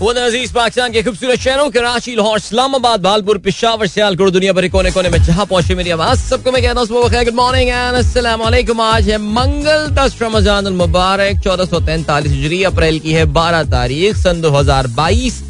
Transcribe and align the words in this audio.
अज़ीज़ 0.00 0.52
पाकिस्तान 0.52 0.92
के 0.92 1.02
खूबसूरत 1.02 1.38
शहरों 1.38 1.70
कराची 1.70 2.14
लाहौर, 2.16 2.36
इस्लामाबाद, 2.38 3.00
भालपुर, 3.02 3.38
पिशावर, 3.38 3.86
सियालकोट, 3.86 4.30
दुनिया 4.32 4.52
भर 4.52 4.68
कोने 4.68 4.90
कोने 4.90 5.08
में 5.10 5.22
जहाँ 5.22 5.46
पहुँचे 5.46 5.74
मेरी 5.74 5.90
आवाज़। 5.90 6.20
सबको 6.20 6.52
मैं 6.52 6.62
कहता 6.62 6.80
हूँ 6.80 6.88
गुड 6.88 7.34
मॉर्निंग 7.34 7.68
एंड 7.68 7.96
अस्सलाम 7.96 8.42
आज 8.82 9.08
है 9.10 9.18
मंगल 9.20 9.86
दस 9.92 10.16
रमज़ान 10.22 10.72
मुबारक, 10.74 11.40
चौदह 11.44 11.64
सौ 11.64 11.80
तैंतालीस 11.82 12.32
हिजरी, 12.32 12.62
अप्रैल 12.64 12.98
की 12.98 13.12
है 13.12 13.24
बारह 13.28 13.62
तारीख, 13.70 14.16
सन 14.16 14.40
दो 14.40 14.50
हज़ार 14.50 14.86
बाईस। 14.96 15.42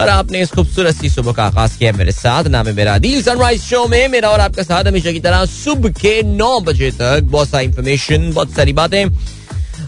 और 0.00 0.08
आपने 0.08 0.40
इस 0.42 0.50
खूबसूरत 0.50 0.94
सी 0.94 1.08
सुबह 1.10 1.32
का 1.32 1.44
आगाज़ 1.44 1.78
किया 1.78 1.92
मेरे 1.92 2.12
साथ, 2.12 2.44
नाम 2.46 2.66
है 2.66 2.72
मेरा 2.74 2.96
दिल 2.98 3.22
सनराइज 3.22 3.62
शो 3.62 3.86
में 3.88 4.08
मेरा 4.08 4.28
और 4.30 4.40
आपका 4.40 4.62
साथ 4.64 4.84
हमेशा 4.84 5.12
की 5.12 5.20
तरह 5.20 5.44
सुबह 5.46 5.90
के 6.00 6.22
नौ 6.26 6.58
बजे 6.60 6.90
तक 6.92 7.20
बहुत 7.24 7.48
सारी 7.48 7.66
इंफॉर्मेशन 7.66 8.32
बहुत 8.32 8.54
सारी 8.54 8.72
बातें। 8.72 9.35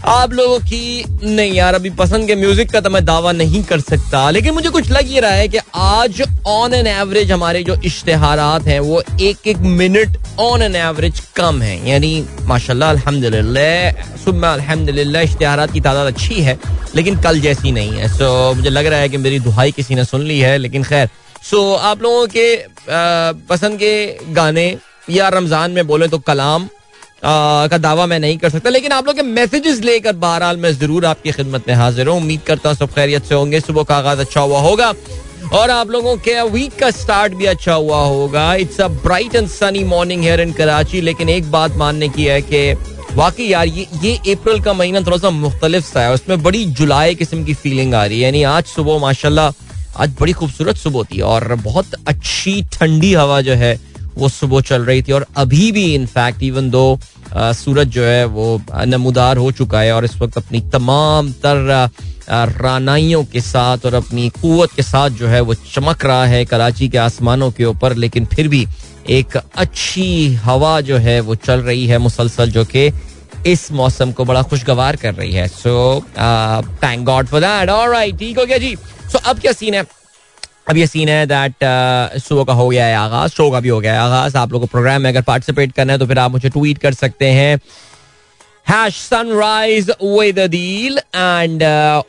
आप 0.07 0.33
लोगों 0.33 0.59
की, 0.61 1.05
नहीं 1.25 1.53
यार, 1.53 1.75
अभी 1.75 1.91
पसंद 1.93 2.27
के 2.27 2.35
म्यूज़िक 2.37 2.71
का 2.73 2.81
तो 2.81 2.91
मैं 2.91 3.05
दावा 3.05 3.33
नहीं 3.33 3.63
कर 3.65 3.81
सकता, 3.81 4.31
लेकिन 4.31 4.55
मुझे 4.55 4.69
कुछ 4.71 4.91
लग 4.91 5.11
ये 5.13 5.21
रहा 5.21 5.31
है 5.33 5.49
कि 5.49 5.59
आज 5.75 6.23
ऑन 6.47 6.75
एन 6.75 6.87
एवरेज 6.87 7.33
हमारे 7.33 7.63
जो 7.63 7.77
इश्तेहारात 7.85 8.67
हैं, 8.67 8.79
वो 8.81 9.03
एक 9.21 9.47
एक 9.47 9.57
मिनट 9.57 10.17
ऑन 10.41 10.63
एन 10.63 10.77
एवरेज 10.77 11.21
कम 11.37 11.61
है। 11.63 11.89
यानी, 11.89 12.25
माशाल्लाह, 12.47 12.91
अल्हम्दुलिल्लाह 12.91 14.17
सुबह 14.25 14.49
अल्हम्दुलिल्लाह, 14.49 15.23
इश्तेहारात 15.23 15.73
की 15.73 15.81
तादाद 15.81 16.13
अच्छी 16.15 16.41
है, 16.43 16.59
लेकिन 16.95 17.21
कल 17.21 17.41
जैसी 17.41 17.73
नहीं 17.73 17.93
है। 17.93 18.09
सो 18.09 18.55
मुझे 18.55 18.71
लग 18.71 18.87
रहा 18.87 19.01
है 19.01 19.09
कि 19.09 19.17
मेरी 19.19 19.39
दुहाई 19.41 19.73
किसी 19.73 19.95
ने 19.95 20.05
सुन 20.05 20.23
ली 20.23 20.39
है, 20.41 20.57
लेकिन 20.59 20.85
खैर। 20.85 21.09
सो 21.43 21.75
आप 21.75 22.03
लोगों 22.03 22.27
के 22.37 22.57
पसंद 23.49 23.79
के 23.79 24.33
गाने 24.35 24.67
या 25.11 25.29
रमज़ान 25.31 25.71
में 25.71 25.87
बोले 25.87 26.09
तो 26.09 26.19
कलाम 26.21 26.69
का 27.23 27.79
दावा 27.79 28.07
मैं 28.07 28.19
नहीं 28.21 28.37
कर 28.39 28.51
सकता, 28.51 28.71
लेकिन 28.71 28.93
आप 28.93 29.07
लोग 29.07 29.17
के 29.17 29.23
मैसेजेस 29.23 29.81
लेकर 29.83 30.13
बहरहाल 30.15 30.57
मैं 30.57 30.73
ज़रूर 30.75 31.05
आपकी 31.07 31.33
खिदमत 31.33 31.69
में 31.69 31.75
हाजिर 31.75 32.09
हूँ। 32.09 32.17
उम्मीद 32.17 32.41
करता 32.47 32.69
हूँ 32.69 32.77
सब 32.77 32.93
खैरियत 32.95 33.25
से 33.25 33.35
होंगे। 33.35 33.61
सुबह 33.61 33.83
का 33.83 33.97
आगाज़ 33.97 34.21
अच्छा 34.21 34.41
हुआ 34.41 34.61
होगा 34.61 34.93
और 35.53 35.71
आप 35.71 35.91
लोगों 35.91 36.17
के 36.19 36.41
वीक 36.51 36.79
का 36.79 36.91
स्टार्ट 36.93 37.35
भी 37.35 37.47
अच्छा 37.47 37.75
हुआ 37.75 37.99
होगा। 37.99 38.53
It's 38.57 38.81
a 38.81 38.89
bright 38.89 39.35
and 39.35 39.49
sunny 39.49 39.85
morning 39.87 40.23
here 40.23 40.41
in 40.41 40.53
Karachi 40.53 41.01
लेकिन 41.01 41.29
एक 41.29 41.51
बात 41.51 41.77
मानने 41.77 42.09
की 42.09 42.25
है 42.25 42.41
कि 42.43 42.73
वाकई 43.15 43.45
यार, 43.45 43.67
ये 43.67 43.87
ये 44.03 44.35
अप्रैल 44.35 44.61
का 44.63 44.73
महीना 44.73 45.01
थोड़ा 45.01 45.17
सा 45.19 45.31
मुख्तलिफ़ 45.33 45.85
सा 45.85 46.01
है, 46.01 46.13
उसमें 46.15 46.43
बड़ी 46.43 46.65
जुलाई 46.67 47.15
किस्म 47.15 47.45
की 47.45 47.55
फीलिंग 47.55 47.95
आ 47.95 48.05
रही 48.05 48.19
है। 48.19 48.25
यानी 48.25 48.43
आज 48.45 48.65
सुबह, 48.67 48.99
माशाल्लाह, 48.99 49.53
आज 49.97 50.15
बड़ी 50.21 50.33
खूबसूरत 50.33 50.77
सुबह 50.77 51.05
थी 51.05 51.21
और 51.23 51.55
बहुत 51.57 51.95
अच्छी 52.07 52.63
ठंडी 52.73 53.13
हवा 53.15 53.41
जो 53.41 53.55
है 53.55 53.75
वो 54.19 54.29
सुबह 54.29 54.61
चल 54.69 54.85
रही 54.85 55.03
थी 55.03 55.13
और 55.13 55.27
अभी 55.37 55.71
भी 55.73 55.85
इनफैक्ट 55.95 56.43
इवन 56.43 56.71
दो 56.71 56.99
सूरज 57.37 57.89
जो 57.89 58.05
है 58.05 58.25
वो 58.27 58.61
नमदार 58.87 59.37
हो 59.37 59.51
चुका 59.53 59.81
है 59.81 59.93
और 59.95 60.05
इस 60.05 60.17
वक्त 60.21 60.37
अपनी 60.39 60.61
तमाम 60.73 61.31
तर 61.45 61.89
रानाइयों 62.31 63.25
के 63.25 63.41
साथ 63.41 63.87
और 63.87 63.95
अपनी 63.95 64.29
कुत 64.41 64.73
के 64.73 64.83
साथ 64.83 65.11
जो 65.21 65.27
है 65.27 65.41
वो 65.41 65.55
चमक 65.55 66.05
रहा 66.05 66.25
है 66.27 66.45
कराची 66.45 66.89
के 66.89 66.99
आसमानों 66.99 67.51
के 67.51 67.65
ऊपर 67.65 67.95
लेकिन 67.97 68.25
फिर 68.27 68.49
भी 68.49 68.67
एक 69.11 69.37
अच्छी 69.37 70.35
हवा 70.45 70.81
जो 70.81 70.97
है 70.97 71.19
वो 71.21 71.35
चल 71.35 71.61
रही 71.61 71.87
है 71.87 71.99
मुसलसल 71.99 72.51
जो 72.51 72.65
कि 72.65 72.91
इस 73.47 73.71
मौसम 73.73 74.13
को 74.13 74.25
बड़ा 74.25 74.43
खुशगवार 74.43 74.97
कर 74.97 75.15
रही 75.15 75.33
है। 75.33 75.47
So 75.49 76.01
thank 76.83 77.05
God 77.07 77.27
for 77.27 77.41
that 77.41 77.71
alright 77.71 78.19
ठीक 78.19 78.39
हो 78.39 78.45
गया 78.47 78.59
जी। 78.59 78.75
सो 78.77 79.19
so, 79.19 79.25
अब 79.25 79.39
क्या 79.39 79.53
सीन 79.53 79.75
है? 79.75 79.85
अब 80.69 80.77
ये 80.77 80.87
सीन 80.87 81.09
है 81.09 81.27
दैट 81.27 81.65
शो 82.23 82.41
uh, 82.41 82.47
का 82.47 82.53
हो 82.53 82.69
गया 82.69 82.87
है 82.87 82.97
आगाज़ 82.97 83.33
शो 83.33 83.51
का 83.51 83.61
भी 83.61 83.69
हो 83.69 83.79
गया 83.81 83.93
है 83.93 83.99
आगाज़। 83.99 84.37
आप 84.37 84.53
लोगों 84.53 84.67
को 84.67 84.71
प्रोग्राम 84.71 85.03
में 85.03 85.09
अगर 85.11 85.23
पार्टिसिपेट 85.23 85.73
करना 85.73 85.93
है 85.93 85.99
तो 85.99 86.07
फिर 86.07 86.19
आप 86.19 86.31
मुझे 86.31 86.49
ट्वीट 86.49 86.79
कर 86.79 86.95
सकते 86.95 87.27
हैं। 87.27 87.57
Hash 88.67 88.95
sunrise 88.95 89.91
with 90.03 90.39
deal 90.51 90.99
and 90.99 91.63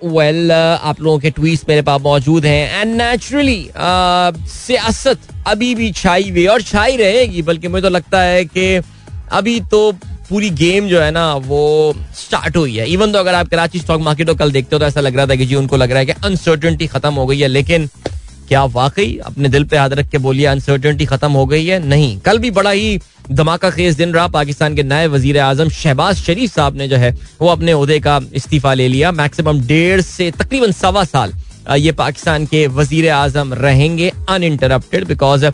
well 0.06 0.52
आप 0.52 1.02
लोगों 1.02 1.20
के 1.20 1.30
ट्वीट्स 1.32 1.64
मेरे 1.70 1.82
पास 1.82 2.02
मौजूद 2.02 2.46
हैं। 2.46 2.82
एंड 2.82 2.96
नेचुरली 3.02 3.64
uh, 3.64 4.48
सियासत 4.50 5.20
अभी 5.48 5.74
भी 5.76 5.92
छाई 5.94 6.30
हुई 6.30 6.46
और 6.48 6.62
छाई 6.64 6.98
रहेगी 6.98 7.42
बल्कि 7.42 7.68
मुझे 7.68 7.82
तो 7.82 7.90
लगता 7.90 8.22
है 8.22 8.46
कि 8.46 8.76
अभी 9.32 9.60
तो 9.72 9.92
पूरी 10.30 10.50
गेम 10.50 10.88
जो 10.88 11.02
है 11.02 11.12
ना 11.12 11.34
वो 11.48 11.94
स्टार्ट 12.18 12.58
हुई 12.58 12.76
है। 12.76 12.90
इवन 12.90 13.12
तो 13.12 13.20
अगर 13.20 13.34
आप 13.36 13.48
कराची 13.48 13.80
स्टॉक 13.80 14.02
मार्केट 14.02 14.28
को 14.28 14.36
कल 14.36 14.52
देखते 14.52 14.76
हो 14.76 14.80
तो 14.80 14.86
ऐसा 14.86 15.00
लग 15.00 15.16
रहा 15.16 15.26
था 15.28 15.36
कि 15.36 15.46
जी 15.46 15.56
उनको 15.56 15.78
लग 15.78 15.92
रहा 15.92 16.00
है 16.00 16.06
कि 16.06 16.22
अनसर्टनटी 16.26 16.88
खत्म 16.88 17.14
हो 17.14 17.26
गई 17.26 17.40
है 17.40 17.48
लेकिन 17.48 17.90
क्या 18.50 18.64
वाकई 18.66 19.18
अपने 19.26 19.50
दिल 19.50 19.64
पे 19.64 19.78
हाथ 19.78 19.90
रख 19.92 20.08
के 20.10 20.18
बोलिए 20.18 20.46
अनसर्टनटी 20.48 21.06
खत्म 21.06 21.32
हो 21.32 21.46
गई 21.46 21.66
है? 21.66 21.80
नहीं। 21.80 22.20
कल 22.20 22.38
भी 22.40 22.52
बड़ा 22.52 22.72
ही 22.72 23.00
धमाका 23.32 23.70
खेज 23.72 23.96
दिन 23.96 24.14
रहा 24.14 24.28
पाकिस्तान 24.30 24.76
के 24.76 24.84
नए 24.84 25.08
वज़ीर 25.08 25.38
आज़म 25.40 25.70
शहबाज 25.72 26.16
शरीफ 26.18 26.54
साहब 26.54 26.78
ने 26.78 26.88
जो 26.88 26.98
है, 26.98 27.14
वो 27.42 27.48
अपने 27.50 27.74
उहदे 27.74 28.00
का 28.00 28.20
इस्तीफा 28.34 28.74
ले 28.74 28.88
लिया। 28.88 29.12
मैक्सिमम 29.14 29.60
डेढ़ 29.68 30.02
से 30.02 30.32
तकरीबन 30.34 30.72
सवा 30.74 31.04
साल 31.06 31.34
ये 31.78 31.92
पाकिस्तान 31.94 32.46
के 32.46 32.66
वज़ीर 32.70 33.10
आज़म 33.12 33.54
रहेंगे 33.54 34.12
अनइंटरप्टेड 34.30 35.08
बिकॉज़ 35.08 35.46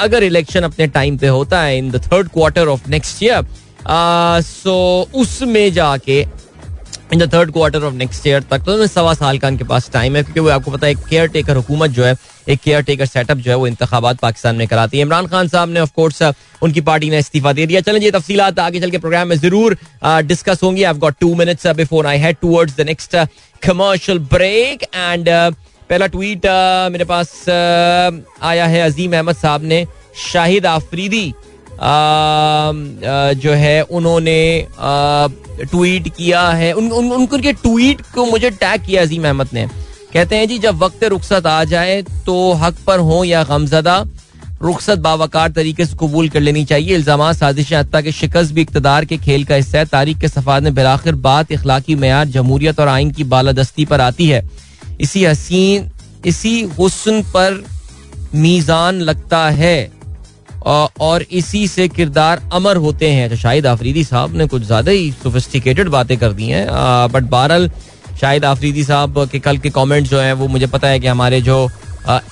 अगर 0.00 0.22
इलेक्शन 0.24 0.62
अपने 0.62 0.86
टाइम 0.88 1.18
पे 1.18 1.28
होता 1.28 1.62
है 1.62 1.78
in 1.78 1.90
the 1.90 2.02
third 2.04 2.28
quarter 2.28 2.68
of 2.68 2.88
next 2.90 3.22
year 3.22 3.44
so 4.44 4.76
उसमें 5.14 5.72
जाके 5.72 6.24
in 7.12 7.18
the 7.18 7.32
third 7.32 7.50
quarter 7.52 7.84
of 7.84 7.94
next 7.94 8.26
year 8.26 8.42
तक। 8.50 8.64
तो 8.64 8.86
सवा 8.86 9.14
साल 9.14 9.38
का 9.38 9.48
उनके 9.48 9.64
पास 9.64 9.90
टाइम 9.92 10.16
है, 10.16 10.22
क्योंकि 10.22 10.40
वो 10.40 10.48
आपको 10.50 10.70
पता 10.70 10.86
है, 10.86 10.92
एक 10.92 10.98
केयर 11.08 11.28
टेकर 11.28 11.56
हुकूमत 11.56 11.90
जो 11.90 12.04
है, 12.04 12.14
एक 12.48 12.60
केयर 12.60 12.82
टेकर 12.82 13.06
सेटअप 13.06 13.38
जो 13.38 13.50
है, 13.50 13.56
वो 13.56 13.66
इंतबात 13.66 14.18
पाकिस्तान 14.18 14.56
में 14.56 14.66
कराती 14.68 14.96
है। 14.96 15.02
इमरान 15.02 15.26
खान 15.26 15.48
साहब 15.48 15.68
ने 15.68 15.80
ऑफकोर्स 15.80 16.22
उनकी 16.62 16.80
पार्टी 16.82 17.10
ने 17.10 17.18
इस्तीफा 17.18 17.52
दे 17.52 17.66
दिया। 17.66 17.80
चलें 17.80 18.00
ये 18.00 18.10
तफसी 18.10 18.38
आगे 18.40 18.80
चल 18.80 18.90
के 18.90 18.98
प्रोग्राम 18.98 19.28
में 19.28 19.36
ज़रूर 19.38 19.76
डिस्कस 20.04 20.62
होंगी। 20.62 20.82
I 20.82 20.94
got 20.98 21.14
two 21.20 21.34
minutes 21.34 21.66
before 21.76 22.06
I 22.06 22.18
head 22.18 22.36
towards 22.40 22.76
the 22.76 22.86
next 22.86 23.16
commercial 23.62 24.18
break 24.30 24.82
and 24.84 25.28
पहला 25.90 26.06
ट्वीट 26.08 26.46
मेरे 26.92 27.04
पास 27.04 27.32
आया 27.48 28.66
है 28.66 28.80
अजीम 28.82 29.12
अहमद 29.12 29.36
साहब 29.36 29.64
ने, 29.64 29.86
शाहिद 30.22 30.66
आफरीदी। 30.68 31.32
जो 31.82 33.52
है 33.54 33.80
उन्होंने 33.82 34.66
ट्वीट 35.62 36.08
किया 36.08 36.48
है। 36.50 36.72
उन, 36.72 36.90
उन, 36.90 37.10
उनके 37.12 37.52
ट्वीट 37.54 38.00
को 38.14 38.24
मुझे 38.26 38.50
टैग 38.52 38.84
किया 38.86 39.02
अजीम 39.02 39.24
अहमद 39.24 39.48
ने। 39.52 39.66
कहते 40.12 40.36
हैं 40.36 40.48
जी 40.48 40.58
जब 40.58 40.78
वक्त 40.78 41.04
रुखसत 41.06 41.46
आ 41.46 41.62
जाए 41.66 42.00
तो 42.26 42.52
हक 42.54 42.76
पर 42.86 42.98
हो 43.00 43.22
या 43.24 43.42
गमजदा 43.44 44.04
रुखसत 44.62 44.98
बावकार 44.98 45.50
तरीके 45.50 45.84
से 45.86 45.96
कबूल 45.96 46.28
कर 46.28 46.40
लेनी 46.40 46.64
चाहिए। 46.64 46.94
इल्ज़ाम 46.94 47.32
साजिश 47.32 47.72
हत्या 47.72 48.00
के 48.00 48.12
शिकस्त 48.12 48.52
भी 48.52 48.60
इकतदार 48.60 49.04
के 49.04 49.16
खेल 49.18 49.44
का 49.44 49.54
हिस्सा 49.54 49.78
है। 49.78 49.84
तारीख 49.86 50.18
के 50.20 50.28
सफाद 50.28 50.62
में 50.62 50.74
बिलाखिर 50.74 51.14
बात 51.26 51.52
इखलाकी 51.52 51.94
मैार 51.96 52.26
जमहूरियत 52.28 52.80
और 52.80 52.88
आइन 52.88 53.10
की 53.10 53.24
बालादस्ती 53.26 53.84
पर 53.84 54.00
आती 54.00 54.28
है। 54.28 54.42
इसी 55.00 55.24
हसीन 55.24 55.90
इसी 56.26 56.60
हुसन 56.78 57.22
पर 57.34 57.64
मीज़ान 58.36 59.00
लगता 59.02 59.48
है। 59.50 59.99
और 60.66 61.22
इसी 61.32 61.66
से 61.68 61.88
किरदार 61.88 62.42
अमर 62.52 62.76
होते 62.76 63.10
हैं। 63.10 63.28
तो 63.30 63.36
शाहिद 63.36 63.66
आफरीदी 63.66 64.04
साहब 64.04 64.36
ने 64.36 64.46
कुछ 64.46 64.62
ज़्यादा 64.62 64.92
ही 64.92 65.10
सोफिस्टिकेटेड 65.22 65.88
बातें 65.88 66.16
कर 66.18 66.32
दी 66.32 66.46
हैं। 66.46 66.66
बट 67.12 67.30
बहरल 67.30 67.70
शाहिद 68.20 68.44
आफरीदी 68.44 68.84
साहब 68.84 69.28
के 69.32 69.38
कल 69.40 69.58
के 69.58 69.70
कमेंट 69.70 70.06
जो 70.06 70.20
हैं, 70.20 70.32
वो 70.32 70.48
मुझे 70.48 70.66
पता 70.68 70.88
है 70.88 71.00
कि 71.00 71.06
हमारे 71.06 71.40
जो 71.42 71.68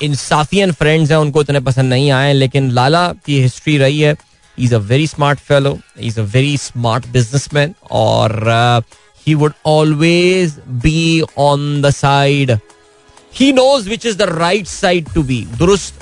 इंसाफियन 0.02 0.72
फ्रेंड्स 0.72 1.10
हैं, 1.10 1.18
उनको 1.18 1.42
इतने 1.42 1.60
पसंद 1.62 1.90
नहीं 1.90 2.10
आए 2.10 2.32
लेकिन 2.32 2.70
लाला 2.70 3.06
की 3.26 3.40
हिस्ट्री 3.40 3.76
रही 3.78 4.00
है। 4.00 4.16
Is 4.58 4.74
a 4.74 4.78
very 4.84 5.06
smart 5.06 5.38
fellow 5.40 5.78
is 6.00 6.20
a 6.20 6.22
very 6.24 6.56
smart 6.58 7.06
businessman 7.08 7.74
और 7.92 8.82
he 9.26 9.34
would 9.34 9.52
always 9.66 10.56
be 10.82 11.22
on 11.38 11.80
the 11.82 11.90
side 11.90 12.50
he 13.32 13.52
knows 13.52 13.88
which 13.88 14.06
is 14.06 14.16
the 14.18 14.28
right 14.30 14.66
side 14.66 15.12
to 15.14 15.22
be 15.22 15.40
दुरुस्त 15.58 16.00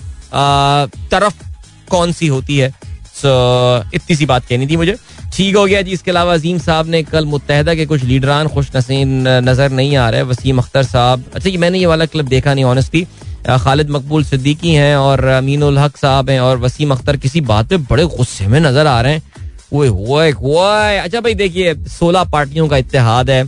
तरफ़ 1.12 1.44
कौन 1.88 2.12
सी 2.12 2.26
होती 2.28 2.58
है? 2.58 2.70
सो 3.16 3.28
so, 3.28 3.94
इतनी 3.94 4.16
सी 4.16 4.26
बात 4.26 4.46
कहनी 4.46 4.66
थी 4.66 4.76
मुझे। 4.76 4.96
ठीक 5.34 5.56
हो 5.56 5.64
गया 5.66 5.80
जी 5.82 5.90
इसके 5.92 6.10
अलावा 6.10 6.32
अजीम 6.34 6.58
साहब 6.58 6.88
ने 6.88 7.02
कल 7.02 7.24
मुतहदा 7.26 7.74
के 7.74 7.86
कुछ 7.86 8.02
लीडरान 8.04 8.48
खुश 8.48 8.70
नसीन 8.76 9.28
नज़र 9.44 9.70
नहीं 9.72 9.96
आ 9.96 10.08
रहे। 10.10 10.22
वसीम 10.24 10.58
अख्तर 10.58 10.82
साहब 10.84 11.24
अच्छा 11.34 11.48
ये 11.50 11.56
मैंने 11.58 11.78
ये 11.78 11.86
वाला 11.86 12.06
क्लब 12.06 12.28
देखा 12.28 12.54
नहीं 12.54 12.64
ऑनेस्टली 12.66 13.06
खालिद 13.46 13.90
मकबूल 13.90 14.24
सिद्दीकी 14.24 14.72
हैं 14.74 14.96
और 14.96 15.24
अमीन 15.32 15.62
हक 15.78 15.96
साहब 15.96 16.30
हैं 16.30 16.40
और 16.40 16.58
वसीम 16.58 16.90
अख्तर 16.90 17.16
किसी 17.16 17.40
बात 17.42 17.68
पे 17.68 17.76
बड़े 17.90 18.04
गुस्से 18.06 18.46
में 18.46 18.60
नज़र 18.60 18.86
आ 18.86 19.00
रहे 19.00 19.12
हैं। 19.12 19.22
वो 19.72 19.84
हुए 19.84 20.96
अच्छा 20.98 21.20
भाई 21.20 21.34
देखिए 21.34 21.74
सोलह 21.90 22.24
पार्टियों 22.26 22.68
का 22.68 22.76
इतिहाद 22.76 23.30
है। 23.30 23.42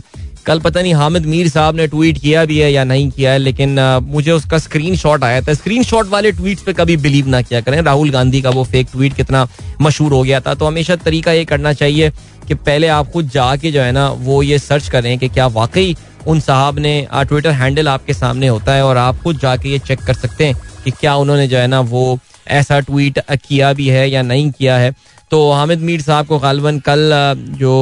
कल 0.45 0.59
पता 0.59 0.81
नहीं 0.81 0.93
हामिद 0.93 1.25
मीर 1.25 1.49
साहब 1.49 1.75
ने 1.75 1.85
ट्वीट 1.87 2.17
किया 2.17 2.43
भी 2.45 2.57
है 2.59 2.71
या 2.71 2.83
नहीं 2.83 3.09
किया 3.11 3.31
है, 3.31 3.37
लेकिन 3.37 3.79
मुझे 4.03 4.31
उसका 4.31 4.57
स्क्रीन 4.57 4.95
शॉट 4.95 5.23
आया 5.23 5.41
था। 5.41 5.53
स्क्रीन 5.53 5.83
शॉट 5.83 6.07
वाले 6.09 6.31
ट्वीट 6.31 6.59
पे 6.59 6.73
कभी 6.73 6.97
बिलीव 6.97 7.27
ना 7.27 7.41
किया 7.41 7.61
करें। 7.61 7.81
राहुल 7.81 8.09
गांधी 8.09 8.41
का 8.41 8.49
वो 8.49 8.63
फेक 8.63 8.87
ट्वीट 8.91 9.15
कितना 9.15 9.47
मशहूर 9.81 10.13
हो 10.13 10.21
गया 10.23 10.39
था। 10.39 10.53
तो 10.53 10.65
हमेशा 10.65 10.95
तरीका 10.97 11.31
ये 11.31 11.45
करना 11.45 11.73
चाहिए 11.73 12.09
कि 12.47 12.53
पहले 12.55 12.87
आप 12.89 13.11
खुद 13.11 13.29
जाके 13.29 13.71
जो 13.71 13.81
है 13.81 13.91
ना, 13.91 14.09
वो 14.09 14.41
ये 14.43 14.59
सर्च 14.59 14.89
करें 14.89 15.17
कि 15.19 15.29
क्या 15.29 15.47
वाकई 15.49 15.95
उन 16.27 16.39
साहब 16.39 16.79
ने 16.79 17.07
ट्विटर 17.13 17.51
हैंडल 17.51 17.87
आपके 17.87 18.13
सामने 18.13 18.47
होता 18.47 18.73
है 18.73 18.85
और 18.85 18.97
आप 18.97 19.21
खुद 19.23 19.39
जाके 19.39 19.69
ये 19.69 19.79
चेक 19.79 19.99
कर 19.99 20.13
सकते 20.15 20.45
हैं 20.45 20.55
कि 20.83 20.91
क्या 20.91 21.15
उन्होंने 21.15 21.47
जो 21.47 21.57
है 21.57 21.67
ना, 21.67 21.79
वो 21.81 22.19
ऐसा 22.49 22.79
ट्वीट 22.81 23.19
किया 23.29 23.71
भी 23.73 23.87
है 23.87 24.09
या 24.09 24.21
नहीं 24.23 24.51
किया 24.51 24.77
है। 24.77 24.91
तो 25.31 25.51
हामिद 25.51 25.79
मीर 25.79 26.01
साहब 26.01 26.25
को 26.25 26.39
गालबन 26.39 26.79
कल 26.79 27.11
जो 27.57 27.73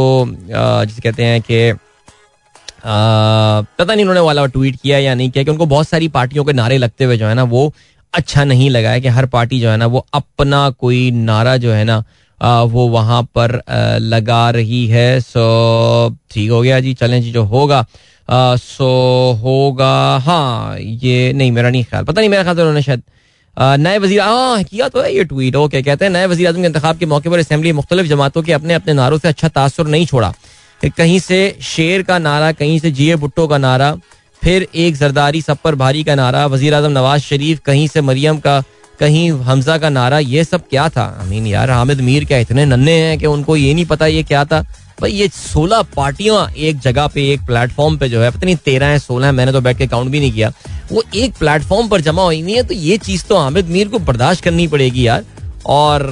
जिसे 0.49 1.01
कहते 1.01 1.23
हैं 1.23 1.41
कि 1.41 1.71
पता 2.85 3.93
नहीं 3.93 4.05
उन्होंने 4.05 4.19
वाला 4.27 4.45
ट्वीट 4.45 4.75
किया 4.81 4.97
या 4.99 5.15
नहीं 5.15 5.29
किया 5.29 5.43
कि 5.43 5.51
उनको 5.51 5.65
बहुत 5.65 5.87
सारी 5.87 6.07
पार्टियों 6.09 6.45
के 6.45 6.53
नारे 6.53 6.77
लगते 6.77 7.03
हुए 7.03 7.17
जो 7.17 7.27
है 7.27 7.33
ना 7.35 7.43
वो 7.53 7.73
अच्छा 8.13 8.43
नहीं 8.43 8.69
लगा 8.69 8.89
है 8.91 9.01
कि 9.01 9.07
हर 9.15 9.25
पार्टी 9.27 9.59
जो 9.59 9.69
है 9.69 9.77
ना 9.77 9.85
वो 9.85 10.05
अपना 10.13 10.69
कोई 10.69 11.09
नारा 11.11 11.55
जो 11.57 11.71
है 11.71 11.83
ना 11.83 12.03
आ, 12.41 12.61
वो 12.63 12.87
वहाँ 12.89 13.21
पर 13.35 13.55
आ, 13.55 13.97
लगा 13.97 14.49
रही 14.49 14.85
है। 14.87 15.19
सो 15.21 16.15
ठीक 16.31 16.49
हो 16.51 16.61
गया 16.61 16.79
जी 16.79 16.93
चलें 16.93 17.21
जी 17.21 17.31
जो 17.31 17.43
होगा 17.43 17.85
आ, 18.29 18.55
सो 18.55 18.89
होगा 19.41 20.17
हाँ 20.25 20.77
ये 20.79 21.33
नहीं 21.33 21.51
मेरा 21.51 21.69
नहीं 21.69 21.83
ख्याल। 21.83 22.03
पता 22.05 22.21
नहीं 22.21 22.29
मेरा 22.29 22.43
ख्याल 22.43 22.59
उन्होंने 22.59 22.81
शायद 22.81 23.03
नए 23.57 23.97
वजी 23.97 24.17
किया 24.69 24.87
तो 24.89 25.01
है 25.01 25.13
ये 25.15 25.23
ट्वीट 25.23 25.55
ओके 25.55 25.81
कहते 25.81 26.05
हैं 26.05 26.11
नए 26.11 26.25
वजी 26.25 26.45
अजम 26.45 26.61
के 26.61 26.67
इंतज़ाम 26.67 26.97
के 26.97 27.05
मौके 27.05 27.29
पर 27.29 27.39
असम्बली 27.39 27.71
मुख्तलिफ़ 27.73 28.07
जमातों 28.07 28.43
के 28.43 28.53
अपने 28.53 28.73
अपने 28.73 28.93
नारों 28.93 29.17
से 29.17 29.27
अच्छा 29.27 29.47
तासर 29.49 29.87
नहीं 29.87 30.05
छोड़ा। 30.05 30.33
कहीं 30.81 31.19
से 31.19 31.57
शेर 31.61 32.01
का 32.03 32.17
नारा, 32.19 32.51
कहीं 32.51 32.79
से 32.79 32.91
जिए 32.91 33.15
भुट्टो 33.15 33.47
का 33.47 33.57
नारा, 33.57 33.95
फिर 34.41 34.67
एक 34.75 34.95
जरदारी 34.95 35.41
सब 35.41 35.57
पर 35.63 35.75
भारी 35.75 36.03
का 36.03 36.15
नारा 36.15 36.45
वज़ीर 36.45 36.73
अजम 36.73 36.91
नवाज़ 36.91 37.21
शरीफ 37.21 37.59
कहीं 37.59 37.87
से 37.87 38.01
मरियम 38.01 38.37
का, 38.37 38.61
कहीं 38.99 39.29
हमजा 39.31 39.77
का 39.77 39.89
नारा, 39.89 40.19
ये 40.19 40.43
सब 40.43 40.67
क्या 40.69 40.87
था? 40.89 41.03
आई 41.21 41.29
मीन 41.29 41.47
यार, 41.47 41.69
हामिद 41.69 42.01
मीर 42.01 42.25
क्या 42.25 42.37
इतने 42.37 42.65
नन्हे 42.65 42.93
हैं 42.93 43.17
कि 43.19 43.25
उनको 43.25 43.55
ये 43.55 43.73
नहीं 43.73 43.85
पता 43.85 44.05
ये 44.05 44.23
क्या 44.23 44.43
था? 44.45 44.61
भाई, 45.01 45.11
ये 45.11 45.27
सोलह 45.27 45.81
पार्टियाँ 45.95 46.49
एक 46.57 46.79
जगह 46.79 47.07
पे, 47.07 47.27
एक 47.31 47.41
प्लेटफॉर्म 47.45 47.97
पे 47.97 48.09
जो 48.09 48.21
है, 48.21 48.29
पता 48.31 48.45
नहीं 48.45 48.55
तेरह 48.55 48.87
है, 48.87 48.99
सोलह 48.99 49.25
है, 49.25 49.31
मैंने 49.31 49.51
तो 49.51 49.61
बैठ 49.61 49.77
के 49.77 49.87
काउंट 49.87 50.11
भी 50.11 50.19
नहीं 50.19 50.31
किया। 50.31 50.51
वो 50.91 51.03
एक 51.15 51.33
प्लेटफॉर्म 51.33 51.87
पर 51.87 52.01
जमा 52.01 52.23
हुई 52.23 52.41
नहीं 52.41 52.55
है 52.55 52.63
तो 52.63 52.73
ये 52.73 52.97
चीज़ 52.97 53.25
तो 53.25 53.37
हामिद 53.37 53.67
मीर 53.67 53.87
को 53.87 53.99
बर्दाश्त 53.99 54.43
करनी 54.43 54.67
पड़ेगी 54.67 55.07
यार। 55.07 55.23
और 55.65 56.03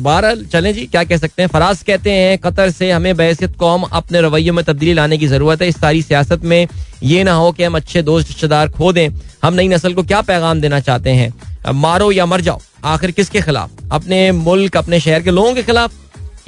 बहरहाल 0.00 0.44
चलें 0.52 0.72
जी 0.74 0.84
क्या 0.86 1.02
कह 1.04 1.16
सकते 1.16 1.42
हैं? 1.42 1.48
फराज 1.48 1.82
कहते 1.82 2.12
हैं 2.12 2.38
कतर 2.38 2.70
से 2.70 2.90
हमें 2.90 3.16
बहसियत 3.16 3.56
कौम 3.56 3.82
अपने 3.82 4.20
रवैये 4.20 4.50
में 4.50 4.64
तब्दीली 4.64 4.92
लाने 4.94 5.18
की 5.18 5.26
ज़रूरत 5.26 5.62
है। 5.62 5.68
इस 5.68 5.80
सारी 5.80 6.02
सियासत 6.02 6.44
में 6.44 6.66
ये 7.02 7.24
ना 7.24 7.32
हो 7.32 7.50
कि 7.52 7.64
हम 7.64 7.76
अच्छे 7.76 8.02
दोस्त 8.02 8.28
रिश्तेदार 8.28 8.68
खो 8.68 8.92
दें। 8.92 9.08
हम 9.42 9.54
नई 9.54 9.68
नस्ल 9.68 9.92
को 9.94 10.02
क्या 10.02 10.20
पैगाम 10.22 10.60
देना 10.60 10.80
चाहते 10.80 11.10
हैं? 11.10 11.32
मारो 11.74 12.10
या 12.12 12.26
मर 12.26 12.40
जाओ 12.40 12.60
आखिर 12.84 13.10
किसके 13.10 13.40
खिलाफ? 13.40 13.70
अपने 13.92 14.30
मुल्क 14.32 14.76
अपने 14.76 15.00
शहर 15.00 15.22
के 15.22 15.30
लोगों 15.30 15.54
के 15.54 15.62
खिलाफ? 15.62 15.92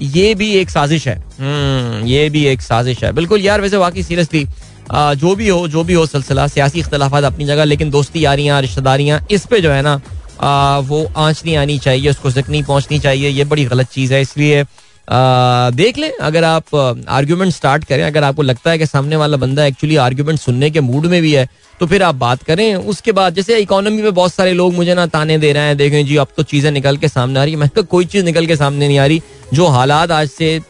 ये 0.01 0.35
भी 0.35 0.51
एक 0.55 0.71
साजिश 0.71 1.07
है। 1.09 1.17
हम्म, 1.41 2.07
ये 2.07 2.29
भी 2.31 2.45
एक 2.47 2.61
साजिश 2.63 3.03
है। 3.05 3.13
बिल्कुल 3.13 3.41
यार 3.41 3.61
वैसे 3.61 3.77
वाकई 3.77 4.03
सीरियसली 4.03 4.47
जो 4.93 5.35
भी 5.37 5.49
हो 5.49 5.67
जो 5.69 5.83
भी 5.85 5.95
हो 5.95 6.05
सिलसिला 6.07 6.47
सियासी 6.49 6.79
इख्तलाफा 6.81 7.19
अपनी 7.27 7.45
जगह 7.45 7.65
लेकिन 7.65 7.91
दोस्ती 7.91 8.25
यारियाँ 8.25 8.61
रिश्तेदारियाँ 8.63 9.21
इस 9.31 9.45
पे 9.47 9.61
जो 9.61 9.71
है 9.71 9.83
ना 9.83 10.01
वो 10.41 11.07
आँच 11.17 11.43
नहीं 11.45 11.57
आनी 11.57 11.79
चाहिए, 11.79 12.11
उसको 12.11 12.31
जिक 12.31 12.49
नहीं 12.51 12.63
पहुँचनी 12.65 12.99
चाहिए, 12.99 13.29
ये 13.29 13.45
बड़ी 13.45 13.65
गलत 13.67 13.89
चीज़ 13.93 14.15
है, 14.15 14.21
इसलिए 14.23 14.65
देख 15.09 15.99
लें, 15.99 16.11
अगर 16.13 16.45
आप 16.45 16.75
आर्ग्यूमेंट 17.09 17.53
स्टार्ट 17.53 17.85
करें, 17.85 18.03
अगर 18.05 18.25
आपको 18.25 18.43
लगता 18.43 18.71
है 18.71 18.79
कि 18.79 18.87
सामने 18.87 19.17
वाला 19.17 19.37
बंदा 19.37 19.65
एक्चुअली 19.67 19.97
आर्ग्यूमेंट 19.99 20.39
सुनने 20.39 20.71
के 20.71 20.81
मूड 20.81 21.07
में 21.07 21.21
भी 21.23 21.33
है 21.33 21.49
तो 21.81 21.87
फिर 21.87 22.03
आप 22.03 22.15
बात 22.17 22.43
करें, 22.43 22.75
उसके 22.75 23.13
बाद, 23.13 23.35
जैसे 23.35 23.59
इकोनॉमी 23.59 24.03
में 24.03 24.15
बहुत 24.15 24.33
सारे 24.35 24.53
लोग 24.53 24.75
मुझे 24.75 24.95
ना 24.95 25.07
ताने 25.09 25.39
दे 25.39 25.53
रहे 25.53 25.63
हैं, 25.63 25.77
देखें 25.77 26.07
जी, 26.07 26.17
अब 26.17 26.29
तो 26.37 26.43
चीज़ें 26.45 26.71
निकल 26.73 26.97
के 26.97 27.09
सामने 27.09 27.41
आ 27.41 27.45
रही 27.45 27.53
है, 27.53 27.59
मैं 27.59 27.85
कोई 27.85 28.05
चीज़ 28.05 28.25
निकल 28.25 28.47
के 28.47 28.57
सामने 28.57 28.89
नहीं 28.89 28.99
आ 28.99 29.07
रही, 29.07 29.23
जो 29.55 29.67
हालात 29.69 30.11
आज 30.11 30.29
से 30.29 30.61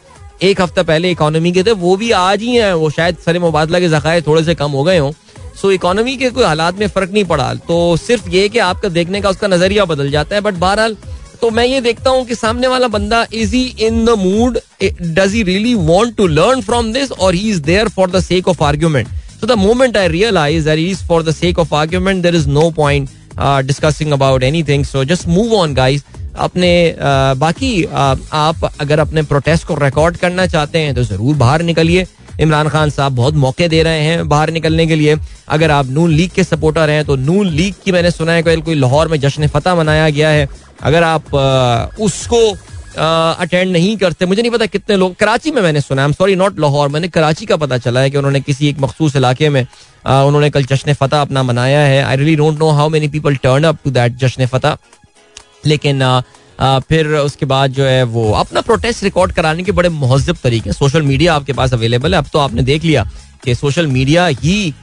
एक 0.43 0.61
हफ़्ता 0.61 0.83
पहले 0.83 1.11
इकोनॉमी 1.11 1.51
के 1.51 1.63
थे, 1.63 1.71
वो 1.73 1.95
भी 1.97 2.11
आज 2.13 2.41
ही 2.41 2.55
हैं, 2.55 2.73
वो 2.73 2.89
शायद 2.89 3.17
सरे 3.25 3.39
मुबादला 3.39 3.79
के 3.79 3.89
जखाए 3.89 4.21
थोड़े 4.21 4.43
से 4.43 4.55
कम 4.55 4.71
हो 4.71 4.83
गए 4.83 4.97
हों। 4.97 5.11
सो 5.55 5.71
इकोनॉमी 5.71 6.15
के 6.17 6.29
कोई 6.29 6.43
हालात 6.43 6.79
में 6.79 6.87
फ़र्क 6.87 7.11
नहीं 7.13 7.23
पड़ा। 7.25 7.53
तो 7.67 7.95
सिर्फ़ 7.97 8.29
ये 8.29 8.47
कि 8.49 8.59
आपका 8.59 8.89
देखने 8.89 9.21
का 9.21 9.29
उसका 9.29 9.47
नज़रिया 9.47 9.85
बदल 9.85 10.11
जाता 10.11 10.35
है 10.35 10.41
बट 10.41 10.53
बहरहाल 10.55 10.95
तो 11.41 11.49
मैं 11.49 11.65
ये 11.65 11.81
देखता 11.81 12.09
हूँ 12.09 12.25
कि 12.25 12.35
सामने 12.35 12.67
वाला 12.67 12.87
बंदा 12.87 13.25
is 13.33 13.55
he 13.55 13.63
in 13.81 14.03
the 14.05 14.15
mood 14.19 14.59
does 14.83 15.33
he 15.33 15.43
really 15.43 15.73
want 15.75 16.15
to 16.15 16.27
learn 16.27 16.61
from 16.61 16.91
this 16.93 17.11
और 17.11 17.33
he 17.33 17.49
is 17.49 17.61
there 17.63 17.89
for 17.89 18.09
the 18.11 18.19
sake 18.21 18.47
of 18.47 18.63
argument 18.63 19.07
so 19.41 19.47
the 19.47 19.57
moment 19.57 19.97
I 19.97 20.07
realize 20.07 20.65
that 20.65 20.79
is 20.79 21.05
for 21.07 21.23
the 21.23 21.35
sake 21.35 21.59
of 21.59 21.75
argument 21.75 22.23
there 22.23 22.35
is 22.35 22.47
no 22.49 22.69
point 22.77 23.09
discussing 23.65 24.11
about 24.11 24.43
anything 24.43 24.85
so 24.85 25.03
just 25.05 25.27
move 25.27 25.53
on 25.55 25.73
guys 25.73 26.03
अपने 26.37 26.69
uh, 26.95 27.37
बाकी 27.37 27.71
uh, 27.83 28.17
आप 28.33 28.71
अगर 28.81 28.99
अपने 28.99 29.21
protest 29.23 29.67
को 29.67 29.75
record 29.75 30.17
करना 30.17 30.45
चाहते 30.47 30.79
हैं 30.79 30.93
तो 30.95 31.03
ज़रूर 31.03 31.35
बाहर 31.35 31.61
निकलिए। 31.63 32.05
इमरान 32.39 32.69
खान 32.69 32.89
साहब 32.89 33.15
बहुत 33.15 33.33
मौके 33.35 33.67
दे 33.67 33.81
रहे 33.83 34.01
हैं 34.01 34.27
बाहर 34.29 34.51
निकलने 34.51 34.87
के 34.87 34.95
लिए। 34.95 35.15
अगर 35.49 35.71
आप 35.71 35.85
नून 35.89 36.11
लीग 36.11 36.31
के 36.31 36.43
सपोर्टर 36.43 36.89
हैं 36.89 37.03
तो 37.05 37.15
नून 37.17 37.47
लीग 37.49 37.73
की 37.85 37.91
मैंने 37.91 38.11
सुना 38.11 38.31
है 38.31 38.43
कोई 38.43 38.75
लाहौर 38.75 39.07
में 39.07 39.19
जश्न 39.19 39.47
फतेह 39.49 39.75
मनाया 39.75 40.09
गया 40.09 40.29
है। 40.29 40.47
अगर 40.81 41.03
आप 41.03 41.33
उसको 41.99 42.39
अटेंड 42.91 43.71
नहीं 43.71 43.95
करते, 43.97 44.25
मुझे 44.25 44.41
नहीं 44.41 44.51
पता 44.51 44.65
कितने 44.67 44.95
लोग, 44.97 45.15
कराची 45.15 45.51
में 45.51 45.61
मैंने 45.61 45.81
सुना 45.81 46.05
है 46.05 46.11
सॉरी 46.13 46.35
नॉट 46.35 46.59
लाहौर, 46.59 46.89
मैंने 46.89 47.07
कराची 47.09 47.45
का 47.45 47.55
पता 47.57 47.77
चला 47.77 47.99
है 47.99 48.09
कि 48.09 48.17
उन्होंने 48.17 48.39
किसी 48.41 48.69
एक 48.69 48.79
मखसूस 48.79 49.15
इलाके 49.15 49.49
में 49.49 49.61
उन्होंने 49.61 50.49
कल 50.49 50.63
जश्न 50.65 50.93
फतेह 50.93 51.21
अपना 51.21 51.43
मनाया 51.43 51.79
है। 51.81 52.01
I 52.03 52.15
really 52.15 52.35
don't 52.35 52.59
know 52.59 52.69
how 52.71 52.89
many 52.89 53.07
people 53.07 53.35
turn 53.37 53.63
up 53.63 53.77
to 53.83 53.91
that 53.91 54.17
जश्न 54.17 54.45
फतेह। 54.47 54.77
लेकिन 55.65 56.01
फिर 56.59 57.07
उसके 57.15 57.45
बाद 57.45 57.71
जो 57.71 57.83
है 57.85 58.03
वो 58.05 58.31
अपना 58.35 58.61
प्रोटेस्ट 58.61 59.03
रिकॉर्ड 59.03 59.31
कराने 59.31 59.63
के 59.63 59.71
बड़े 59.71 59.89
महजब 59.91 60.37
तरीके 60.43 60.73
सोशल 60.73 61.01
मीडिया 61.03 61.33
आपके 61.35 61.53
पास 61.53 61.73
अवेलेबल 61.73 62.13
है। 62.13 62.19
अब 62.19 62.27
तो 62.33 62.39
आपने 62.39 62.61
देख 62.63 62.83
लिया 62.83 63.07
कि 63.43 63.55
सोशल 63.55 63.87
मीडिया 63.87 64.25
ही 64.27 64.73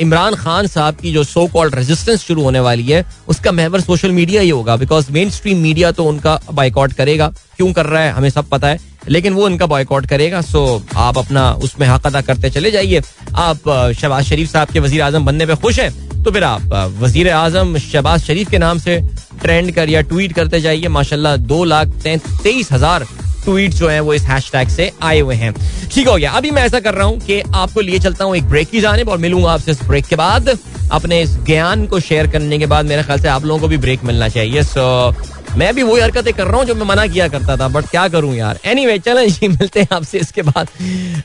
इमरान 0.00 0.34
खान 0.34 0.66
साहब 0.66 0.96
की 0.96 1.12
जो 1.12 1.22
सो 1.24 1.46
कॉल्ड 1.52 1.74
रेजिस्टेंस 1.74 2.22
शुरू 2.22 2.42
होने 2.42 2.60
वाली 2.60 2.82
है, 2.84 3.04
उसका 3.28 3.52
महवर 3.52 3.80
सोशल 3.80 4.10
मीडिया 4.12 4.42
ही 4.42 4.50
होगा 4.50 4.76
बिकॉज़ 4.76 5.10
मेन 5.12 5.30
स्ट्रीम 5.30 5.58
मीडिया 5.58 5.90
तो 5.92 6.04
उनका 6.04 6.38
बाइकआउट 6.52 6.92
करेगा। 6.92 7.28
क्यों 7.56 7.72
कर 7.72 7.86
रहा 7.86 8.02
है, 8.02 8.12
हमें 8.12 8.28
सब 8.30 8.48
पता 8.48 8.68
है, 8.68 8.78
लेकिन 9.08 9.32
वो 9.32 9.44
उनका 9.46 9.66
बॉयकॉट 9.66 10.06
करेगा। 10.06 10.40
सो 10.42 10.82
आप 10.96 11.18
अपना 11.18 11.50
उसमें 11.62 11.86
हक 11.88 12.06
अदा 12.06 12.20
करते 12.20 12.50
चले 12.50 12.70
जाइए। 12.70 13.02
आप 13.26 13.68
शहबाज 13.96 14.24
शरीफ 14.24 14.50
साहब 14.52 14.68
के 14.68 14.80
वज़ीर 14.80 15.02
आज़म 15.02 15.24
बनने 15.24 15.46
पे 15.46 15.54
खुश 15.56 15.78
हैं 15.80 16.22
तो 16.24 16.30
फिर 16.30 16.44
आप 16.44 16.72
वज़ीर 17.00 17.30
आज़म 17.30 17.76
शहबाज 17.80 18.22
शरीफ 18.22 18.50
के 18.50 18.58
नाम 18.58 18.78
से 18.78 19.00
ट्रेंड 19.42 19.72
कर 19.74 19.88
या 19.88 20.00
ट्वीट 20.02 20.32
करते 20.32 20.60
जाइए। 20.60 20.88
माशाल्लाह, 20.90 21.36
दो 21.36 21.62
लाख 21.64 21.88
तेईस 22.04 22.72
हज़ार 22.72 23.06
ट्वीट 23.44 23.72
जो 23.72 23.88
है 23.88 23.98
वो 24.00 24.14
इस 24.14 24.22
हैशटैग 24.22 24.68
से 24.68 24.90
आए 25.02 25.18
हुए 25.20 25.34
हैं। 25.34 25.52
ठीक 25.92 26.08
हो 26.08 26.16
गया। 26.16 26.30
अभी 26.32 26.50
मैं 26.50 26.62
ऐसा 26.62 26.80
कर 26.80 26.94
रहा 26.94 27.06
हूँ 27.06 27.18
कि 27.20 27.40
आपको 27.54 27.80
लिए 27.80 27.98
चलता 27.98 28.24
हूँ 28.24 28.36
एक 28.36 28.44
ब्रेक 28.44 28.70
की 28.70 28.80
जाने 28.80 29.02
और 29.02 29.18
मिलूँगा 29.18 29.52
आपसे 29.52 29.70
इस 29.70 29.82
ब्रेक 29.82 30.06
के 30.06 30.16
बाद। 30.16 30.48
अपने 30.92 31.20
इस 31.22 31.36
ज्ञान 31.46 31.86
को 31.86 32.00
शेयर 32.00 32.26
करने 32.32 32.58
के 32.58 32.66
बाद 32.66 32.86
मेरे 32.86 33.02
ख्याल 33.02 33.20
से 33.20 33.28
आप 33.28 33.44
लोगों 33.44 33.60
को 33.60 33.68
भी 33.68 33.76
ब्रेक 33.78 34.04
मिलना 34.04 34.28
चाहिए। 34.28 34.62
सो 34.64 35.14
मैं 35.58 35.74
भी 35.74 35.82
वही 35.82 36.00
हरकतें 36.02 36.32
कर 36.34 36.46
रहा 36.46 36.56
हूँ 36.56 36.64
जो 36.66 36.74
मैं 36.74 36.86
मना 36.86 37.06
किया 37.06 37.26
करता 37.28 37.56
था 37.56 37.68
बट 37.68 37.86
क्या 37.90 38.06
करूँ 38.08 38.34
यार? 38.34 38.58
एनी 38.66 38.86
वे 38.86 38.98
चलें 38.98 39.28
जी, 39.28 39.48
मिलते 39.48 39.80
हैं 39.80 39.88
आपसे 39.92 40.18
इसके 40.18 40.42
बाद। 40.42 40.68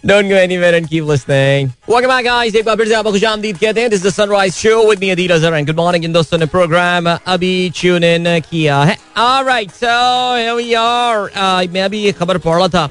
Don't 0.06 0.26
go 0.26 0.36
anywhere 0.36 0.76
and 0.76 0.88
keep 0.88 1.04
welcome 1.04 2.08
back 2.08 2.26
guys 2.26 2.56
एक 2.56 2.66
बार 2.66 2.76
फिर 2.76 2.88
से 2.88 2.94
आपको 2.96 3.12
खुशामदीद 3.12 3.58
कहते 3.58 3.82
हैं। 3.82 3.90
This 3.90 4.06
is 4.06 4.14
Sunrise 4.16 4.54
Show 4.56 4.84
with 4.90 5.00
me 5.00 5.10
Azhar 5.10 5.54
and 5.54 5.68
good 5.68 5.76
morning 5.78 6.06
इन 6.06 6.14
दोस्तों 6.14 6.38
ने 6.38 6.46
प्रोग्राम 6.48 7.10
अभी 7.10 7.72
ट्यून 7.80 8.04
इन 8.04 8.39
किया 8.42 8.82
है। 8.84 8.98
Alright 9.18 9.72
so 9.74 10.36
here 10.36 10.54
we 10.54 10.74
are 10.75 11.68
मैं 11.74 11.82
अभी 11.82 12.04
ये 12.04 12.12
खबर 12.12 12.38
पढ़ 12.38 12.58
रहा 12.58 12.68
था। 12.68 12.89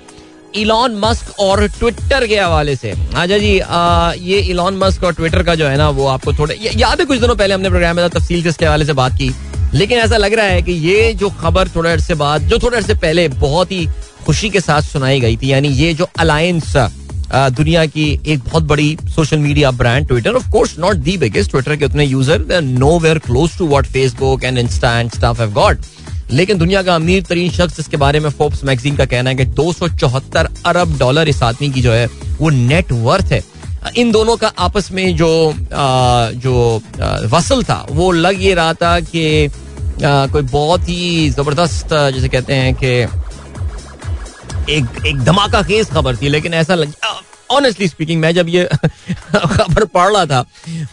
इलॉन 0.56 0.94
मस्क 1.00 1.38
और 1.40 1.66
ट्विटर 1.68 2.26
के 2.26 2.38
हवाले 2.40 2.74
से। 2.76 2.90
अच्छा 2.90 3.38
जी 3.38 3.58
आ, 3.58 4.12
ये 4.12 4.38
इलॉन 4.40 4.76
मस्क 4.78 5.04
और 5.04 5.14
ट्विटर 5.14 5.42
का 5.42 5.54
जो 5.54 5.66
है 5.68 5.76
ना 5.76 5.88
वो 5.90 6.06
आपको 6.08 6.32
थोड़े 6.32 6.58
याद 6.76 7.00
है 7.00 7.06
कुछ 7.06 7.18
दिनों 7.20 7.36
पहले 7.36 7.54
हमने 7.54 7.68
प्रोग्राम 7.70 7.96
में 7.96 8.08
तफसील 8.10 8.42
के 8.42 8.48
इसके 8.48 8.66
हवाले 8.66 8.84
से 8.84 8.92
बात 8.92 9.16
की? 9.18 9.30
लेकिन 9.74 9.98
ऐसा 9.98 10.16
लग 10.16 10.34
रहा 10.34 10.46
है 10.46 10.62
कि 10.62 10.72
ये 10.72 11.12
जो 11.14 11.28
खबर 11.40 11.68
थोड़े 11.68 11.90
अरसे 11.90 12.14
बाद 12.14 12.42
जो 12.48 12.58
थोड़े 12.58 12.76
अरसे 12.76 12.94
पहले 12.94 13.28
बहुत 13.28 13.72
ही 13.72 13.86
खुशी 14.26 14.50
के 14.50 14.60
साथ 14.60 14.82
सुनाई 14.82 15.20
गई 15.20 15.36
थी 15.36 15.52
यानी 15.52 15.68
ये 15.68 15.92
जो 15.94 16.08
अलायंस 16.18 16.76
दुनिया 17.32 17.84
की 17.86 18.08
एक 18.26 18.38
बहुत 18.38 18.62
बड़ी 18.62 18.96
social 19.14 19.38
media 19.38 19.70
brand 19.70 20.06
Twitter 20.08 20.34
of 20.34 20.50
course 20.50 20.78
not 20.78 20.96
the 21.08 21.16
biggest 21.18 21.50
Twitter 21.50 21.76
के 21.76 21.84
उतने 21.84 22.04
user 22.04 22.60
nowhere 22.98 23.18
close 23.18 23.58
to 23.58 23.66
what 23.66 23.86
Facebook 23.86 24.44
and 24.44 24.58
insta 24.58 24.98
and 25.00 25.10
staff 25.10 25.40
have 25.40 25.52
got 25.52 25.78
लेकिन 26.30 26.58
दुनिया 26.58 26.82
का 26.82 26.94
अमीर 26.94 27.22
तरीन 27.22 27.50
शख्स 27.50 27.78
इसके 27.80 27.96
बारे 27.96 28.20
में 28.20 28.30
फोर्ब्स 28.30 28.64
मैगजीन 28.64 28.96
का 28.96 29.04
कहना 29.06 29.30
है 29.30 29.36
कि 29.36 29.44
दो 29.60 29.72
सौ 29.72 29.88
चौहत्तर 29.88 30.48
अरब 30.66 30.98
डॉलर 30.98 31.28
इस 31.28 31.42
आदमी 31.42 31.70
की 31.70 31.82
जो 31.82 31.92
है 31.92 32.06
वो 32.40 32.50
नेटवर्थ 32.50 33.32
है। 33.32 33.42
इन 33.96 34.10
दोनों 34.12 34.36
का 34.36 34.48
आपस 34.58 34.90
में 34.92 35.16
जो 35.16 35.28
आ, 35.50 36.30
जो 36.32 36.82
आ, 37.02 37.16
वसल 37.34 37.62
था 37.64 37.86
वो 37.90 38.10
लग 38.12 38.42
ये 38.42 38.54
रहा 38.54 38.74
था 38.74 38.98
कि 39.00 39.48
कोई 40.02 40.42
बहुत 40.42 40.88
ही 40.88 41.30
ज़बरदस्त 41.30 41.88
जैसे 42.14 42.28
कहते 42.28 42.54
हैं 42.54 42.74
कि 42.74 42.88
एक 44.72 45.06
एक 45.06 45.20
धमाका 45.24 45.62
खेज 45.62 45.90
खबर 45.90 46.16
थी 46.16 46.28
लेकिन 46.28 46.54
ऐसा 46.54 46.74
लग 46.74 46.92
ऑनेस्टली 47.50 47.88
स्पीकिंग 47.88 48.20
मैं 48.20 48.34
जब 48.34 48.48
ये 48.48 48.64
खबर 48.74 49.84
पढ़ 49.84 50.12
रहा 50.12 50.24
था, 50.26 50.44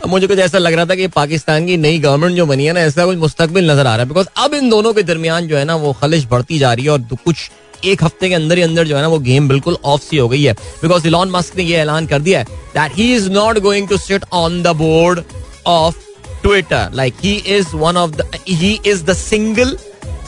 मुझे 0.07 0.27
कुछ 0.27 0.39
ऐसा 0.39 0.57
लग 0.57 0.73
रहा 0.73 0.85
था 0.85 0.95
कि 0.95 1.07
पाकिस्तान 1.15 1.65
की 1.67 1.77
नई 1.77 1.99
गवर्नमेंट 1.99 2.35
जो 2.37 2.45
बनी 2.45 2.65
है 2.65 2.73
ना, 2.73 2.79
ऐसा 2.79 3.05
कुछ 3.05 3.17
मुस्तकबिल 3.17 3.71
नज़र 3.71 3.87
आ 3.87 3.95
रहा 3.95 4.03
है। 4.03 4.07
बिकॉज़ 4.07 4.27
अब 4.37 4.53
इन 4.53 4.69
दोनों 4.69 4.93
के 4.93 5.03
दरमियान 5.03 5.47
जो 5.47 5.57
है 5.57 5.63
ना, 5.65 5.75
वो 5.75 5.93
खलिश 5.93 6.25
बढ़ती 6.25 6.59
जा 6.59 6.73
रही 6.73 6.85
है 6.85 6.91
और 6.91 7.07
कुछ 7.25 7.49
एक 7.85 8.03
हफ़्ते 8.03 8.29
के 8.29 8.35
अंदर 8.35 8.57
ही 8.57 8.63
अंदर 8.63 8.87
जो 8.87 8.95
है 8.95 9.01
ना, 9.01 9.07
वो 9.07 9.19
गेम 9.19 9.47
बिल्कुल 9.47 9.77
ऑफ़ 9.85 10.01
सी 10.01 10.17
हो 10.17 10.27
गई 10.29 10.43
है। 10.43 10.53
बिकॉज़ 10.53 11.07
इलॉन 11.07 11.31
मस्क 11.31 11.57
ने 11.57 11.63
ये 11.63 11.77
ऐलान 11.77 12.07
कर 12.07 12.19
दिया 12.19 12.39
है 12.39 12.45
that 12.75 12.95
he 12.97 13.13
is 13.15 13.29
not 13.31 13.59
going 13.59 13.87
to 13.87 13.97
sit 13.97 14.25
on 14.33 14.61
the 14.63 14.75
board 14.77 15.21
of 15.67 15.97
Twitter 16.43 16.91
like 16.93 17.15
he 17.23 17.33
is 17.57 17.75
one 17.75 17.97
of 17.97 18.11
the 18.11 18.29
he 18.47 18.79
is 18.85 19.03
the 19.03 19.13
single 19.13 19.77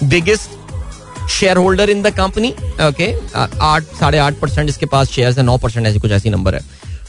biggest 0.03 0.56
shareholder 1.57 1.89
in 1.89 2.01
the 2.01 2.09
company 2.15 2.49
okay 2.83 3.13
आठ, 3.35 3.83
साढ़े 3.99 4.17
आठ 4.17 4.39
percent 4.39 4.69
इसके 4.69 4.85
पास 4.87 5.09
शेयर 5.09 5.31
है, 5.31 5.43
नौ 5.43 5.57
परसेंट 5.57 5.87
ऐसी 5.87 5.99
कुछ 5.99 6.11
ऐसी 6.11 6.29
number 6.29 6.55
है। 6.55 6.61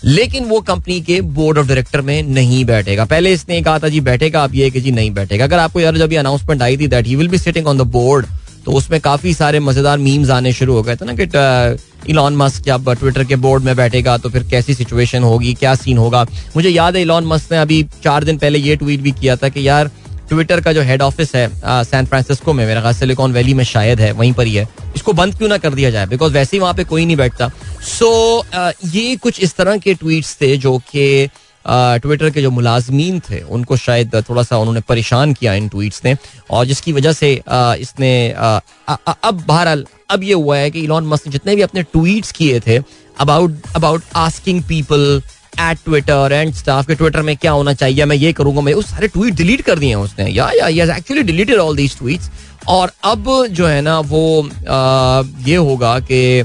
लेकिन 0.05 0.45
वो 0.45 0.61
कंपनी 0.63 1.01
के 1.01 1.21
बोर्ड 1.21 1.59
ऑफ़ 1.59 1.67
डायरेक्टर 1.67 2.01
में 2.01 2.23
नहीं 2.25 2.65
बैठेगा। 2.65 3.05
पहले 3.05 3.33
इसने 3.33 3.61
कहा 3.63 3.79
था, 3.79 3.89
जी, 3.89 4.01
बैठेगा 4.03 4.43
अब 4.45 4.55
ये 4.55 4.71
कि 4.71 4.81
जी 4.81 4.91
नहीं 4.93 5.11
बैठेगा। 5.11 5.45
अगर 5.45 5.59
आपको 5.59 5.81
यार 5.81 5.97
जब 5.99 6.15
अनाउंसमेंट 6.17 6.63
आई 6.63 6.77
थी 6.77 6.87
that 6.89 7.07
he 7.07 7.17
will 7.17 7.29
be 7.29 7.39
sitting 7.39 7.67
on 7.67 7.79
the 7.79 7.83
board 7.93 8.27
तो 8.65 8.73
उसमें 8.73 9.01
काफ़ी 9.01 9.33
सारे 9.35 9.61
मज़ेदार 9.61 9.99
मीम्स 9.99 10.31
आने 10.31 10.53
शुरू 10.53 10.75
हो 10.75 10.83
गए 10.83 10.97
थे 10.97 11.05
ना 11.05 11.15
कि 11.15 12.11
इलॉन 12.11 12.37
मस्क 12.37 12.63
जब 12.63 12.93
ट्विटर 12.93 13.25
के 13.25 13.37
बोर्ड 13.37 13.63
में 13.65 13.75
बैठेगा 13.77 14.17
तो 14.19 14.29
फिर 14.31 14.43
कैसी 14.51 14.75
सिचुएशन 14.75 15.23
होगी, 15.23 15.55
क्या 15.55 15.75
सीन 15.75 15.99
होगा? 15.99 16.25
मुझे 16.57 16.69
याद 16.69 16.97
है 16.97 17.03
इलॉन 17.03 17.27
मस्क 17.27 17.53
ने 17.53 17.59
अभी 17.59 17.83
चार 18.05 18.25
दिन 18.25 18.39
पहले 18.39 18.59
ये 18.59 18.77
ट्वीट 18.77 19.01
भी 19.01 19.13
किया 19.13 19.37
था 19.37 19.49
कि 19.49 19.67
यार 19.69 19.91
ट्विटर 20.29 20.61
का 20.61 20.73
जो 20.73 20.83
हेड 20.83 21.03
ऑफ़िस 21.03 21.35
है 21.35 21.49
सैन 21.85 22.07
फ्रांसिस्को 22.07 22.53
में 22.53 22.65
मेरा 22.67 22.81
ख्याल 22.81 22.95
सिलिकॉन 22.95 23.33
वैली 23.33 23.55
में 23.55 23.65
शायद 23.65 24.01
है 24.01 24.13
वहीं 24.13 24.33
पर 24.33 24.47
ही 24.47 24.55
है। 24.55 24.67
इसको 24.97 25.13
बंद 25.13 25.35
क्यों 25.39 25.49
ना 25.49 25.59
कर 25.59 25.75
दिया 25.75 25.91
जाए? 25.91 26.07
बिकॉज़ 26.07 26.33
वैसे 26.33 26.57
ही 26.57 26.61
वहाँ 26.61 26.75
पे 26.75 26.85
कोई 26.85 27.07
नहीं 27.07 27.17
बैठता। 27.17 27.51
सो 27.89 28.43
so, 28.43 28.95
ये 28.95 29.17
कुछ 29.17 29.41
इस 29.41 29.55
तरह 29.57 29.77
के 29.79 29.95
ट्वीट्स 29.95 30.37
थे 30.41 30.57
जो 30.57 30.79
कि 30.91 31.29
ट्विटर 31.65 32.31
के 32.31 32.43
जो 32.43 32.51
मुलाजमीन 32.51 33.19
थे 33.21 33.41
उनको 33.43 33.77
शायद 33.77 34.15
थोड़ा 34.29 34.43
सा 34.43 34.59
उन्होंने 34.59 34.81
परेशान 34.89 35.33
किया 35.35 35.55
इन 35.55 35.69
ट्वीट्स 35.69 36.01
ने। 36.05 36.17
और 36.51 36.65
जिसकी 36.67 36.93
वजह 36.93 37.13
से 37.13 37.33
इसने 37.81 38.31
अब 38.31 39.45
बहरहाल 39.49 39.85
अब 40.11 40.23
ये 40.23 40.35
हुआ 40.35 40.57
है 40.57 40.71
कि 40.71 40.81
इलॉन 40.81 41.07
मस्क 41.07 41.29
जितने 41.29 41.57
भी 41.57 41.63
अपने 41.63 41.83
ट्वीट्स 41.83 42.33
किए 42.33 42.61
थे 42.67 42.79
about 43.21 43.57
about 43.77 44.03
asking 44.17 44.63
people 44.63 45.23
at 45.61 45.79
Twitter 45.85 46.33
and 46.33 46.53
staff 46.55 46.87
के 46.87 46.95
ट्विटर 46.95 47.23
में 47.23 47.37
क्या 47.37 47.53
होना 47.53 47.73
चाहिए 47.75 48.05
मैं 48.05 48.17
ये 48.17 48.33
करूँगा 48.33 48.61
मैं 48.61 48.73
उस 48.75 48.91
सारे 48.91 49.09
ट्वीट 49.09 49.35
डिलीट 49.35 49.61
कर 49.61 49.79
दिए 49.79 49.89
हैं 49.89 49.97
उसने। 49.97 50.31
या 50.31 50.51
या 50.69 50.97
actually 50.97 51.23
deleted 51.23 51.59
all 51.59 51.77
these 51.77 51.97
tweets 51.99 52.31
और 52.69 52.93
अब 53.05 53.27
जो 53.51 53.67
है 53.67 53.81
ना 53.81 53.99
वो 54.01 54.49
आ, 54.69 55.23
ये 55.47 55.57
होगा 55.57 55.99
कि 56.01 56.45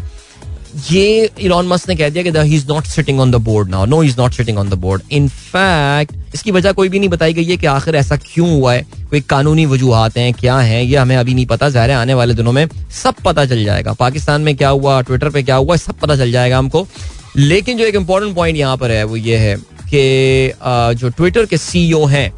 ये 0.92 1.30
इलॉन 1.40 1.68
मस्क 1.68 1.90
ने 1.90 1.96
कह 1.96 2.10
दिया 2.10 2.24
कि 2.24 2.40
he 2.40 2.56
is 2.56 2.68
not 2.68 2.86
sitting 2.86 3.20
on 3.20 3.32
the 3.32 3.36
board 3.46 3.70
now 3.70 3.86
no 3.86 4.02
is 4.04 4.16
not 4.20 4.34
sitting 4.34 4.58
on 4.58 4.70
the 4.70 4.74
board 4.84 5.02
in 5.12 5.28
fact 5.30 6.36
इसकी 6.36 6.52
वजह 6.52 6.72
कोई 6.72 6.90
भी 6.90 7.00
नहीं 7.00 7.10
बताई 7.10 7.34
गई 7.34 7.44
है 7.46 7.58
कि 7.58 7.66
आखिर 7.68 7.96
ऐसा 7.96 8.16
क्यों 8.18 8.50
हुआ 8.52 8.74
है। 8.74 8.82
कोई 9.10 9.22
कानूनी 9.22 9.66
वजूहत 9.66 10.18
हैं 10.18 10.34
क्या 10.34 10.58
हैं 10.58 10.82
ये 10.84 10.96
हमें 10.98 11.16
अभी 11.16 11.34
नहीं 11.34 11.46
पता। 11.46 11.70
ज़ाहिर 11.70 11.92
आने 11.92 12.14
वाले 12.14 12.34
दिनों 12.34 12.52
में 12.52 12.68
सब 13.04 13.16
पता 13.26 13.46
चल 13.46 13.64
जाएगा। 13.66 13.94
पाकिस्तान 13.94 14.42
में 14.42 14.56
क्या 14.56 14.70
हुआ 14.70 15.02
ट्विटर 15.02 15.30
पे 15.30 15.44
क्या 15.44 15.56
हुआ 15.56 15.76
सब 15.78 16.00
पता 16.00 16.16
चल 16.16 16.32
जाएगा 16.32 16.58
हमको। 16.58 16.88
लेकिन 17.36 17.78
जो 17.78 17.86
एक 17.86 17.96
इम्पोर्टेंट 17.96 18.36
पॉइंट 18.36 18.58
यहाँ 18.58 18.78
पर 18.78 18.92
है, 18.92 19.04
वो 19.04 19.16
ये 19.18 19.38
है 19.38 19.56
कि 19.90 20.54
जो 21.00 21.10
ट्विटर 21.10 21.46
के 21.46 21.58
सीईओ 21.58 22.06
हैं 22.06 22.32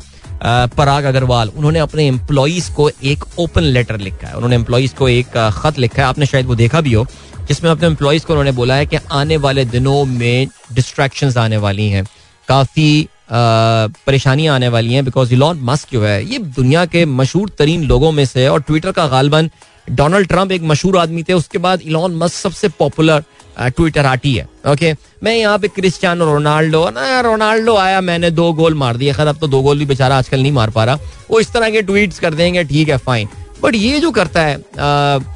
पराग 0.70 1.04
अग्रवाल 1.06 1.50
उन्होंने 1.50 1.80
अपने 1.80 2.06
एम्प्लॉज 2.08 2.70
को 2.76 2.90
एक 3.04 3.24
ओपन 3.40 3.64
लेटर 3.64 3.98
लिखा 4.00 4.28
है। 4.28 4.34
उन्होंने 4.36 4.56
एम्प्लॉज 4.56 4.94
को 4.98 5.10
एक 5.10 5.38
खत 5.56 5.80
लिखा 5.80 6.02
है। 6.02 6.08
आपने 6.08 6.26
शायद 6.26 6.46
वो 6.46 6.56
देखा 6.56 6.82
भी 6.82 6.94
हो, 6.94 7.06
जिसमें 7.48 7.70
अपने 7.72 7.88
एम्प्लॉज 7.88 8.24
को 8.26 8.34
उन्होंने 8.34 8.52
बोला 8.52 8.76
है 8.76 8.86
कि 8.86 8.98
आने 9.12 9.38
वाले 9.38 9.66
दिनों 9.66 10.04
में 10.06 10.48
डिस्ट्रैक्शन 10.74 11.34
आने 11.40 11.58
वाली 11.58 11.90
हैं। 11.90 12.06
काफ़ी 12.48 13.08
परेशानियाँ 13.32 14.56
आने 14.56 14.68
वाली 14.68 14.94
हैं 14.94 15.06
बिकॉज़ 15.06 15.34
इलॉन 15.34 15.60
मस्क 15.64 15.94
जो 15.94 16.04
है, 16.06 16.24
ये 16.26 16.38
दुनिया 16.40 16.86
के 16.86 17.06
मशहूर 17.06 17.50
तरीन 17.60 17.84
लोगों 17.84 18.12
में 18.12 18.26
से 18.26 18.42
है 18.42 18.50
और 18.50 18.62
ट्विटर 18.62 18.92
का 18.92 19.08
गालबन 19.08 19.50
डोनाल्ड 19.88 20.28
ट्रंप 20.28 20.52
एक 20.52 20.62
मशहूर 20.64 20.98
आदमी 20.98 21.24
थे। 21.24 21.34
उसके 21.34 21.58
बाद 21.58 21.82
इलॉन 21.82 22.16
मस्क 22.16 22.36
सबसे 22.36 22.70
पॉपुलर 22.80 23.24
ट्विटर 23.58 24.06
आटी 24.06 24.34
है 24.36 24.48
ओके 24.68 24.94
मैं 25.24 25.36
यहाँ 25.36 25.58
पे 25.60 25.68
क्रिस्टियानो 25.70 26.26
रोनाल्डो, 26.26 26.90
ना 26.90 27.20
रोनाल्डो 27.22 27.76
आया, 27.78 28.02
मैंने 28.02 28.32
दो 28.32 28.52
गोल 28.54 28.74
मार 28.76 28.98
दिए। 28.98 29.14
खैर, 29.14 29.28
अब 29.28 29.38
तो 29.38 29.48
दो 29.48 29.62
गोल 29.62 29.80
भी 29.80 29.86
बेचारा 29.86 30.18
आजकल 30.18 30.42
नहीं 30.42 30.52
मार 30.52 30.70
पा 30.70 30.84
रहा। 30.86 31.00
वो 31.30 31.40
इस 31.40 31.52
तरह 31.54 31.70
के 31.70 31.82
ट्वीट्स 31.84 32.20
कर 32.20 32.34
देंगे, 32.34 32.64
ठीक 32.66 32.90
है 32.90 32.98
फाइन 33.00 33.28
बट 33.64 33.76
ये 33.76 34.00
जो 34.00 34.12
करता 34.12 34.42
है 34.42 35.34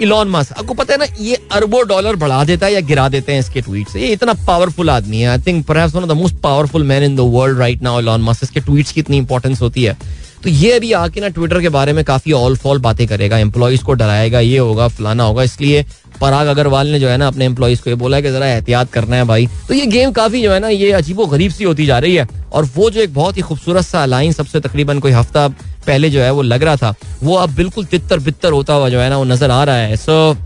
इलॉन 0.00 0.28
मस्क 0.30 0.58
आपको 0.58 0.74
पता 0.74 0.92
है 0.92 0.98
ना, 0.98 1.06
ये 1.20 1.36
अरबों 1.52 1.86
डॉलर 1.88 2.16
बढ़ा 2.16 2.42
देता 2.44 2.66
है 2.66 2.72
या 2.72 2.80
गिरा 2.82 3.08
देते 3.08 3.32
हैं 3.32 3.40
इसके 3.40 3.60
ट्वीट 3.60 3.88
से? 3.88 4.00
ये 4.00 4.12
इतना 4.12 4.32
पावरफुल 4.46 4.90
आदमी 4.90 5.20
है। 5.20 5.28
I 5.28 5.38
think 5.46 5.70
one 5.70 5.78
of 5.78 6.06
the 6.06 6.16
most 6.16 6.36
powerful 6.42 6.82
man 6.84 7.02
in 7.02 7.16
the 7.16 7.20
world 7.32 7.58
right 7.58 7.82
now 7.82 8.00
Elon 8.00 8.22
Musk 8.22 8.42
इसके 8.42 8.60
ट्वीट्स 8.60 8.92
की 8.92 9.00
इतनी 9.00 9.16
इंपॉर्टेंस 9.16 9.60
होती 9.62 9.84
है। 9.84 9.96
तो 10.44 10.50
ये 10.50 10.72
अभी 10.72 10.92
आके 10.92 11.20
ना 11.20 11.28
ट्विटर 11.28 11.60
के 11.60 11.68
बारे 11.68 11.92
में 11.92 12.04
काफ़ी 12.04 12.32
ऑल 12.32 12.56
फॉल 12.56 12.78
बातें 12.78 13.06
करेगा। 13.08 13.38
एम्प्लॉयज़ 13.38 13.82
को 13.84 13.92
डराएगा, 13.92 14.40
ये 14.40 14.58
होगा, 14.58 14.88
फलाना 14.88 15.24
होगा। 15.24 15.42
इसलिए 15.42 15.84
पराग 16.20 16.46
अग्रवाल 16.46 16.88
ने 16.88 17.00
जो 17.00 17.08
है 17.08 17.16
ना 17.16 17.26
अपने 17.26 17.44
एम्प्लॉयज़ 17.44 17.82
को 17.82 17.90
ये 17.90 17.96
बोला 17.96 18.16
है 18.16 18.22
कि 18.22 18.30
जरा 18.30 18.46
एहतियात 18.46 18.92
करना 18.92 19.16
है 19.16 19.24
भाई। 19.24 19.46
तो 19.68 19.74
ये 19.74 19.86
गेम 19.86 20.12
काफ़ी 20.12 20.42
जो 20.42 20.52
है 20.52 20.58
ना, 20.60 20.68
ये 20.68 20.92
अजीबो 20.92 21.26
गरीब 21.26 21.52
सी 21.52 21.64
होती 21.64 21.86
जा 21.86 21.98
रही 21.98 22.14
है। 22.14 22.26
और 22.52 22.64
वो 22.76 22.90
जो 22.90 23.00
एक 23.00 23.14
बहुत 23.14 23.36
ही 23.36 23.42
खूबसूरत 23.42 23.84
सा 23.84 24.04
लाइन 24.06 24.32
सबसे 24.32 24.60
तकरीबन 24.60 24.98
कोई 24.98 25.12
हफ़्ता 25.12 25.48
पहले 25.86 26.10
जो 26.10 26.20
है 26.20 26.30
वो 26.30 26.42
लग 26.42 26.62
रहा 26.62 26.76
था, 26.76 26.94
वो 27.22 27.34
अब 27.36 27.54
बिल्कुल 27.54 27.84
तितर 27.84 28.18
बितर 28.20 28.52
होता 28.52 28.74
हुआ 28.74 28.88
जो 28.88 29.00
है 29.00 29.08
ना 29.10 29.16
वो 29.18 29.24
नज़र 29.24 29.50
आ 29.50 29.62
रहा 29.64 29.76
है। 29.76 29.96
सो 29.96 30.36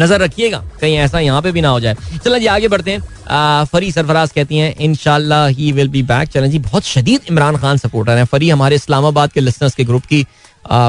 नज़र 0.00 0.20
रखिएगा, 0.20 0.62
कहीं 0.80 0.96
ऐसा 0.98 1.20
यहाँ 1.20 1.42
पे 1.42 1.52
भी 1.52 1.60
ना 1.60 1.68
हो 1.68 1.80
जाए। 1.80 1.96
चलो 2.24 2.38
जी, 2.38 2.46
आगे 2.48 2.68
बढ़ते 2.68 2.90
हैं। 2.90 3.64
फरी 3.66 3.90
सरफराज 3.92 4.32
कहती 4.32 4.58
हैं 4.58 4.74
इनशाला 4.78 5.46
ही 5.48 5.70
विल 5.72 5.88
बी 5.88 6.02
बैक। 6.04 6.28
चलें 6.28 6.50
जी, 6.50 6.58
बहुत 6.60 6.84
शदीद 6.86 7.20
इमरान 7.30 7.56
खान 7.56 7.76
सपोर्टर 7.78 8.16
हैं। 8.18 8.24
फरी 8.26 8.50
हमारे 8.50 8.76
इस्लामाबाद 8.76 9.32
के 9.32 9.40
लिसनर्स 9.40 9.74
के 9.74 9.84
ग्रुप 9.84 10.04
की 10.04 10.24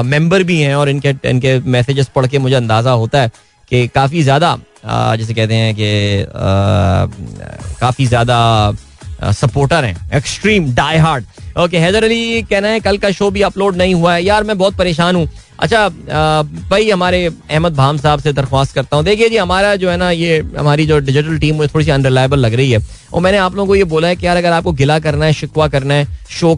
मेंबर 0.06 0.42
भी 0.42 0.60
हैं 0.60 0.74
और 0.74 0.88
इनके 0.88 1.14
इनके 1.24 1.58
मैसेजेस 1.70 2.08
पढ़ 2.14 2.26
के 2.26 2.38
मुझे 2.38 2.54
अंदाज़ा 2.56 2.90
होता 2.92 3.20
है 3.20 3.30
कि 3.70 3.86
काफ़ी 3.88 4.22
ज़्यादा 4.22 4.56
जैसे 5.16 5.34
कहते 5.34 5.54
हैं 5.54 5.74
कि 5.74 6.26
काफ़ी 7.80 8.06
ज़्यादा 8.06 8.72
सपोर्टर 9.32 9.84
हैं। 9.84 10.16
Extreme 10.16 10.72
die 10.74 10.98
hard 10.98 11.24
okay, 11.58 11.78
Haider 11.78 12.04
Ali 12.04 12.42
कहना 12.42 12.68
है, 12.68 12.80
कल 12.80 12.98
का 12.98 13.10
शो 13.12 13.30
भी 13.30 13.42
अपलोड 13.42 13.76
नहीं 13.76 13.94
हुआ 13.94 14.14
है। 14.14 14.22
यार, 14.24 14.44
मैं 14.44 14.56
बहुत 14.58 14.76
परेशान 14.76 15.16
हूँ। 15.16 15.26
अच्छा 15.62 15.88
भाई 16.70 16.88
हमारे 16.90 17.24
अहमद 17.26 17.74
भाम 17.74 17.96
साहब 17.98 18.20
से 18.20 18.32
दरख्वास्त 18.32 18.74
करता 18.74 18.96
हूँ। 18.96 19.04
देखिए 19.04 19.28
जी, 19.28 19.36
हमारा 19.36 19.74
जो 19.76 19.90
है 19.90 19.96
ना, 19.96 20.10
ये 20.10 20.38
हमारी 20.58 20.86
जो 20.86 20.98
डिजिटल 21.00 21.38
टीम 21.38 21.62
है 21.62 21.68
थोड़ी 21.68 21.84
सी 21.84 21.90
अनरिलायबल 21.90 22.38
लग 22.38 22.54
रही 22.54 22.70
है। 22.70 22.78
और 23.12 23.20
मैंने 23.22 23.38
आप 23.38 23.54
लोगों 23.56 23.66
को 23.68 23.74
ये 23.76 23.84
बोला 23.84 24.08
है 24.08 24.16
कि 24.16 24.26
यार, 24.26 24.36
अगर 24.36 24.52
आपको 24.52 24.72
गिला 24.72 24.98
करना 24.98 25.24
है, 25.24 25.32
शिकवा 25.32 25.68
करना 25.68 25.94
है, 25.94 26.06
शो 26.30 26.52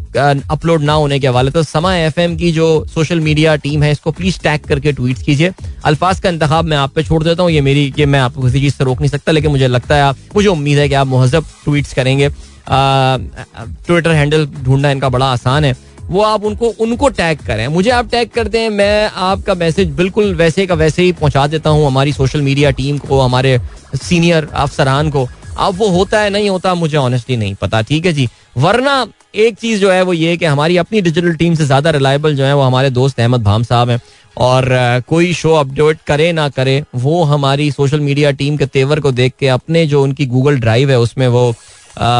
अपलोड 0.50 0.82
ना 0.82 0.92
होने 0.92 1.18
के 1.18 1.26
हवाले 1.26 1.50
तो 1.50 1.62
समा 1.62 1.94
एफ़ 1.96 2.20
की 2.38 2.52
जो 2.52 2.68
सोशल 2.94 3.20
मीडिया 3.20 3.56
टीम 3.58 3.82
है, 3.82 3.90
इसको 3.92 4.10
प्लीज़ 4.12 4.38
टैग 4.42 4.60
करके 4.60 4.92
ट्वीट 4.92 5.22
कीजिए। 5.22 5.52
अल्फाज 5.84 6.20
का 6.20 6.28
इंतज़ाम 6.28 6.66
मैं 6.66 6.76
आप 6.76 6.94
पे 6.94 7.02
छोड़ 7.02 7.22
देता 7.24 7.42
हूँ। 7.42 7.50
ये 7.50 7.60
मेरी, 7.60 7.92
ये 7.98 8.06
मैं 8.06 8.20
आपको 8.20 8.42
किसी 8.42 8.60
चीज़ 8.60 8.74
से 8.74 8.84
रोक 8.84 9.00
नहीं 9.00 9.10
सकता, 9.10 9.32
लेकिन 9.32 9.50
मुझे 9.50 9.68
लगता 9.68 9.96
है 9.96 10.02
आप, 10.02 10.16
मुझे 10.36 10.48
उम्मीद 10.48 10.78
है 10.78 10.88
कि 10.88 10.94
आप 10.94 11.06
महजब 11.06 11.44
ट्वीट 11.64 11.92
करेंगे। 11.96 12.28
ट्विटर 12.68 14.10
हैंडल 14.10 14.46
ढूंढना 14.64 14.90
इनका 14.90 15.08
बड़ा 15.08 15.26
आसान 15.26 15.64
है। 15.64 15.76
वो 16.04 16.22
आप 16.22 16.44
उनको 16.44 16.68
उनको 16.80 17.08
टैग 17.10 17.38
करें। 17.46 17.66
मुझे 17.68 17.90
आप 17.90 18.10
टैग 18.10 18.28
करते 18.30 18.60
हैं 18.60 18.70
मैं 18.70 19.10
आपका 19.22 19.54
मैसेज 19.54 19.90
बिल्कुल 19.92 20.34
वैसे 20.34 20.66
का 20.66 20.74
वैसे 20.74 21.02
ही 21.02 21.12
पहुँचा 21.14 21.46
देता 21.46 21.70
हूँ 21.70 21.86
हमारी 21.86 22.12
सोशल 22.12 22.42
मीडिया 22.42 22.70
टीम 22.72 22.98
को, 22.98 23.20
हमारे 23.20 23.58
सीनियर 23.94 24.48
अफसरान 24.54 25.10
को। 25.10 25.26
अब 25.58 25.74
वो 25.76 25.88
होता 25.88 26.20
है, 26.20 26.30
नहीं 26.30 26.48
होता, 26.50 26.74
मुझे 26.74 26.96
ऑनेस्टली 26.96 27.36
नहीं 27.36 27.54
पता, 27.54 27.80
ठीक 27.82 28.06
है 28.06 28.12
जी? 28.12 28.28
वरना 28.58 29.06
एक 29.34 29.56
चीज़ 29.58 29.80
जो 29.80 29.90
है 29.90 30.02
वो 30.02 30.12
ये 30.12 30.36
कि 30.36 30.44
हमारी 30.44 30.76
अपनी 30.76 31.00
डिजिटल 31.00 31.34
टीम 31.34 31.54
से 31.54 31.64
ज़्यादा 31.66 31.90
रिलायबल 31.90 32.34
जो 32.36 32.44
है 32.44 32.54
वो 32.56 32.62
हमारे 32.62 32.90
दोस्त 32.90 33.20
अहमद 33.20 33.42
भाम 33.42 33.62
साहब 33.62 33.90
हैं। 33.90 34.00
और 34.36 34.66
कोई 35.08 35.32
शो 35.34 35.52
अपडेट 35.54 35.98
करे 36.06 36.30
ना 36.32 36.48
करे, 36.48 36.82
वो 36.94 37.22
हमारी 37.24 37.70
सोशल 37.72 38.00
मीडिया 38.00 38.30
टीम 38.32 38.56
के 38.56 38.66
तेवर 38.68 39.00
को 39.00 39.12
देख 39.12 39.32
के 39.40 39.48
अपने 39.48 39.86
जो 39.86 40.02
उनकी 40.02 40.26
गूगल 40.26 40.58
ड्राइव 40.58 40.90
है, 40.90 40.98
उसमें 41.00 41.26
वो 41.28 41.52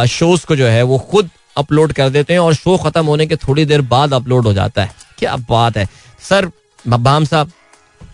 शोज़ 0.08 0.46
को 0.46 0.56
जो 0.56 0.66
है 0.66 0.82
वो 0.82 0.98
खुद 1.10 1.30
अपलोड 1.56 1.92
कर 1.92 2.08
देते 2.08 2.32
हैं 2.32 2.40
और 2.40 2.54
शो 2.54 2.76
खत्म 2.76 3.04
होने 3.06 3.26
के 3.26 3.36
थोड़ी 3.38 3.64
देर 3.64 3.80
बाद 3.82 4.14
अपलोड 4.14 4.46
हो 4.46 4.52
जाता 4.52 4.82
है। 4.82 4.90
क्या 5.18 5.36
बात 5.50 5.76
है। 5.76 5.88
सर 6.28 6.50
मब्बाम 6.84 7.24
साहब, 7.24 7.50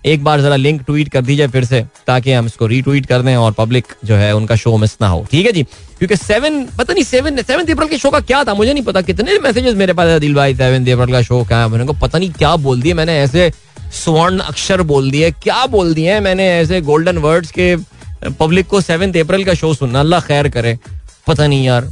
एक 0.06 0.23
बार 0.25 0.40
जरा 0.40 0.56
लिंक 0.56 0.82
ट्वीट 0.82 1.09
कर 1.09 1.23
दीजिए 1.23 1.47
फिर 1.49 1.64
से, 1.64 1.80
ताकि 2.06 2.32
हम 2.32 2.47
इसको 2.47 2.66
रीट्वीट 2.66 3.06
कर 3.06 3.23
दें 3.23 3.35
और 3.37 3.52
पब्लिक 3.52 3.87
जो 4.04 4.14
है 4.14 4.35
उनका 4.37 4.56
शो 4.56 4.76
मिस 4.76 4.97
ना 5.02 5.09
हो। 5.09 5.26
ठीक 5.30 5.47
है 5.47 5.52
जी? 5.52 5.62
क्योंकि 5.99 6.16
सेवन 6.16 6.64
पता 6.78 6.92
नहीं 6.92 7.04
सेवन 7.04 7.42
सेवन 7.42 7.66
अप्रैल 7.66 7.88
के 7.88 7.99
शो 7.99 8.11
का 8.11 8.20
क्या 8.20 8.42
था? 8.44 8.54
मुझे 8.54 8.73
नहीं 8.73 8.85
पता। 8.85 9.00
कितने 9.02 9.38
मैसेजेस 9.38 9.75
मेरे 9.75 9.92
पास 9.92 10.20
दिल 10.20 10.35
भाई 10.35 10.54
सेवन 10.54 10.92
अप्रैल 10.92 11.12
का 11.12 11.23
शो 11.23 11.42
क्या 11.44 11.59
है? 11.59 11.68
मैंने 11.68 11.85
को 11.85 11.92
पता 11.92 12.18
नहीं 12.18 12.30
क्या 12.30 12.54
बोल 12.59 12.82
दिया 12.82 12.94
मैंने, 12.94 13.18
ऐसे 13.18 13.50
स्वर्ण 13.94 14.38
अक्षर 14.40 14.82
बोल 14.82 15.11
दिए। 15.11 15.30
क्या 15.32 15.64
बोल 15.66 15.94
दिए 15.94 16.18
मैंने 16.20 16.49
ऐसे 16.50 16.80
गोल्डन 16.80 17.18
वर्ड्स 17.18 17.50
के 17.50 17.75
पब्लिक 18.30 18.66
को 18.66 18.80
सेवन 18.80 19.12
अप्रैल 19.20 19.44
का 19.44 19.54
शो 19.54 19.75
सुनना। 19.75 20.00
अल्लाह 20.00 20.20
खैर 20.20 20.49
करे। 20.49 20.78
पता 21.30 21.46
नहीं 21.46 21.64
यार 21.64 21.88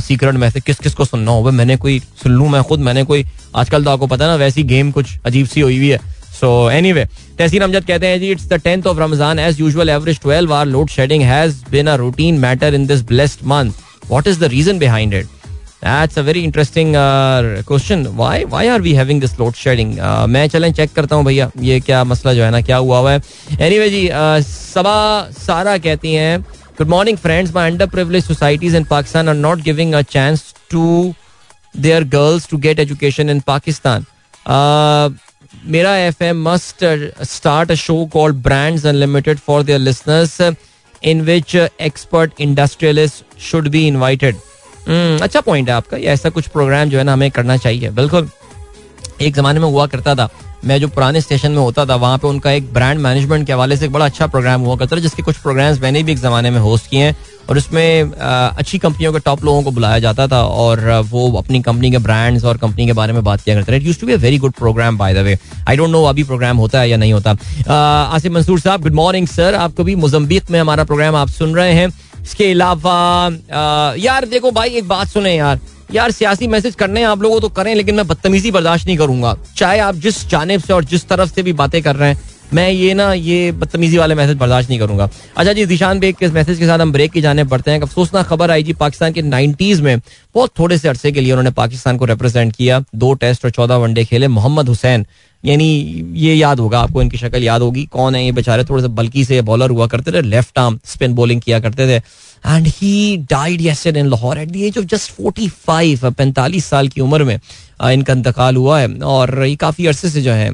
सीक्रेट 0.00 0.34
मैसेज 0.44 0.62
किस 0.64 0.78
किस 0.80 0.94
को 0.94 1.04
सुनना 1.04 1.32
हो 1.32 1.50
मैंने 1.52 1.76
कोई 1.76 1.98
सुन 2.22 2.32
लू 2.32 2.48
मैं 2.48 2.62
खुद 2.68 2.80
मैंने 2.80 3.04
कोई 3.04 3.24
आजकल 3.56 3.84
तो 3.84 3.90
आपको 3.90 4.06
पता 4.06 4.26
ना 4.26 4.34
वैसी 4.44 4.62
गेम 4.74 4.90
कुछ 4.90 5.18
अजीब 5.26 5.46
सी 5.46 5.60
हुई 5.60 5.76
हुई 5.76 5.88
है। 5.88 6.00
सो 6.40 6.48
एनी 6.70 6.92
वे 6.92 7.04
तहसीर 7.38 7.62
अमजद 7.62 7.84
कहते 7.86 8.06
हैं 8.06 8.18
ji 8.20 8.30
it's 8.32 8.48
the 8.48 8.60
tenth 8.64 8.86
of 8.86 8.98
Ramzan 8.98 9.38
as 9.38 9.60
usual 9.60 9.88
average 9.90 10.20
twelve 10.22 10.54
hour 10.54 10.66
load 10.66 10.88
shedding 10.90 11.22
has 11.22 11.64
been 11.70 11.86
a 11.86 11.94
routine 11.96 12.38
matter 12.40 12.74
in 12.74 12.86
this 12.86 13.02
blessed 13.08 13.46
month 13.48 13.72
what 14.10 14.26
is 14.26 14.40
the 14.40 14.50
reason 14.52 14.78
behind 14.78 15.14
it 15.14 15.26
that's 15.84 16.18
a 16.18 16.22
very 16.22 16.40
interesting 16.44 16.94
question 17.66 18.06
why 18.06 18.44
why 18.44 18.68
are 18.68 18.80
we 18.80 18.92
having 18.94 19.20
this 19.20 19.38
load 19.40 19.54
shedding 19.54 19.98
मैं 20.28 20.46
चलें 20.48 20.72
check 20.72 20.92
करता 20.92 21.16
हूँ 21.16 21.24
भैया 21.24 21.50
ये 21.62 21.80
क्या 21.80 22.04
मसला 22.04 22.34
जो 22.34 22.44
है 22.44 22.50
ना 22.50 22.60
क्या 22.60 22.76
हुआ 22.76 22.98
हुआ 22.98 23.12
है? 23.12 23.22
एनीवे 23.60 23.88
anyway, 23.88 23.90
जी 23.90 24.06
uh, 24.08 24.40
सबा 24.74 25.30
सारा 25.38 25.76
कहती 25.78 26.14
हैं 26.14 26.44
good 26.78 26.88
morning 26.88 27.16
friends 27.18 27.54
my 27.54 27.70
under 27.70 27.86
privilege 27.90 28.24
societies 28.24 28.74
in 28.76 28.84
Pakistan 28.90 29.28
are 29.28 29.34
not 29.34 29.62
giving 29.62 29.94
a 29.94 30.00
chance 30.10 30.42
to 30.70 31.14
their 31.76 32.04
girls 32.08 32.48
to 32.50 32.56
get 32.66 32.80
education 32.80 33.30
in 33.30 33.40
Pakistan 33.46 34.04
मेरा 35.66 35.96
F 35.98 36.22
M 36.24 36.42
must 36.48 36.84
start 37.26 37.70
a 37.70 37.74
show 37.74 38.04
call 38.12 38.32
brands 38.46 38.86
unlimited 38.86 39.38
for 39.46 39.62
their 39.62 39.78
listeners 39.78 40.40
in 41.02 41.20
which 41.22 41.56
expert 41.56 42.40
industrialist 42.40 43.38
should 43.50 43.68
be 43.68 43.86
invited 43.86 44.36
अच्छा 45.22 45.40
point 45.40 45.68
है 45.68 45.74
आपका 45.74 45.96
ऐसा 46.12 46.30
कुछ 46.30 46.48
programme 46.48 46.90
जो 46.90 46.98
है 46.98 47.04
ना 47.04 47.12
हमें 47.12 47.30
करना 47.30 47.56
चाहिए 47.56 47.90
बिल्कुल 47.92 48.28
एक 49.22 49.34
जमाने 49.34 49.60
में 49.60 49.66
हुआ 49.66 49.86
करता 49.86 50.14
था 50.14 50.28
मैं 50.64 50.78
जो 50.80 50.88
पुराने 50.88 51.20
स्टेशन 51.20 51.50
में 51.50 51.58
होता 51.58 51.84
था, 51.86 51.96
वहाँ 51.96 52.18
पे 52.18 52.28
उनका 52.28 52.50
एक 52.52 52.72
ब्रांड 52.72 53.00
मैनेजमेंट 53.00 53.46
के 53.46 53.52
हवाले 53.52 53.76
से 53.76 53.84
एक 53.84 53.92
बड़ा 53.92 54.04
अच्छा 54.04 54.26
प्रोग्राम 54.26 54.60
हुआ 54.60 54.76
करता 54.76 54.96
था, 54.96 55.00
जिसके 55.00 55.22
कुछ 55.22 55.36
प्रोग्राम्स 55.36 55.80
मैंने 55.80 56.02
भी 56.02 56.12
एक 56.12 56.18
ज़माने 56.18 56.50
में 56.50 56.58
होस्ट 56.60 56.90
किए 56.90 57.00
हैं 57.00 57.16
और 57.48 57.58
उसमें 57.58 58.10
अच्छी 58.12 58.78
कंपनियों 58.78 59.12
के 59.12 59.18
टॉप 59.18 59.44
लोगों 59.44 59.62
को 59.62 59.70
बुलाया 59.70 59.98
जाता 59.98 60.26
था 60.28 60.42
और 60.44 60.80
वो 61.10 61.30
अपनी 61.38 61.60
कंपनी 61.62 61.90
के 61.90 61.98
ब्रांड्स 61.98 62.44
और 62.44 62.56
कंपनी 62.56 62.86
के 62.86 62.92
बारे 62.92 63.12
में 63.12 63.22
बात 63.24 63.40
किया 63.40 63.56
करते 63.56 63.72
थे। 63.72 63.84
Use 63.84 64.00
to 64.00 64.06
be 64.06 64.12
a 64.12 64.16
very 64.16 64.38
good 64.38 64.52
program 64.52 64.98
by 64.98 65.14
the 65.14 65.18
way 65.18 65.38
I 65.68 65.76
don't 65.76 65.90
know 65.90 66.02
अभी 66.04 66.24
प्रोग्राम 66.24 66.56
होता 66.56 66.80
है 66.80 66.90
या 66.90 66.96
नहीं 66.96 67.12
होता। 67.12 67.36
आसिफ 67.70 68.32
मंसूर 68.32 68.60
साहब 68.60 68.82
गुड 68.82 68.94
मॉर्निंग 68.94 69.26
सर 69.28 69.54
आपको 69.56 69.84
भी 69.84 69.94
मुजम्बिक 69.96 70.50
में 70.50 70.60
हमारा 70.60 70.84
प्रोग्राम 70.84 71.16
आप 71.16 71.28
सुन 71.30 71.54
रहे 71.56 71.72
हैं। 71.72 71.88
इसके 72.22 72.50
अलावा 72.52 73.96
यार 73.98 74.24
देखो 74.26 74.50
भाई, 74.50 74.70
एक 74.70 74.88
बात 74.88 75.08
सुने 75.08 75.36
यार। 75.36 75.58
यार 75.90 76.10
सियासी 76.10 76.46
मैसेज 76.46 76.74
करने 76.74 77.02
आप 77.02 77.22
लोगों 77.22 77.40
तो 77.40 77.48
करें, 77.48 77.74
लेकिन 77.74 77.94
मैं 77.94 78.06
बदतमीजी 78.06 78.50
बर्दाश्त 78.50 78.86
नहीं 78.86 78.96
करूँगा। 78.96 79.36
चाहे 79.56 79.78
आप 79.80 79.94
जिस 79.96 80.26
जानब 80.28 80.60
से 80.60 80.72
और 80.72 80.84
जिस 80.84 81.08
तरफ़ 81.08 81.32
से 81.34 81.42
भी 81.42 81.52
बातें 81.52 81.82
कर 81.82 81.96
रहे 81.96 82.08
हैं, 82.08 82.20
मैं 82.54 82.68
ये 82.70 82.92
ना, 82.94 83.12
ये 83.12 83.52
बदतमीजी 83.52 83.98
वाले 83.98 84.14
मैसेज 84.14 84.36
बर्दाश्त 84.36 84.68
नहीं 84.68 84.78
करूँगा। 84.80 85.08
अच्छा 85.36 85.52
जी, 85.52 85.64
दिशान 85.66 85.98
बेग 85.98 86.14
के 86.16 86.28
मैसेज 86.28 86.58
के 86.58 86.66
साथ 86.66 86.78
हम 86.78 86.92
ब्रेक 86.92 87.12
की 87.12 87.20
जाने 87.20 87.44
पड़ते 87.44 87.70
हैं? 87.70 87.80
अफसोसनाक 87.80 88.26
खबर 88.26 88.50
आई 88.50 88.62
जी 88.62 88.72
पाकिस्तान 88.72 89.12
के 89.12 89.22
नाइन्टीज 89.22 89.80
में। 89.80 90.00
बहुत 90.34 90.50
थोड़े 90.58 90.78
से 90.78 90.88
अरसे 90.88 91.12
के 91.12 91.20
लिए 91.20 91.32
उन्होंने 91.32 91.50
पाकिस्तान 91.50 91.96
को 91.96 92.04
रिप्रेजेंट 92.04 92.54
किया। 92.56 92.82
दो 92.94 93.12
टेस्ट 93.14 93.44
और 93.44 93.50
चौदह 93.50 93.76
वनडे 93.76 94.04
खेले 94.04 94.28
मोहम्मद 94.28 94.68
हुसैन। 94.68 95.06
यानी 95.44 95.66
ये 96.14 96.34
याद 96.34 96.60
होगा 96.60 96.80
आपको, 96.80 97.02
इनकी 97.02 97.18
शक्ल 97.18 97.42
याद 97.42 97.62
होगी। 97.62 97.84
कौन 97.84 98.14
है 98.14 98.24
ये 98.24 98.32
बेचारे? 98.32 98.64
थोड़े 98.64 98.82
से 98.82 98.88
बल्कि 98.90 99.24
से 99.24 99.40
बॉलर 99.42 99.70
हुआ 99.70 99.86
करते 99.86 100.12
थे 100.12 100.22
लेफ़्ट 100.22 100.58
आर्म 100.58 100.78
स्पिन 100.84 101.14
बॉलिंग 101.14 101.40
किया 101.40 101.60
करते 101.60 101.86
थे। 101.88 102.02
And 102.46 102.66
he 102.68 103.16
died 103.30 103.60
in 103.88 104.06
Lahore 104.06 104.38
at 104.38 104.48
the 104.48 104.56
age 104.56 104.78
of 104.78 104.84
just 104.86 105.12
45 105.20 106.04
पैंतालीस 106.12 106.66
साल 106.66 106.88
की 106.88 107.00
उम्र 107.00 107.24
में 107.24 107.34
इनका 107.34 108.12
इंतकाल 108.12 108.56
हुआ 108.56 108.78
है। 108.80 108.88
और 109.16 109.44
ये 109.44 109.56
काफ़ी 109.56 109.86
अरसे 109.86 110.10
से 110.10 110.22
जो 110.22 110.32
है 110.32 110.50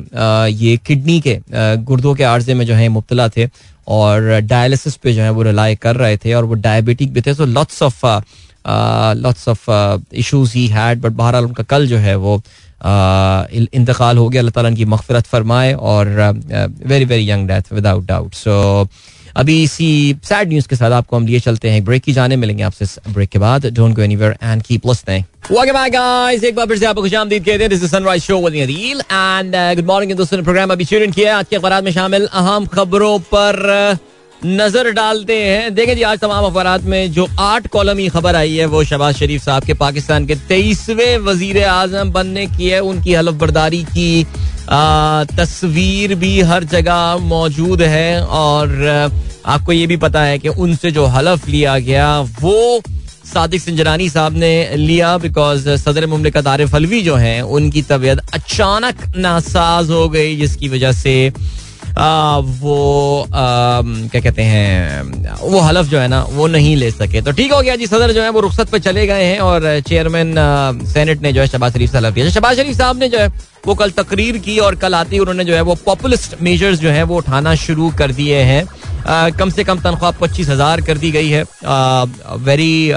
ये 0.53 0.77
किडनी 0.87 1.21
के 1.21 1.39
गुर्दों 1.85 2.15
के 2.15 2.25
आर्जे 2.25 2.55
में 2.55 2.65
जो 2.67 2.75
है 2.75 2.89
मुबतला 2.91 3.29
थे 3.29 3.49
और 3.89 4.41
डायलिसिस 4.43 4.97
पे 4.97 5.13
जो 5.13 5.23
है 5.23 5.31
वो 5.31 5.43
रिलाई 5.43 5.75
कर 5.77 5.97
रहे 5.97 6.17
थे 6.17 6.35
और 6.35 6.45
वो 6.45 6.55
डायबिटिक 6.57 7.13
भी 7.13 7.21
थे। 7.21 7.35
So 7.35 7.45
lots 7.47 7.83
of 7.83 8.05
lots 9.17 9.49
of 9.49 9.71
issues 10.17 10.53
he 10.55 10.67
had 10.67 11.01
but 11.01 11.13
बहरहाल 11.13 11.45
उनका 11.45 11.63
कल 11.65 11.87
जो 11.87 11.97
है 11.99 12.15
वो 12.17 12.37
इंतकाल 12.85 14.19
हो 14.19 14.29
गया। 14.29 14.41
अल्लाह 14.41 14.53
ताला 14.53 14.71
की 14.71 14.85
मगफरत 14.85 15.27
फरमाए 15.27 15.73
और 15.73 16.09
very 16.87 17.05
very 17.05 17.31
young 17.31 17.49
death 17.49 17.73
without 17.73 18.07
doubt 18.07 18.35
so 18.35 18.89
अभी 19.37 19.63
इसी 19.63 20.17
सैड 20.25 20.49
न्यूज़ 20.49 20.69
के 20.69 20.77
साथ 20.77 20.91
आपको 20.93 21.17
हम 21.17 21.27
लिए 21.27 21.41
चलते 21.41 21.71
हैं 21.71 21.85
ब्रेक 21.85 22.03
की 22.03 22.13
जाने, 22.13 22.37
मिलेंगे 22.37 22.63
आपसे 22.63 23.13
ब्रेक 23.13 23.29
के 23.29 23.39
बाद। 23.39 23.67
Don't 23.67 23.95
go 23.97 24.03
anywhere 24.03 24.37
and 24.43 24.63
keep 24.63 24.87
listening 24.87 25.25
एक 26.45 26.55
बार 26.57 26.67
फिर 26.67 26.79
से 26.79 26.87
आपको 26.87 27.03
कहते 27.41 27.63
हैं। 27.63 27.69
This 27.71 27.83
is 27.85 27.91
Sunrise 27.91 28.23
Show 28.23 28.41
with 28.41 28.55
and 29.13 29.55
good 29.77 29.87
morning 29.87 30.17
दोस्तों 30.17 30.37
ने 30.37 30.43
प्रोग्राम 30.43 30.73
अभी 30.73 30.85
किया 31.13 31.39
आज 31.39 31.47
के 31.51 31.57
अखबार 31.57 31.83
में 31.83 31.93
शामिल 31.93 32.27
अहम 32.27 32.67
खबरों 32.67 33.19
पर 33.35 33.97
नज़र 34.47 34.91
डालते 34.93 35.35
हैं। 35.37 35.75
देखें 35.75 35.95
जी 35.97 36.03
आज 36.03 36.19
तमाम 36.21 36.45
अखबार 36.45 36.83
में 36.85 37.13
जो 37.13 37.27
आठ 37.41 37.67
कॉलमी 37.67 38.09
खबर 38.09 38.37
आई 38.37 38.55
है 38.55 38.67
वो 38.67 38.83
शबाज 38.85 39.15
शरीफ 39.17 39.43
साहब 39.43 39.65
के 39.65 39.75
पाकिस्तान 39.75 40.27
के 40.27 40.35
तेईसवें 40.49 41.19
वज़ीर 41.21 41.63
आज़म 41.65 42.11
बनने 42.13 42.47
की 42.47 42.69
है। 42.69 42.81
उनकी 42.83 43.15
हलफ 43.15 43.35
बर्दारी 43.35 43.83
की 43.87 44.25
तस्वीर 45.37 46.15
भी 46.15 46.41
हर 46.43 46.65
जगह 46.67 47.17
मौजूद 47.23 47.83
है। 47.85 48.21
और 48.23 49.11
आपको 49.47 49.73
ये 49.73 49.87
भी 49.87 49.97
पता 49.99 50.23
है 50.23 50.39
कि 50.39 50.49
उनसे 50.49 50.91
जो 50.91 51.07
हलफ 51.09 51.49
लिया 51.49 51.79
गया 51.81 52.21
वो 52.41 52.81
सादिक 53.25 53.61
सिंजरानी 53.61 54.09
साहब 54.11 54.37
ने 54.37 54.77
लिया 54.77 55.17
बिकॉज़ 55.19 55.69
सदर 55.79 56.07
मुमलिकत 56.07 56.47
आरिफ 56.47 56.75
अलवी 56.75 57.03
जो 57.03 57.15
हैं 57.17 57.41
उनकी 57.43 57.83
तबीयत 57.85 58.19
अचानक 58.35 59.05
नासाज 59.17 59.91
हो 59.91 60.09
गई 60.09 60.37
जिसकी 60.37 60.69
वजह 60.69 60.93
से 60.95 61.17
आ, 61.29 61.33
वो 61.95 63.27
क्या 63.31 64.21
कहते 64.21 64.43
हैं, 64.43 65.03
वो 65.41 65.61
हलफ 65.61 65.87
जो 65.87 65.99
है 65.99 66.09
ना, 66.09 66.23
वो 66.31 66.47
नहीं 66.47 66.75
ले 66.77 66.91
सके। 66.91 67.21
तो 67.23 67.33
ठीक 67.33 67.53
हो 67.53 67.61
गया 67.61 67.77
जी, 67.77 67.87
सदर 67.87 68.13
जो 68.13 68.23
है, 68.23 68.31
वो 68.31 68.41
रुखसत 68.41 68.71
पे 68.71 68.79
चले 68.81 69.07
गए 69.07 69.25
हैं 69.25 69.41
और 69.41 69.81
चेयरमैन 69.81 70.35
सेनेट 70.93 71.23
ने 71.23 71.33
जो 71.33 71.41
है 71.41 71.47
शबाज 71.49 71.73
शरीफ 71.73 71.91
से 71.91 71.99
हलफ 71.99 72.15
दिया 72.15 72.31
शबाज 72.31 72.57
शरीफ 72.57 72.77
साहब 72.79 72.99
ने 72.99 73.09
जो 73.09 73.19
है, 73.19 73.29
वो 73.67 73.75
कल 73.75 73.91
तकरीर 73.93 74.39
की 74.39 74.59
और 74.59 74.75
कल 74.77 74.95
आती 74.95 75.19
उन्होंने 75.19 75.45
जो 75.45 75.55
है, 75.55 75.61
वो 75.61 75.75
पॉपुलिस्ट 75.85 76.35
मेजर्स 76.43 76.79
जो 76.81 76.91
है, 76.91 77.03
वो 77.03 77.17
उठाना 77.17 77.55
शुरू 77.57 77.91
कर 77.99 78.13
दिए 78.13 78.39
हैं। 78.43 78.65
कम 79.33 79.51
से 79.51 79.65
कम 79.65 79.79
तनख्वाह 79.81 80.11
पच्चीस 80.21 80.49
हज़ार 80.49 80.81
कर 80.81 80.99
दी 80.99 81.11
गई 81.11 81.29
है। 81.29 81.43
वेरी 82.43 82.91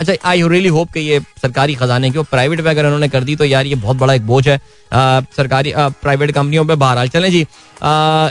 अच्छा 0.00 0.14
आई 0.24 0.42
रियली 0.48 0.68
होप 0.68 0.92
कि 0.92 1.00
ये 1.00 1.18
सरकारी 1.42 1.74
खजाने 1.74 2.10
की 2.10 2.22
प्राइवेट 2.30 2.60
पे 2.60 2.70
अगर 2.70 2.84
उन्होंने 2.84 3.08
कर 3.08 3.24
दी 3.24 3.36
तो 3.36 3.44
यार 3.44 3.66
ये 3.66 3.74
बहुत 3.74 3.96
बड़ा 3.96 4.14
एक 4.14 4.26
बोझ 4.26 4.48
है। 4.48 4.56
आ, 4.92 5.20
सरकारी 5.36 5.72
प्राइवेट 5.76 6.32
कंपनियों 6.32 6.64
पे 6.64 6.74
बहरहाल 6.74 7.08
चले 7.08 7.30
जी। 7.30 7.42
आ, 7.42 8.28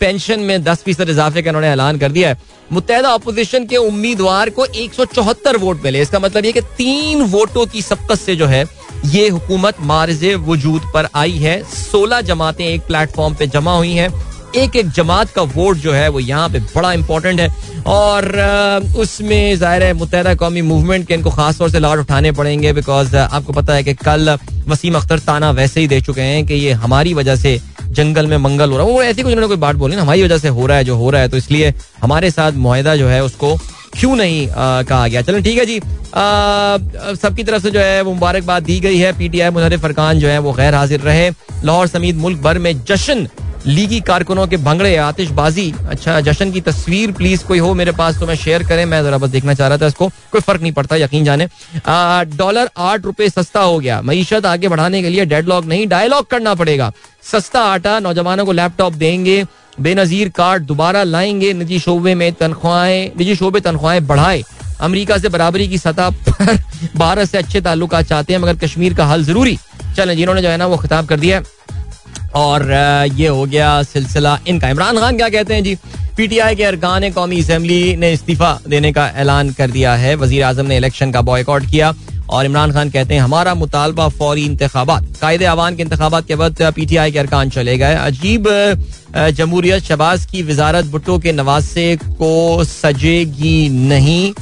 पेंशन 0.00 0.40
में 0.40 0.62
दस 0.64 0.82
फ़ीसद 0.82 1.08
इजाफे 1.08 1.42
का 1.42 1.50
उन्होंने 1.50 1.68
ऐलान 1.68 1.98
कर 1.98 2.12
दिया 2.12 2.28
है। 2.28 2.40
मुतहदा 2.72 3.10
अपोजिशन 3.10 3.66
के 3.66 3.76
उम्मीदवार 3.76 4.50
को 4.50 4.64
एक 4.64 4.94
सौ 4.94 5.04
चौहत्तर 5.04 5.56
वोट 5.56 5.84
मिले। 5.84 6.00
इसका 6.02 6.18
मतलब 6.18 6.44
ये 6.44 6.52
कि 6.52 6.60
तीन 6.78 7.22
वोटों 7.30 7.66
की 7.66 7.82
सबकत 7.82 8.18
से 8.18 8.36
जो 8.36 8.46
है 8.46 8.64
ये 9.06 9.28
हुकूमत 9.28 9.80
मार्ज 9.80 10.24
वजूद 10.48 10.90
पर 10.94 11.08
आई 11.14 11.38
है। 11.38 11.62
सोलह 11.64 12.20
जमातें 12.20 12.64
एक 12.64 12.80
प्लेटफॉर्म 12.80 13.34
पे 13.34 13.46
जमा 13.46 13.76
हुई 13.76 13.92
हैं। 13.92 14.10
एक 14.56 14.76
एक 14.76 14.88
जमात 14.90 15.30
का 15.30 15.42
वोट 15.44 15.76
जो 15.78 15.92
है 15.92 16.08
वो 16.08 16.20
यहाँ 16.20 16.48
पे 16.48 16.58
बड़ा 16.74 16.92
इंपॉर्टेंट 16.92 17.40
है। 17.40 17.48
और 17.88 18.24
उसमें 18.96 19.56
ज़ाहिर 19.56 19.82
है 19.82 19.92
मुतहदा 19.94 20.34
कौमी 20.34 20.62
मूवमेंट 20.62 21.06
के 21.08 21.14
इनको 21.14 21.30
खास 21.30 21.58
तौर 21.58 21.70
से 21.70 21.78
लाड 21.78 21.98
उठाने 21.98 22.32
पड़ेंगे 22.32 22.72
बिकॉज़ 22.72 23.16
आपको 23.16 23.52
पता 23.52 23.74
है 23.74 23.84
कि 23.84 23.94
कल 23.96 24.36
वसीम 24.68 24.94
अख्तर 24.96 25.18
ताना 25.20 25.50
वैसे 25.52 25.80
ही 25.80 25.86
दे 25.88 26.00
चुके 26.00 26.20
हैं 26.22 26.44
कि 26.46 26.54
ये 26.54 26.72
हमारी 26.82 27.14
वजह 27.14 27.36
से 27.36 27.60
जंगल 27.90 28.26
में 28.26 28.36
मंगल 28.38 28.70
हो 28.70 28.76
रहा 28.76 28.86
है। 28.86 28.92
वो 28.92 29.02
ऐसी 29.02 29.22
कुछ 29.22 29.32
उन्होंने 29.32 29.48
कोई 29.48 29.56
बात 29.56 29.76
बोली 29.76 29.96
ना 29.96 30.02
हमारी 30.02 30.22
वजह 30.22 30.38
से 30.38 30.48
हो 30.48 30.66
रहा 30.66 30.76
है 30.76 30.84
जो 30.84 30.96
हो 30.96 31.10
रहा 31.10 31.20
है 31.22 31.28
तो 31.28 31.36
इसलिए 31.36 31.72
हमारे 32.02 32.30
साथ 32.30 32.52
माहिदा 32.58 32.96
जो 32.96 33.08
है 33.08 33.22
उसको 33.24 33.56
क्यों 33.94 34.14
नहीं 34.16 34.48
आ, 34.48 34.82
कहा 34.82 35.08
गया। 35.08 35.22
चलो 35.22 35.40
ठीक 35.40 35.58
है 35.58 35.66
जी। 35.66 35.80
सबकी 37.16 37.44
तरफ़ 37.44 37.62
से 37.62 37.70
जो 37.70 37.80
है 37.80 38.02
वो 38.02 38.12
मुबारकबाद 38.12 38.62
दी 38.62 38.78
गई 38.80 38.98
है। 38.98 39.12
पीटीआई 39.18 39.50
मुनहर 39.50 39.76
फरकान 39.78 40.18
जो 40.18 40.28
है 40.28 40.38
वो 40.38 40.52
गैर 40.52 40.74
हाजिर 40.74 41.00
रहे। 41.00 41.30
लाहौर 41.64 41.86
समीत 41.86 42.16
मुल्क 42.16 42.40
भर 42.42 42.58
में 42.58 42.72
जश्न 42.84 43.26
लीगी 43.66 44.00
कारकुनों 44.00 44.46
के 44.46 44.56
भंगड़े, 44.56 44.96
आतिशबाजी। 44.96 45.74
अच्छा 45.88 46.20
जश्न 46.20 46.50
की 46.52 46.60
तस्वीर 46.60 47.12
प्लीज़ 47.12 47.44
कोई 47.44 47.58
हो 47.58 47.74
मेरे 47.74 47.92
पास 47.92 48.18
तो 48.18 48.26
मैं 48.26 48.34
शेयर 48.34 48.62
करें। 48.62 48.84
मैं 48.84 49.02
जरा 49.02 49.18
बस 49.18 49.30
देखना 49.30 49.54
चाह 49.54 49.68
रहा 49.68 49.78
था 49.78 49.86
इसको। 49.86 50.08
कोई 50.08 50.40
फ़र्क 50.40 50.62
नहीं 50.62 50.72
पड़ता, 50.72 50.96
यकीन 50.96 51.24
जाने। 51.24 51.46
डॉलर 52.36 52.70
आठ 52.78 53.04
रुपए 53.04 53.28
सस्ता 53.28 53.60
हो 53.60 53.78
गया। 53.78 54.00
मीशत 54.02 54.46
आगे 54.46 54.68
बढ़ाने 54.68 55.02
के 55.02 55.08
लिए 55.08 55.24
डेडलॉक 55.24 55.64
नहीं 55.64 55.86
डायलॉग 55.86 56.26
करना 56.26 56.54
पड़ेगा। 56.54 56.92
सस्ता 57.32 57.60
आटा, 57.60 57.98
नौजवानों 58.00 58.46
को 58.46 58.52
लैपटॉप 58.52 58.92
देंगे। 58.92 59.44
बेनजीर 59.80 60.28
कार्ड 60.28 60.62
दोबारा 60.62 61.02
लाएँगे। 61.02 61.52
निजी 61.52 61.78
शोबे 61.78 62.14
में 62.14 62.32
तनख्वाहें, 62.32 63.10
निजी 63.18 63.36
शोबे 63.36 63.60
तनख्वाहें 63.60 64.06
बढ़ाए। 64.06 64.42
अमेरिका 64.80 65.18
से 65.18 65.28
बराबरी 65.28 65.68
की 65.68 65.78
सतह 65.78 66.10
पर 66.10 66.58
भारत 66.96 67.28
से 67.28 67.38
अच्छे 67.38 67.60
ताल्लुक 67.60 67.94
चाहते 67.96 68.32
हैं, 68.32 68.40
मगर 68.40 68.56
कश्मीर 68.56 68.94
का 68.94 69.06
हल 69.06 69.24
ज़रूरी। 69.24 69.58
चलें, 69.96 70.16
जिन्होंने 70.16 70.42
जो 70.42 70.48
है 70.48 70.56
ना 70.56 70.66
वो 70.66 70.76
खिताब 70.76 71.06
कर 71.06 71.20
दिया 71.20 71.42
और 72.34 72.70
ये 73.14 73.28
हो 73.28 73.44
गया 73.46 73.82
सिलसिला 73.84 74.38
इनका। 74.48 74.68
इमरान 74.68 74.98
खान 74.98 75.16
क्या 75.16 75.28
कहते 75.28 75.54
हैं 75.54 75.64
जी? 75.64 75.76
पीटीआई 76.16 76.54
के 76.56 76.64
अरकान 76.64 77.10
कौमी 77.12 77.40
असम्बली 77.40 77.96
ने 77.96 78.12
इस्तीफा 78.12 78.58
देने 78.68 78.92
का 78.92 79.06
ऐलान 79.16 79.50
कर 79.52 79.70
दिया 79.70 79.94
है। 79.96 80.14
वज़ीर 80.16 80.42
आज़म 80.44 80.66
ने 80.66 80.76
इलेक्शन 80.76 81.12
का 81.12 81.20
बॉयकॉट 81.22 81.66
किया 81.70 81.92
और 82.30 82.44
इमरान 82.46 82.72
खान 82.72 82.90
कहते 82.90 83.14
हैं, 83.14 83.20
हमारा 83.20 83.54
मुतालबा 83.54 84.08
फौरी 84.10 84.44
इंतबात 84.44 85.06
कायदे 85.20 85.44
अवान 85.44 85.76
के 85.76 85.82
इंतबात 85.82 86.26
के 86.26 86.36
बाद 86.36 86.62
पी 86.74 86.86
टी 86.86 86.96
आई 86.96 87.12
के 87.12 87.18
अरकान 87.18 87.50
चले 87.50 87.76
गए। 87.78 87.94
अजीब 87.96 88.48
जमहूरियत 89.16 89.82
शबाज 89.84 90.24
की 90.26 90.42
वजारत 90.42 90.86
भुट्टो 90.86 91.18
के 91.18 91.32
नवासे 91.32 91.96
को 91.96 92.64
सजेगी 92.64 93.68
नहीं। 93.68 94.32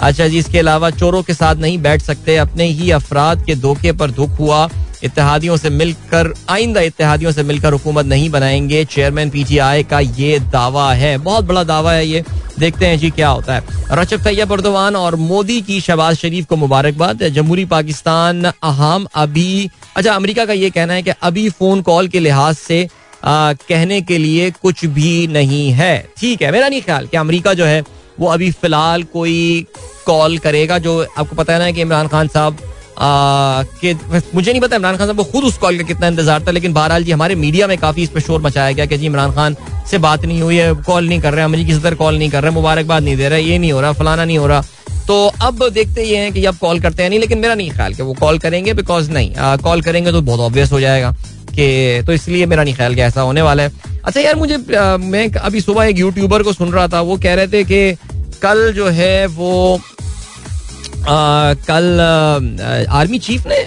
अच्छा 0.00 0.28
जी 0.28 0.38
इसके 0.38 0.58
अलावा 0.58 0.90
चोरों 0.90 1.22
के 1.22 1.34
साथ 1.34 1.56
नहीं 1.56 1.78
बैठ 1.78 2.02
सकते। 2.02 2.36
अपने 2.36 2.64
ही 2.64 2.90
अफराद 2.90 3.44
के 3.46 3.54
धोखे 3.54 3.92
पर 3.92 4.10
दुख 4.10 4.38
हुआ। 4.38 4.68
इतिहादियों 5.04 5.56
से 5.56 5.70
मिलकर 5.70 6.32
आइंदा 6.48 6.80
इतिहादियों 6.80 7.32
से 7.32 7.42
मिलकर 7.42 7.72
हुकूमत 7.72 8.06
नहीं 8.06 8.30
बनाएँगे। 8.30 8.84
चेयरमैन 8.84 9.30
पीटीआई 9.30 9.82
का 9.82 10.00
ये 10.00 10.38
दावा 10.52 10.92
है। 10.94 11.16
बहुत 11.18 11.44
बड़ा 11.44 11.64
दावा 11.64 11.92
है 11.92 12.06
ये। 12.06 12.24
देखते 12.58 12.86
हैं 12.86 12.98
जी 12.98 13.10
क्या 13.10 13.28
होता 13.28 13.54
है। 13.54 13.64
रचक 13.92 14.22
तैयब 14.24 14.52
अर्दवान 14.52 14.96
और 14.96 15.16
मोदी 15.16 15.60
की 15.62 15.80
शहबाज 15.80 16.16
शरीफ 16.16 16.46
को 16.46 16.56
मुबारकबाद। 16.56 17.22
जमहूरी 17.28 17.64
पाकिस्तान 17.64 18.44
अहम 18.44 19.06
अभी 19.14 19.70
अच्छा 19.96 20.12
अमेरिका 20.12 20.44
का 20.44 20.52
ये 20.52 20.70
कहना 20.70 20.94
है 20.94 21.02
कि 21.02 21.10
अभी 21.22 21.48
फ़ोन 21.50 21.82
कॉल 21.82 22.08
के 22.08 22.20
लिहाज 22.20 22.54
से 22.54 22.88
आ, 23.24 23.52
कहने 23.52 24.00
के 24.00 24.18
लिए 24.18 24.50
कुछ 24.62 24.84
भी 24.86 25.26
नहीं 25.26 25.70
है। 25.72 26.08
ठीक 26.18 26.42
है 26.42 26.50
मेरा 26.52 26.68
नहीं 26.68 26.82
ख्याल 26.82 27.06
कि 27.06 27.16
अमेरिका 27.16 27.54
जो 27.54 27.64
है 27.64 27.82
वो 28.20 28.28
अभी 28.28 28.50
फ़िलहाल 28.52 29.02
कोई 29.12 29.66
कॉल 30.06 30.38
करेगा 30.38 30.78
जो 30.78 31.00
आपको 31.02 31.36
पता 31.36 31.52
है 31.52 31.58
ना 31.58 31.70
कि 31.70 31.80
इमरान 31.80 32.08
खान 32.08 32.28
साहब 32.28 32.58
के, 33.00 33.92
मुझे 34.34 34.50
नहीं 34.50 34.60
पता 34.60 34.76
इमरान 34.76 34.96
खान 34.96 35.06
साहब 35.06 35.16
को 35.16 35.24
खुद 35.24 35.44
उस 35.44 35.56
कॉल 35.58 35.78
का 35.78 35.84
कितना 35.84 36.06
इंतज़ार 36.06 36.42
था, 36.46 36.50
लेकिन 36.50 36.72
बहरहाल 36.72 37.04
जी 37.04 37.12
हमारे 37.12 37.34
मीडिया 37.34 37.66
में 37.66 37.76
काफ़ी 37.78 38.02
इस 38.02 38.10
पर 38.10 38.20
शोर 38.20 38.40
मचाया 38.42 38.72
गया 38.72 38.86
कि 38.86 38.96
जी 38.98 39.06
इमरान 39.06 39.32
खान 39.32 39.56
से 39.90 39.98
बात 39.98 40.24
नहीं 40.24 40.40
हुई 40.42 40.56
है, 40.56 40.72
कॉल 40.76 41.08
नहीं 41.08 41.20
कर 41.20 41.34
रहे 41.34 41.46
मुझे 41.46 41.64
किसी 41.64 41.80
तरह 41.80 41.96
कॉल 41.96 42.18
नहीं 42.18 42.30
कर 42.30 42.42
रहे, 42.42 42.52
मुबारकबाद 42.52 43.02
नहीं 43.02 43.16
दे 43.16 43.28
रहे, 43.28 43.42
ये 43.42 43.58
नहीं 43.58 43.72
हो 43.72 43.80
रहा, 43.80 43.92
फलाना 43.92 44.24
नहीं 44.24 44.38
हो 44.38 44.46
रहा। 44.46 44.64
तो 45.06 45.26
अब 45.42 45.68
देखते 45.70 46.04
ये 46.04 46.16
हैं 46.16 46.32
कि 46.32 46.44
अब 46.44 46.56
कॉल 46.58 46.80
करते 46.80 47.02
हैं 47.02 47.10
नहीं, 47.10 47.20
लेकिन 47.20 47.38
मेरा 47.38 47.54
नहीं 47.54 47.70
ख्याल 47.70 47.94
कि 47.94 48.02
वो 48.02 48.14
कॉल 48.14 48.38
करेंगे 48.38 48.74
बिकॉज़ 48.74 49.10
नहीं 49.10 49.32
कॉल 49.62 49.82
करेंगे 49.82 50.12
तो 50.12 50.20
बहुत 50.22 50.40
ऑब्वियस 50.40 50.72
हो 50.72 50.80
जाएगा। 50.80 51.14
कि 51.56 52.02
तो 52.06 52.12
इसलिए 52.12 52.46
मेरा 52.46 52.62
नहीं 52.64 52.74
ख्याल 52.74 52.94
कि 52.94 53.00
ऐसा 53.00 53.20
होने 53.20 53.42
वाला 53.42 53.62
है। 53.62 53.72
अच्छा 54.04 54.20
यार 54.20 54.36
मुझे 54.36 54.54
आ, 54.76 54.96
मैं 54.96 55.30
अभी 55.32 55.60
सुबह 55.60 55.84
एक 55.84 55.98
यूट्यूबर 55.98 56.42
को 56.42 56.52
सुन 56.52 56.72
रहा 56.72 56.88
था 56.88 57.00
वो 57.00 57.16
कह 57.18 57.34
रहे 57.34 57.48
थे 57.48 57.64
कि 57.64 57.96
कल 58.42 58.72
जो 58.72 58.88
है 58.88 59.26
वो 59.26 59.52
आ, 59.76 61.54
कल 61.68 62.00
आ, 62.00 62.98
आर्मी 62.98 63.18
चीफ 63.18 63.46
ने 63.46 63.62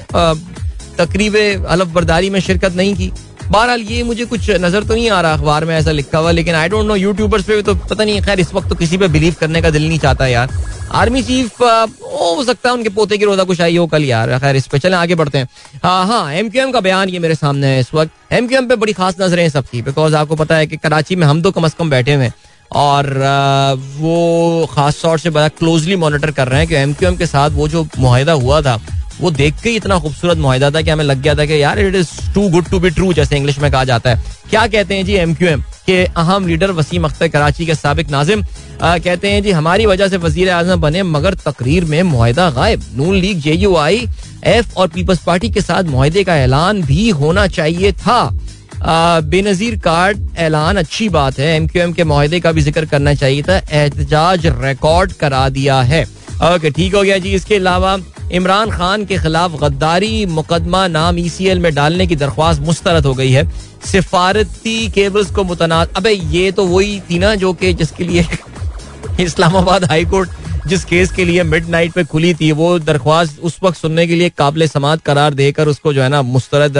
तकरीब 0.97 1.36
अलफ 1.69 1.88
बर्दारी 1.88 2.30
में 2.30 2.39
शिरकत 2.39 2.75
नहीं 2.75 2.95
की। 2.95 3.12
बहरहाल, 3.52 3.82
ये 3.82 4.02
मुझे 4.04 4.26
कुछ 4.26 4.50
नज़र 4.52 4.84
तो 4.84 4.94
नहीं 4.94 5.10
आ 5.10 5.20
रहा 5.22 5.34
अखबार 5.34 5.66
में 5.66 5.76
ऐसा 5.76 5.92
लिखा 5.92 6.18
हुआ, 6.18 6.32
लेकिन 6.32 6.56
आई 6.56 6.70
डोंट 6.70 6.86
नो 6.88 6.96
यूट्यूबर्स 6.96 7.44
पे 7.46 7.62
तो 7.62 7.76
पता 7.76 8.04
नहीं, 8.04 8.22
खैर, 8.22 8.40
इस 8.40 8.54
वक्त 8.54 8.70
तो 8.70 8.76
किसी 8.76 8.98
पे 8.98 9.08
बिलीव 9.10 9.36
करने 9.40 9.62
का 9.62 9.70
दिल 9.70 9.88
नहीं 9.88 10.00
चाहता 10.00 10.28
यार। 10.28 10.52
आर्मी 10.94 11.22
चीफ 11.24 11.62
हो 11.62 12.44
सकता 12.44 12.70
है 12.70 12.76
उनके 12.76 12.90
पोते 12.90 13.18
की 13.18 13.26
रोजा 13.26 13.44
कुछ 13.44 13.62
आई 13.62 13.78
हो 13.78 13.86
कल 13.88 14.04
यार, 14.04 14.38
खैर, 14.40 14.56
इस 14.56 14.68
पे 14.68 14.80
चले, 14.80 14.96
आगे 14.96 15.16
बढ़ते 15.16 15.38
हैं। 15.38 15.48
हाँ 15.84 16.06
हाँ 16.08 16.34
एम 16.34 16.50
क्यू 16.50 16.62
एम 16.64 16.72
का 16.72 16.80
बयान 16.82 17.10
ये 17.10 17.20
मेरे 17.20 17.36
सामने 17.36 17.68
है 17.68 17.80
इस 17.80 17.94
वक्त। 17.94 18.12
एम 18.34 18.48
क्यू 18.48 18.58
एम 18.58 18.68
पे 18.68 18.76
बड़ी 18.76 18.94
खास 18.94 19.16
नज़रें 19.22 19.42
हैं 19.44 19.50
सबकी 19.50 19.82
बिकॉज़ 19.82 20.16
आपको 20.16 20.36
पता 20.36 20.56
है 20.56 20.68
कि 20.68 20.78
कराची 20.78 21.16
में 21.16 21.28
हम 21.28 21.42
तो 21.42 21.52
कम 21.52 21.66
अज 21.66 21.74
कम 21.74 21.90
बैठे 21.90 22.14
हुए 22.14 22.24
हैं, 22.24 22.34
और 22.72 23.08
वो 23.98 24.70
खास 24.72 25.02
तौर 25.02 25.20
से 25.20 25.30
बड़ा 25.30 25.48
क्लोजली 25.50 25.96
मॉनिटर 25.98 26.32
कर 26.32 26.48
रहे 26.48 26.60
हैं 26.60 26.68
कि 26.70 26.76
एम 26.76 26.94
क्यू 26.94 27.10
एम 27.10 27.16
के 27.18 27.26
साथ 27.28 27.50
वो 27.52 27.68
जो 27.68 27.88
माहिदा 28.00 28.34
हुआ 28.36 28.62
था 28.62 28.80
वो 29.22 29.32
देख 29.32 29.56
के 29.62 29.70
इतना 29.76 29.98
खूबसूरत 30.00 30.38
माहिदा 30.38 30.70
था 30.72 30.82
कि 30.82 30.90
हमें 30.90 31.04
लग 31.06 31.22
गया 31.22 31.36
था 31.36 31.46
कि 31.46 31.62
यार 31.62 31.80
it 31.80 31.96
is 31.96 32.10
too 32.34 32.48
good 32.50 32.70
to 32.70 32.80
be 32.80 32.90
true 32.90 33.12
जैसे 33.14 33.38
इंग्लिश 33.38 33.60
में 33.60 33.72
कहा 33.72 33.84
जाता 33.86 34.10
है। 34.10 34.24
क्या 34.50 34.66
कहते 34.68 34.96
हैं 34.96 35.06
जी 35.06 35.14
एम 35.16 35.34
क्यू 35.36 35.48
एम 35.50 35.62
के 35.86 36.04
अहम 36.06 36.48
लीडर 36.48 36.72
वसीम 36.72 37.04
अख्तर 37.04 37.28
कराची 37.28 37.66
के 37.66 37.76
सबक 37.76 38.10
नाजिम 38.12 38.44
कहते 38.82 39.30
हैं 39.30 39.42
जी, 39.44 39.52
हमारी 39.52 39.86
वजह 39.86 40.08
से 40.08 40.18
वज़ीर 40.18 40.50
आज़म 40.50 40.82
बने, 40.82 41.02
मगर 41.06 41.34
तकरीर 41.38 41.86
में 41.86 42.02
माहिदा 42.06 42.50
गायब। 42.52 42.84
Noon 42.98 43.16
League 43.16 43.40
J 43.42 43.54
U 43.54 43.76
I 43.78 44.08
F 44.48 44.74
और 44.78 44.88
पीपल्स 44.90 45.24
पार्टी 45.24 45.50
के 45.50 45.62
साथ 45.62 45.84
माहे 45.86 46.24
का 46.24 46.36
ऐलान 46.38 46.82
भी 46.84 47.10
होना 47.12 47.46
चाहिए 47.50 47.92
था। 47.94 48.30
बेनजीर 48.82 49.76
कार्ड 49.80 50.20
ऐलान, 50.40 50.78
अच्छी 50.78 51.10
बात 51.10 51.40
है। 51.40 51.56
एम 51.56 51.68
क्यू 51.68 51.82
एम 51.84 51.94
के 51.94 52.04
माहे 52.04 52.40
का 52.40 52.52
भी 52.52 52.62
ज़िक्र 52.62 52.86
करना 52.86 53.14
चाहिए 53.16 53.42
था। 53.44 53.58
एहतजाज 53.58 54.46
रिकॉर्ड 54.62 55.14
करा 55.14 55.48
दिया 55.50 55.82
है। 55.84 56.06
ओके, 56.39 56.69
ठीक 56.71 56.93
हो 56.95 57.02
गया 57.04 57.17
जी। 57.17 57.30
इसके 57.36 57.56
अलावा 57.56 57.97
इमरान 58.32 58.69
खान 58.71 59.06
के 59.06 59.17
खिलाफ 59.17 59.56
गद्दारी, 59.62 60.25
मुकदमा 60.28 60.88
नाम 60.88 61.17
ई 61.19 61.30
सी 61.30 61.47
एल 61.47 61.60
में 61.60 61.73
डालने 61.75 62.08
की 62.08 62.15
दरख्वास्त 62.15 62.62
मुस्तरद 62.62 63.06
हो 63.06 63.13
गई 63.13 63.32
है। 63.32 63.43
सिफारती 63.86 64.88
केबल्स 64.89 65.32
को 65.32 65.43
मुतनाद। 65.43 65.89
अबे, 65.97 66.12
ये 66.12 66.52
तो 66.52 66.65
वही 66.65 66.99
थी 67.10 67.19
ना 67.19 67.34
जो 67.36 67.54
कि 67.54 67.73
जिसके 67.73 68.04
लिए 68.04 68.25
इस्लामाबाद 69.19 69.86
हाई 69.86 70.06
कोर्ट 70.06 70.67
जिस 70.67 70.84
केस 70.86 71.12
के 71.12 71.25
लिए 71.25 71.43
मिड 71.43 71.67
नाइट 71.69 71.91
पे 71.91 72.04
खुली 72.04 72.34
थी, 72.34 72.52
वो 72.52 72.80
दरख्वास्त 72.80 73.39
उस 73.43 73.58
वक्त 73.63 73.78
सुनने 73.78 74.08
के 74.08 74.15
लिए 74.15 74.30
काबिल 74.38 74.67
समात 74.67 75.02
करार 75.02 75.34
देकर 75.34 75.67
उसको 75.67 75.93
जो 75.93 76.02
है 76.02 76.10
ना 76.10 76.21
मुस्तरद 76.21 76.78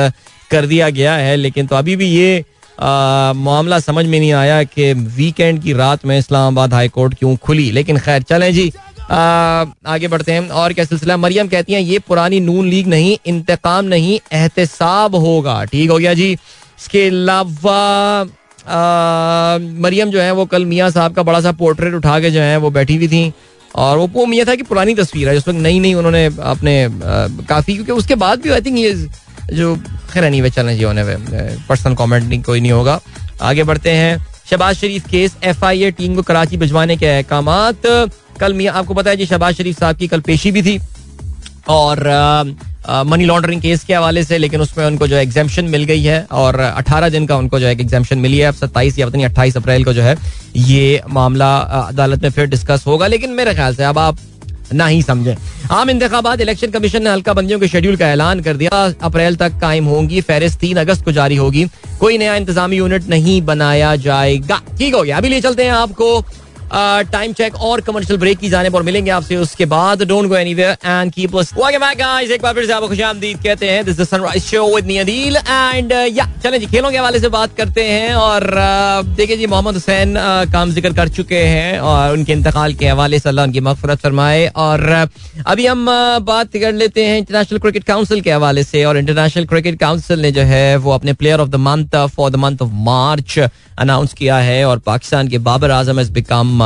कर 0.52 0.66
दिया 0.66 0.90
गया 0.90 1.14
है। 1.16 1.36
लेकिन 1.36 1.68
तो 1.68 1.76
अभी 1.76 1.96
भी 1.96 2.08
ये 2.08 2.44
मामला 2.82 3.80
समझ 3.80 4.06
में 4.06 4.20
नहीं 4.20 4.34
आया 4.34 4.62
कि 4.64 4.92
वीकेंड 4.94 5.62
की 5.64 5.74
रात 5.74 6.06
में 6.06 6.18
इस्लामाबाद 6.20 6.74
हाई 6.74 6.88
कोर्ट 6.88 7.16
क्यों 7.20 7.36
खुली। 7.38 7.72
लेकिन 7.72 7.98
खैर, 7.98 8.22
चलें 8.22 8.54
जी। 8.54 8.72
आगे 9.10 10.08
बढ़ते 10.08 10.32
हैं। 10.32 10.50
और 10.50 10.74
क्या 10.74 10.86
सिलसिला? 10.86 11.18
मरियम 11.18 11.48
कहती 11.48 11.74
हैं, 11.74 11.82
ये 11.82 12.00
पुरानी 12.00 12.40
नून 12.40 12.68
लीग 12.68 12.88
नहीं, 12.88 13.18
इंतकाम 13.26 13.86
नहीं, 13.86 14.20
एहतसाब 14.34 15.16
होगा। 15.16 15.64
ठीक 15.66 15.90
हो 15.92 15.98
गया 15.98 16.14
जी। 16.14 16.32
इसके 16.32 17.08
अलावा 17.08 18.24
मरियम 19.82 20.10
जो 20.10 20.22
है, 20.22 20.32
वो 20.32 20.46
कल 20.46 20.66
मियाँ 20.66 20.90
साहब 20.90 21.14
का 21.14 21.24
बड़ा 21.24 21.42
सा 21.42 21.52
पोर्ट्रेट 21.52 21.94
उठा 21.94 22.20
के 22.20 22.30
जो 22.32 22.42
है, 22.42 22.58
वो 22.58 22.70
बैठी 22.70 22.96
हुई 22.96 23.08
थी। 23.08 23.32
और 23.76 23.98
वो 23.98 24.08
वो 24.08 24.26
मियाँ 24.26 24.46
था 24.48 24.56
कि 24.56 24.64
पुरानी 24.64 24.94
तस्वीर 24.96 25.28
है, 25.30 25.34
जिस 25.36 25.48
वक्त 25.48 25.60
नई 25.60 25.80
नई 25.80 25.94
उन्होंने 25.94 26.26
अपने 26.26 26.88
काफ़ी, 27.50 27.74
क्योंकि 27.74 27.92
उसके 27.92 28.16
बाद 28.16 28.42
भी 28.42 28.50
आई 28.50 28.62
थिंक 28.62 28.78
ये 28.78 28.94
जो, 29.54 29.76
खैर 30.14 30.30
नहीं 30.30 30.42
वे 30.42 30.50
चलना 30.50 30.72
चाहिए 30.72 30.86
उन्हें 30.86 31.66
पर्सनल 31.68 31.96
कॉमेंट 31.96 32.24
नहीं, 32.24 32.42
कोई 32.44 32.62
नहीं 32.62 32.72
होगा। 32.72 33.00
आगे 33.42 33.64
बढ़ते 33.64 33.90
हैं। 33.92 34.18
Shahbaz 34.50 34.76
Sharif 34.76 35.08
case 35.10 35.36
F 35.44 35.66
I 35.66 35.84
A 35.84 35.92
team 35.92 36.16
को 36.16 36.22
कराची 36.24 36.58
भिजवाने 36.58 36.98
के 36.98 37.06
अहकाम 37.08 37.46
कल 38.40 38.54
मियाँ, 38.54 38.74
आपको 38.76 38.94
पता 38.94 39.10
है 39.10 39.18
जी 39.18 39.26
शबाज 39.26 39.56
शरीफ 39.56 39.80
साहब 39.80 39.96
की 39.98 40.08
कल 40.08 40.20
पेशी 40.22 40.52
भी 40.52 40.62
थी 40.64 40.80
और 41.70 42.04
मनी 43.06 43.26
लॉन्ड्रिंग 43.26 43.62
केस 43.62 43.84
के 43.84 43.94
हवाले 43.94 44.24
से, 44.24 44.38
लेकिन 44.38 44.62
उसमें 44.62 44.86
उनको 44.86 45.08
जो 45.08 45.16
एग्जामेशन 45.18 45.66
मिल 45.66 45.84
गई 45.84 46.04
है 46.04 46.22
और 46.34 46.60
18 46.60 47.10
दिन 47.12 47.26
का 47.28 47.36
उनको 47.38 47.60
जो 47.60 47.66
है 47.66 47.72
एग्जामेशन 47.72 48.18
मिली 48.18 48.38
है। 48.38 48.48
अब 48.48 48.54
सत्ताईस 48.56 49.00
या 49.00 49.06
पता 49.08 49.18
नहीं, 49.18 49.28
अट्ठाईस 49.28 49.58
अप्रैल 49.58 49.84
को 49.84 49.94
जो 49.94 50.02
है 50.02 50.16
ये 50.58 51.02
मामला 51.10 51.56
अदालत 51.58 52.24
में 52.24 52.30
फिर 52.30 52.46
डिस्कस 52.48 52.84
होगा। 52.88 53.08
लेकिन 53.08 53.34
मेरे 53.34 53.54
ख्याल 53.54 53.76
से 53.76 53.84
अब 53.84 53.98
आप 54.00 54.18
ना 54.74 54.88
ही 54.88 55.02
समझे। 55.02 55.36
आम 55.72 55.90
इंतबात 55.90 56.42
इलेक्शन 56.42 56.68
कमीशन 56.68 57.04
ने 57.04 57.10
हल्का 57.10 57.34
बंदियों 57.34 57.60
के 57.60 57.68
शेड्यूल 57.68 57.96
का 57.98 58.08
ऐलान 58.08 58.40
कर 58.40 58.58
दिया। 58.58 58.94
अप्रैल 59.02 59.36
तक 59.36 59.60
कायम 59.62 59.86
होंगी, 59.86 60.22
फहरिस्त 60.22 60.60
तीन 60.60 60.78
अगस्त 60.78 61.06
को 61.06 61.12
जारी 61.12 61.36
होगी। 61.36 61.66
कोई 62.00 62.18
नया 62.18 62.36
इंतजामी 62.36 62.78
यूनिट 62.78 63.10
नहीं 63.10 63.42
बनाया 63.42 63.96
जाएगा। 63.96 64.62
ठीक 64.78 64.96
हो 64.96 65.04
गया। 65.04 65.18
अभी 65.18 65.30
ले 65.30 65.42
चलते 65.42 65.64
हैं 65.64 65.72
आपको 65.72 66.26
टाइम 67.12 67.34
चेक 67.34 67.56
और 67.56 67.82
कमर्शियल 67.82 68.20
ब्रेक 68.20 68.38
की 68.40 68.50
जाने 68.50 68.70
पर 68.70 68.84
मिलेंगे 68.84 69.12
आपसे 69.12 69.36
उसके 69.38 69.66
बाद. 69.66 70.04
Don't 70.04 70.28
go 70.30 70.36
and 70.36 71.12
keep 71.14 71.36
us 71.38 71.54
welcome 71.56 71.86
back 71.86 71.98
guys 71.98 72.32
एक 72.32 72.42
बार 72.42 72.54
फिर 72.54 72.66
से 72.66 72.74
आपको 72.74 72.88
खुशामदीद 72.88 73.38
कहते 73.44 73.70
हैं. 73.70 73.84
This 73.86 74.00
is 74.00 74.08
Sunrise 74.08 74.44
Show 74.44 74.66
with 74.76 74.86
me 74.86 74.98
Adeel 74.98 75.36
and 75.38 75.92
या 75.92 76.28
चलें 76.44 76.60
जी 76.60 76.66
खेलों 76.68 76.92
के 76.92 76.98
हवाले 76.98 77.20
से 77.20 77.30
बात 77.30 77.56
करते 77.58 77.84
हैं 77.84 78.14
और 78.16 78.44
uh, 78.44 79.18
देखिए 79.18 79.38
जी 79.38 79.48
मोहम्मद 79.48 79.74
हुसैन 79.74 80.14
uh, 80.16 80.52
काम 80.52 80.72
ज़िक्र 80.72 80.94
कर 80.94 81.10
चुके 81.18 81.44
हैं 81.46 81.80
और 81.82 82.14
उनके 82.14 82.34
इंतकाल 82.34 82.74
के 82.74 82.88
हवाले 82.88 83.20
से 83.20 83.30
अल्लाह 83.30 83.46
उनकी 83.46 83.60
मगफरत 83.62 84.00
फरमाए 84.00 84.48
और 84.58 84.86
uh, 84.96 85.44
अभी 85.46 85.66
हम 85.66 85.86
बात 86.26 86.58
कर 86.58 86.74
लेते 86.74 87.06
हैं 87.06 87.18
इंटरनेशनल 87.18 87.60
क्रिकेट 87.60 87.84
काउंसिल 87.84 88.22
के 88.22 88.32
हवाले 88.32 88.64
से 88.64 88.84
और 88.86 88.98
इंटरनेशनल 88.98 89.46
क्रिकेट 89.46 89.80
काउंसिल 89.80 90.22
ने 90.22 90.32
जो 90.32 90.42
है 90.52 90.76
वो 90.78 90.92
अपने 90.92 91.14
player 91.14 91.40
of 91.40 91.50
the 91.50 91.56
month 91.68 91.96
for 92.16 92.32
the 92.32 92.36
month 92.46 92.62
of 92.62 92.72
March 92.88 93.38
announce 93.80 94.14
किया 94.14 94.38
है 94.38 94.64
और 94.66 94.80
पाकिस्तान 94.86 95.28
के 95.28 95.38
Babar 95.40 95.72
Azam 95.72 96.00
has 96.00 96.12
become 96.12 96.59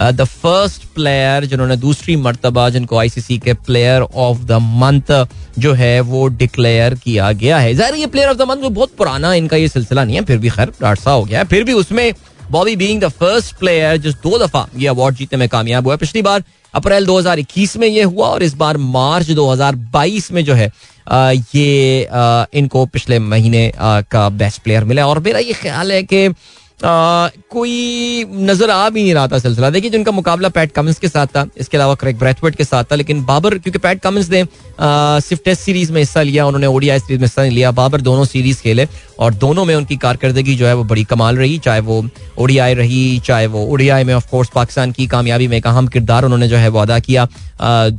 the 0.00 0.24
first 0.24 0.82
player 0.94 1.44
जिन्होंने 1.44 1.76
दूसरी 1.76 2.16
मरतबा 2.16 2.68
जिनको 2.70 2.96
आईसीसी 2.98 3.38
के 3.38 3.52
प्लेयर 3.66 4.02
ऑफ़ 4.02 4.38
द 4.38 4.52
मंथ 4.52 5.12
जो 5.58 5.72
है, 5.72 6.00
वो 6.00 6.26
डिक्लेयर 6.28 6.94
किया 6.94 7.30
गया 7.32 7.58
है। 7.58 7.74
ज़ाहिर 7.74 7.94
ये 7.94 8.06
प्लेयर 8.06 8.28
ऑफ़ 8.28 8.36
द 8.36 8.42
मंथ 8.42 8.68
बहुत 8.70 8.94
पुराना 8.98 9.32
इनका 9.34 9.56
ये 9.56 9.68
सिलसिला 9.68 10.04
नहीं 10.04 10.16
है, 10.16 10.24
फिर 10.24 10.38
भी 10.38 10.48
खैर 10.50 10.72
डाटसा 10.80 11.10
हो 11.10 11.24
गया 11.24 11.38
है। 11.38 11.44
फिर 11.46 11.64
भी 11.64 11.72
उसमें 11.74 12.12
Bobby 12.50 12.74
being 12.76 13.00
the 13.02 13.08
first 13.10 13.56
player 13.58 13.96
जिस 13.96 14.14
दो 14.22 14.38
दफ़ा 14.38 14.66
ये 14.76 14.88
अवार्ड 14.88 15.16
जीतने 15.16 15.38
में 15.38 15.48
कामयाब 15.48 15.86
हुआ 15.86 15.96
पिछली 15.96 16.22
बार 16.22 16.42
अप्रैल 16.74 17.06
2021 17.06 17.76
में 17.76 17.86
ये 17.88 18.02
हुआ 18.02 18.26
और 18.28 18.42
इस 18.42 18.54
बार 18.54 18.76
मार्च 18.76 19.30
2022 19.30 20.30
में 20.32 20.44
जो 20.44 20.54
है 20.54 20.70
ये 21.54 22.08
इनको 22.58 22.84
पिछले 22.86 23.18
महीने 23.18 23.70
का 24.10 24.28
बेस्ट 24.28 24.62
प्लेयर 24.62 24.84
मिला 24.84 25.06
और 25.06 25.18
मेरा 25.20 25.38
ये 25.38 25.52
ख्याल 25.52 25.92
है 25.92 26.02
कि 26.02 26.28
कोई 26.80 28.24
नज़र 28.30 28.70
आ 28.70 28.88
भी 28.90 29.02
नहीं 29.02 29.14
रहा 29.14 29.28
था 29.28 29.38
सिलसिला। 29.38 29.70
देखिए 29.70 29.90
जिनका 29.90 30.12
मुकाबला 30.12 30.48
पैट 30.48 30.72
कमिंस 30.72 30.98
के 30.98 31.08
साथ 31.08 31.26
था, 31.26 31.46
इसके 31.56 31.76
अलावा 31.76 31.94
क्रेक 31.94 32.18
ब्रैथवर्ड 32.18 32.56
के 32.56 32.64
साथ 32.64 32.84
था, 32.84 32.94
लेकिन 32.94 33.24
बाबर, 33.24 33.58
क्योंकि 33.58 33.78
पैट 33.78 34.00
कमिंस 34.00 34.30
ने 34.30 34.44
सिर्फ़ 35.20 35.42
टेस्ट 35.44 35.62
सीरीज़ 35.62 35.92
में 35.92 35.98
हिस्सा 36.00 36.22
लिया, 36.22 36.46
उन्होंने 36.46 36.66
ओडीआई 36.66 36.98
सीरीज़ 36.98 37.20
में 37.20 37.26
हिस्सा 37.26 37.42
नहीं 37.42 37.52
लिया, 37.52 37.70
बाबर 37.72 38.00
दोनों 38.00 38.24
सीरीज़ 38.24 38.62
खेले। 38.62 38.86
और 39.18 39.34
दोनों 39.34 39.64
में 39.64 39.74
उनकी 39.74 39.96
कारकर्दगी 39.96 40.54
जो 40.56 40.66
है 40.66 40.74
वो 40.74 40.84
बड़ी 40.84 41.04
कमाल 41.04 41.36
रही, 41.36 41.58
चाहे 41.58 41.80
वो 41.80 42.04
ओडीआई 42.38 42.74
रही, 42.74 43.18
चाहे 43.26 43.46
वो 43.46 43.64
ओडीआई 43.66 44.04
में 44.04 44.12
ऑफ़ 44.14 44.28
कोर्स 44.30 44.48
पाकिस्तान 44.54 44.92
की 44.92 45.06
कामयाबी 45.06 45.48
में 45.48 45.56
एक 45.56 45.66
अहम 45.66 45.86
किरदार 45.88 46.24
उन्होंने 46.24 46.48
जो 46.48 46.56
है 46.56 46.68
वो 46.68 46.78
अदा 46.78 46.98
किया। 46.98 47.26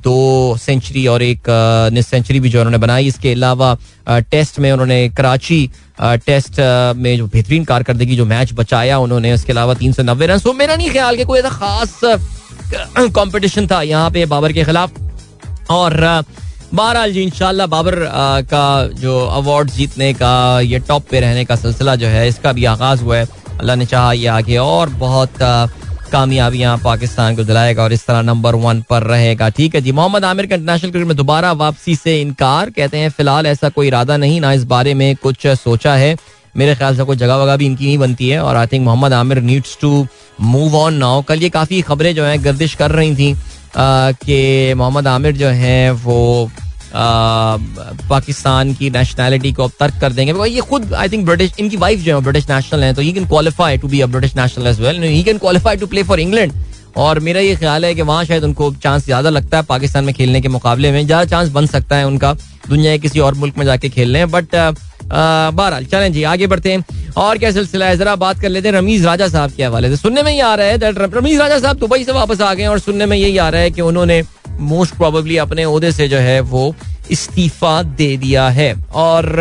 दो 0.03 0.57
सेंचुरी 0.57 1.05
और 1.07 1.21
एक 1.23 1.49
निस 1.93 2.07
सेंचुरी 2.07 2.39
भी 2.39 2.49
जो 2.49 2.59
उन्होंने 2.59 2.77
बनाई। 2.77 3.07
इसके 3.07 3.31
अलावा 3.33 3.77
टेस्ट 4.31 4.59
में 4.59 4.71
उन्होंने 4.71 5.07
कराची 5.09 5.69
टेस्ट 6.01 6.59
में 6.97 7.15
जो 7.17 7.27
बेहतरीन 7.27 7.63
कारकर्दगी, 7.65 8.15
जो 8.15 8.25
मैच 8.25 8.53
बचाया 8.53 8.97
उन्होंने 8.99 9.33
इसके 9.33 9.51
अलावा 9.53 9.73
तीन 9.73 9.93
सौ 9.93 10.03
नब्बे 10.03 10.27
रन। 10.27 10.39
मेरा 10.57 10.75
नहीं 10.75 10.89
ख्याल 10.91 11.15
कि 11.15 11.23
कोई 11.23 11.39
ऐसा 11.39 11.49
खास 11.49 11.99
कंपटीशन 12.97 13.67
था 13.67 13.81
यहाँ 13.83 14.09
पे 14.11 14.25
बाबर 14.27 14.53
के 14.53 14.63
खिलाफ। 14.63 14.91
और 15.69 16.23
बहरहाल 16.73 17.11
जी, 17.13 17.21
इंशाल्लाह 17.23 17.67
बाबर 17.67 17.95
का 18.43 18.87
जो 18.93 19.19
अवार्ड 19.25 19.69
जीतने 19.71 20.13
का, 20.13 20.59
ये 20.61 20.79
टॉप 20.79 21.03
पे 21.11 21.19
रहने 21.19 21.45
का 21.45 21.55
सिलसिला 21.55 21.95
जो 21.95 22.07
है, 22.07 22.27
इसका 22.27 22.51
भी 22.53 22.65
आगाज़ 22.65 23.03
हुआ 23.03 23.17
है। 23.17 23.27
अल्लाह 23.59 23.75
ने 23.75 23.85
चाहा 23.85 24.11
ये 24.13 24.27
आगे 24.29 24.57
और 24.57 24.89
बहुत 24.99 25.33
कामयाबियाँ 26.11 26.77
पाकिस्तान 26.83 27.35
को 27.35 27.43
दिलाएगा 27.43 27.83
और 27.83 27.93
इस 27.93 28.05
तरह 28.07 28.21
नंबर 28.21 28.55
वन 28.57 28.81
पर 28.89 29.03
रहेगा। 29.03 29.49
ठीक 29.49 29.75
है 29.75 29.81
जी, 29.81 29.91
मोहम्मद 29.91 30.25
आमिर 30.25 30.45
का 30.45 30.55
इंटरनेशनल 30.55 30.91
क्रिकेट 30.91 31.07
में 31.07 31.17
दोबारा 31.17 31.51
वापसी 31.53 31.95
से 31.95 32.21
इनकार, 32.21 32.69
कहते 32.69 32.97
हैं, 32.97 33.09
फ़िलहाल 33.09 33.45
ऐसा 33.47 33.69
कोई 33.69 33.87
इरादा 33.87 34.17
नहीं, 34.17 34.39
ना 34.41 34.53
इस 34.53 34.63
बारे 34.65 34.93
में 34.93 35.15
कुछ 35.17 35.47
सोचा 35.47 35.95
है। 35.95 36.15
मेरे 36.57 36.75
ख्याल 36.75 36.95
से 36.97 37.03
कोई 37.03 37.15
जगह 37.17 37.35
वगह 37.35 37.55
भी 37.57 37.65
इनकी 37.65 37.85
नहीं 37.85 37.97
बनती 37.97 38.29
है 38.29 38.39
और 38.41 38.55
I 38.55 38.67
think 38.67 38.83
Mohammad 38.83 39.13
Amir 39.13 39.41
needs 39.41 39.77
to 39.81 40.07
move 40.41 40.75
on 40.75 40.93
now 40.95 41.21
कल 41.21 41.43
ये 41.43 41.49
काफ़ी 41.49 41.81
खबरें 41.81 42.13
जो 42.15 42.23
हैं, 42.23 42.43
गर्दिश 42.45 42.73
कर 42.75 42.91
रही 42.91 43.15
थी। 43.15 43.35
कि 43.79 44.73
मोहम्मद 44.73 45.07
आमिर 45.07 45.35
जो 45.37 45.47
हैं, 45.47 45.91
वो 45.91 46.49
पाकिस्तान 48.09 48.73
की 48.73 48.89
नेशनैलिटी 48.89 49.51
को 49.53 49.63
अब 49.63 49.71
तर्क 49.79 49.99
कर 50.01 50.13
देंगे। 50.13 50.33
ये 50.45 50.61
खुद 50.63 50.93
आई 50.93 51.09
थिंक 51.09 51.25
ब्रिटिश 51.25 51.51
इनकी 51.59 51.77
वाइफ 51.77 51.99
जो 52.01 52.15
है 52.15 52.21
ब्रिटिश 52.23 52.49
नेशनल 52.49 52.83
है 52.83 52.93
तो 52.93 53.01
he 53.01 53.11
can 53.13 53.25
qualify 53.27 53.77
to 53.77 53.87
be 53.87 54.01
a 54.01 54.05
British 54.07 54.35
national 54.37 54.67
as 54.67 54.79
well 54.81 55.03
he 55.03 55.21
can 55.23 55.37
qualify 55.37 55.77
to 55.77 55.87
play 55.87 56.03
for 56.03 56.19
England 56.19 56.53
और 56.97 57.19
मेरा 57.19 57.39
ये 57.41 57.55
ख्याल 57.55 57.85
है 57.85 57.93
कि 57.95 58.01
वहाँ 58.01 58.23
शायद 58.25 58.43
उनको 58.43 58.73
चांस 58.83 59.03
ज़्यादा 59.05 59.29
लगता 59.29 59.57
है 59.57 59.63
पाकिस्तान 59.65 60.03
में 60.05 60.13
खेलने 60.15 60.41
के 60.41 60.47
मुकाबले 60.49 60.91
में। 60.91 61.05
ज़्यादा 61.05 61.25
चांस 61.25 61.49
बन 61.51 61.65
सकता 61.67 61.95
है 61.95 62.07
उनका 62.07 62.33
दुनिया 62.69 62.91
के 62.91 62.97
किसी 62.99 63.19
और 63.19 63.33
मुल्क 63.35 63.57
में 63.57 63.65
जाके 63.65 63.89
खेलने। 63.89 64.25
बट 64.27 64.55
बहरहाल, 64.55 65.85
चलें 65.85 66.13
जी, 66.13 66.23
आगे 66.25 66.47
बढ़ते 66.47 66.71
हैं। 66.71 67.06
और 67.17 67.37
क्या 67.37 67.51
सिलसिला 67.51 67.85
है? 67.85 67.97
जरा 67.97 68.15
बात 68.15 68.39
कर 68.41 68.49
लेते 68.49 68.67
हैं 68.67 68.75
रमीज 68.75 69.05
राजा 69.05 69.27
साहब 69.27 69.51
के 69.51 69.63
हवाले 69.63 69.89
से। 69.89 69.95
सुनने 69.97 70.23
में 70.23 70.31
ये 70.31 70.41
आ 70.41 70.53
रहा 70.55 70.67
है 70.67 70.91
रमीज 70.93 71.39
राजा 71.39 71.59
साहब 71.59 71.77
दुबई 71.77 72.03
से 72.03 72.11
वापस 72.11 72.41
आ 72.41 72.53
गए 72.53 72.65
और 72.65 72.79
सुनने 72.79 73.05
में 73.05 73.17
यही 73.17 73.37
आ 73.37 73.49
रहा 73.49 73.61
है 73.61 73.71
कि 73.71 73.81
उन्होंने 73.81 74.21
मोस्ट 74.59 74.95
प्रोबेबली 74.95 75.37
अपने 75.37 75.63
अहदे 75.63 75.91
से 75.91 76.07
जो 76.07 76.17
है 76.19 76.39
वो 76.51 76.73
इस्तीफा 77.11 77.81
दे 77.83 78.15
दिया 78.17 78.47
है। 78.49 78.73
और 78.95 79.35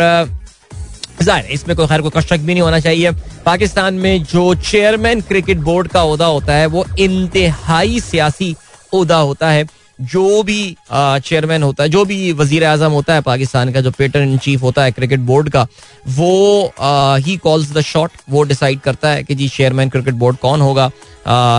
ज़ाहिर 1.23 1.51
इसमें 1.53 1.77
कोई 1.77 1.87
खैर 1.87 2.01
कोई 2.03 2.11
कशक 2.17 2.39
भी 2.39 2.53
नहीं 2.53 2.63
होना 2.63 2.81
चाहिए। 2.81 3.11
पाकिस्तान 3.45 3.95
में 3.95 4.23
जो 4.25 4.55
चेयरमैन 4.63 5.21
क्रिकेट 5.21 5.59
बोर्ड 5.59 5.89
का 5.89 6.01
अहदा 6.03 6.27
होता 6.27 6.55
है, 6.55 6.67
वो 6.67 6.85
इंतहाई 6.99 8.01
सियासी 8.03 8.55
अहदा 8.95 9.17
होता 9.19 9.51
है। 9.51 9.65
जो 9.99 10.43
भी 10.43 10.77
चेयरमैन 10.91 11.63
होता 11.63 11.83
है, 11.83 11.89
जो 11.89 12.05
भी 12.05 12.33
वज़ीर 12.35 12.65
आज़म 12.65 12.93
होता 12.93 13.15
है 13.15 13.21
पाकिस्तान 13.23 13.73
का, 13.73 13.81
जो 13.81 13.91
पेटर 13.91 14.23
इन 14.23 14.37
चीफ 14.39 14.63
होता 14.63 14.85
है 14.85 14.93
क्रिकेट 14.93 15.21
बोर्ड 15.23 15.49
का, 15.51 15.67
वो 16.09 16.73
ही 17.19 17.37
कॉल्स 17.39 17.73
द 17.73 17.81
शॉट 17.83 18.11
वो 18.31 18.43
डिसाइड 18.45 18.81
करता 18.81 19.09
है 19.09 19.23
कि 19.25 19.35
जी 19.35 19.49
चेयरमैन 19.49 19.89
क्रिकेट 19.89 20.15
बोर्ड 20.15 20.37
कौन 20.39 20.61
होगा। 20.61 20.91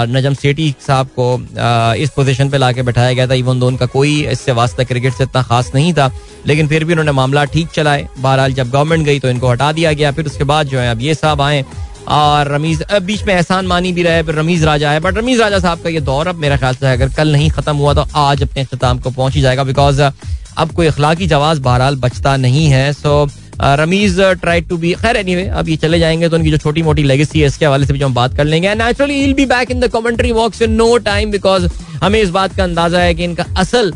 नजम 0.10 0.34
सेठी 0.34 0.73
साहब 0.82 1.08
को 1.19 1.95
इस 1.97 2.10
पोजीशन 2.10 2.50
पे 2.50 2.58
लाके 2.58 2.82
बैठाया 2.82 3.13
गया 3.13 3.28
था 3.28 3.34
इवन 3.36 3.60
दो 3.60 3.67
उनका 3.67 3.86
कोई 3.88 4.21
इससे 4.23 4.52
वास्ता 4.54 4.84
क्रिकेट 4.84 5.13
से 5.13 5.23
इतना 5.23 5.41
खास 5.43 5.71
नहीं 5.76 5.93
था, 5.93 6.12
लेकिन 6.47 6.67
फिर 6.67 6.84
भी 6.84 6.93
उन्होंने 6.93 7.12
मामला 7.12 7.43
ठीक 7.45 7.67
चलाए। 7.69 8.08
बहरहाल 8.17 8.54
जब 8.54 8.69
गवर्नमेंट 8.69 9.06
गई 9.06 9.19
तो 9.19 9.30
इनको 9.30 9.50
हटा 9.50 9.71
दिया 9.71 9.93
गया, 9.93 10.12
फिर 10.12 10.26
उसके 10.26 10.43
बाद 10.43 10.67
जो 10.67 10.80
है 10.80 10.89
अब 10.91 11.02
ये 11.02 11.15
साहब 11.15 11.41
आए 11.41 11.63
और 12.08 12.48
रमीज 12.48 12.84
बीच 13.04 13.24
में 13.24 13.34
एहसान 13.34 13.67
मानी 13.67 13.91
भी 13.93 14.04
रहे, 14.04 14.22
रमीज 14.30 14.63
राजा 14.63 14.91
है 14.91 15.00
बट 15.00 15.17
रमीज 15.17 15.39
राजा 15.41 15.60
साहब 15.60 15.82
का 15.84 15.89
ये 15.89 16.02
दौर 16.02 16.28
अब 16.28 16.36
मेरा 16.36 16.58
ख्याल 16.58 16.76
से 16.76 16.91
अगर 16.91 17.10
कल 17.17 17.32
नहीं 17.32 17.50
खत्म 17.50 17.76
हुआ 17.78 17.93
तो 17.93 18.06
आज 18.17 18.43
अपने 18.43 18.62
अख्ताम 18.63 19.00
को 19.00 19.10
पहुँच 19.12 19.34
ही 19.36 19.41
जाएगा 19.41 19.63
बिकॉज़ 19.63 20.02
अब 20.02 20.72
कोई 20.76 20.88
अखलाकी 20.88 21.28
जवाब 21.28 21.58
बहरहाल 21.63 21.96
बचता 21.98 22.36
नहीं 22.38 22.65
है 22.67 22.91
so 22.93 23.28
Rameez 23.62 24.20
try 24.41 24.62
to 24.62 24.78
be 24.78 24.93
खैर 24.96 25.17
एनीवे 25.17 25.46
अब 25.50 25.70
ये 25.70 25.76
चले 25.78 26.00
जाएँगे 26.00 26.30
तो 26.30 26.36
उनकी 26.38 26.52
जो 26.52 26.58
छोटी 26.58 26.82
मोटी 26.84 27.04
लेगेसी 27.04 27.39
है, 27.39 27.48
इसके 27.48 27.65
हवाले 27.65 27.86
से 27.86 27.93
भी 27.93 28.02
हम 28.02 28.13
बात 28.13 28.36
कर 28.38 28.46
लेंगे 28.46 28.74
naturally 28.76 29.20
will 29.22 29.34
be 29.34 29.46
back 29.46 29.72
in 29.72 29.80
the 29.80 29.88
commentary 29.93 30.34
box 30.34 30.62
in 30.62 30.72
no 30.72 30.98
time 31.06 31.32
because 31.32 31.67
हमें 32.04 32.20
इस 32.22 32.30
बात 32.30 32.56
का 32.58 32.63
अंदाज़ा 32.63 33.00
है 33.00 33.13
कि 33.15 33.24
इनका 33.24 33.46
असल 33.58 33.93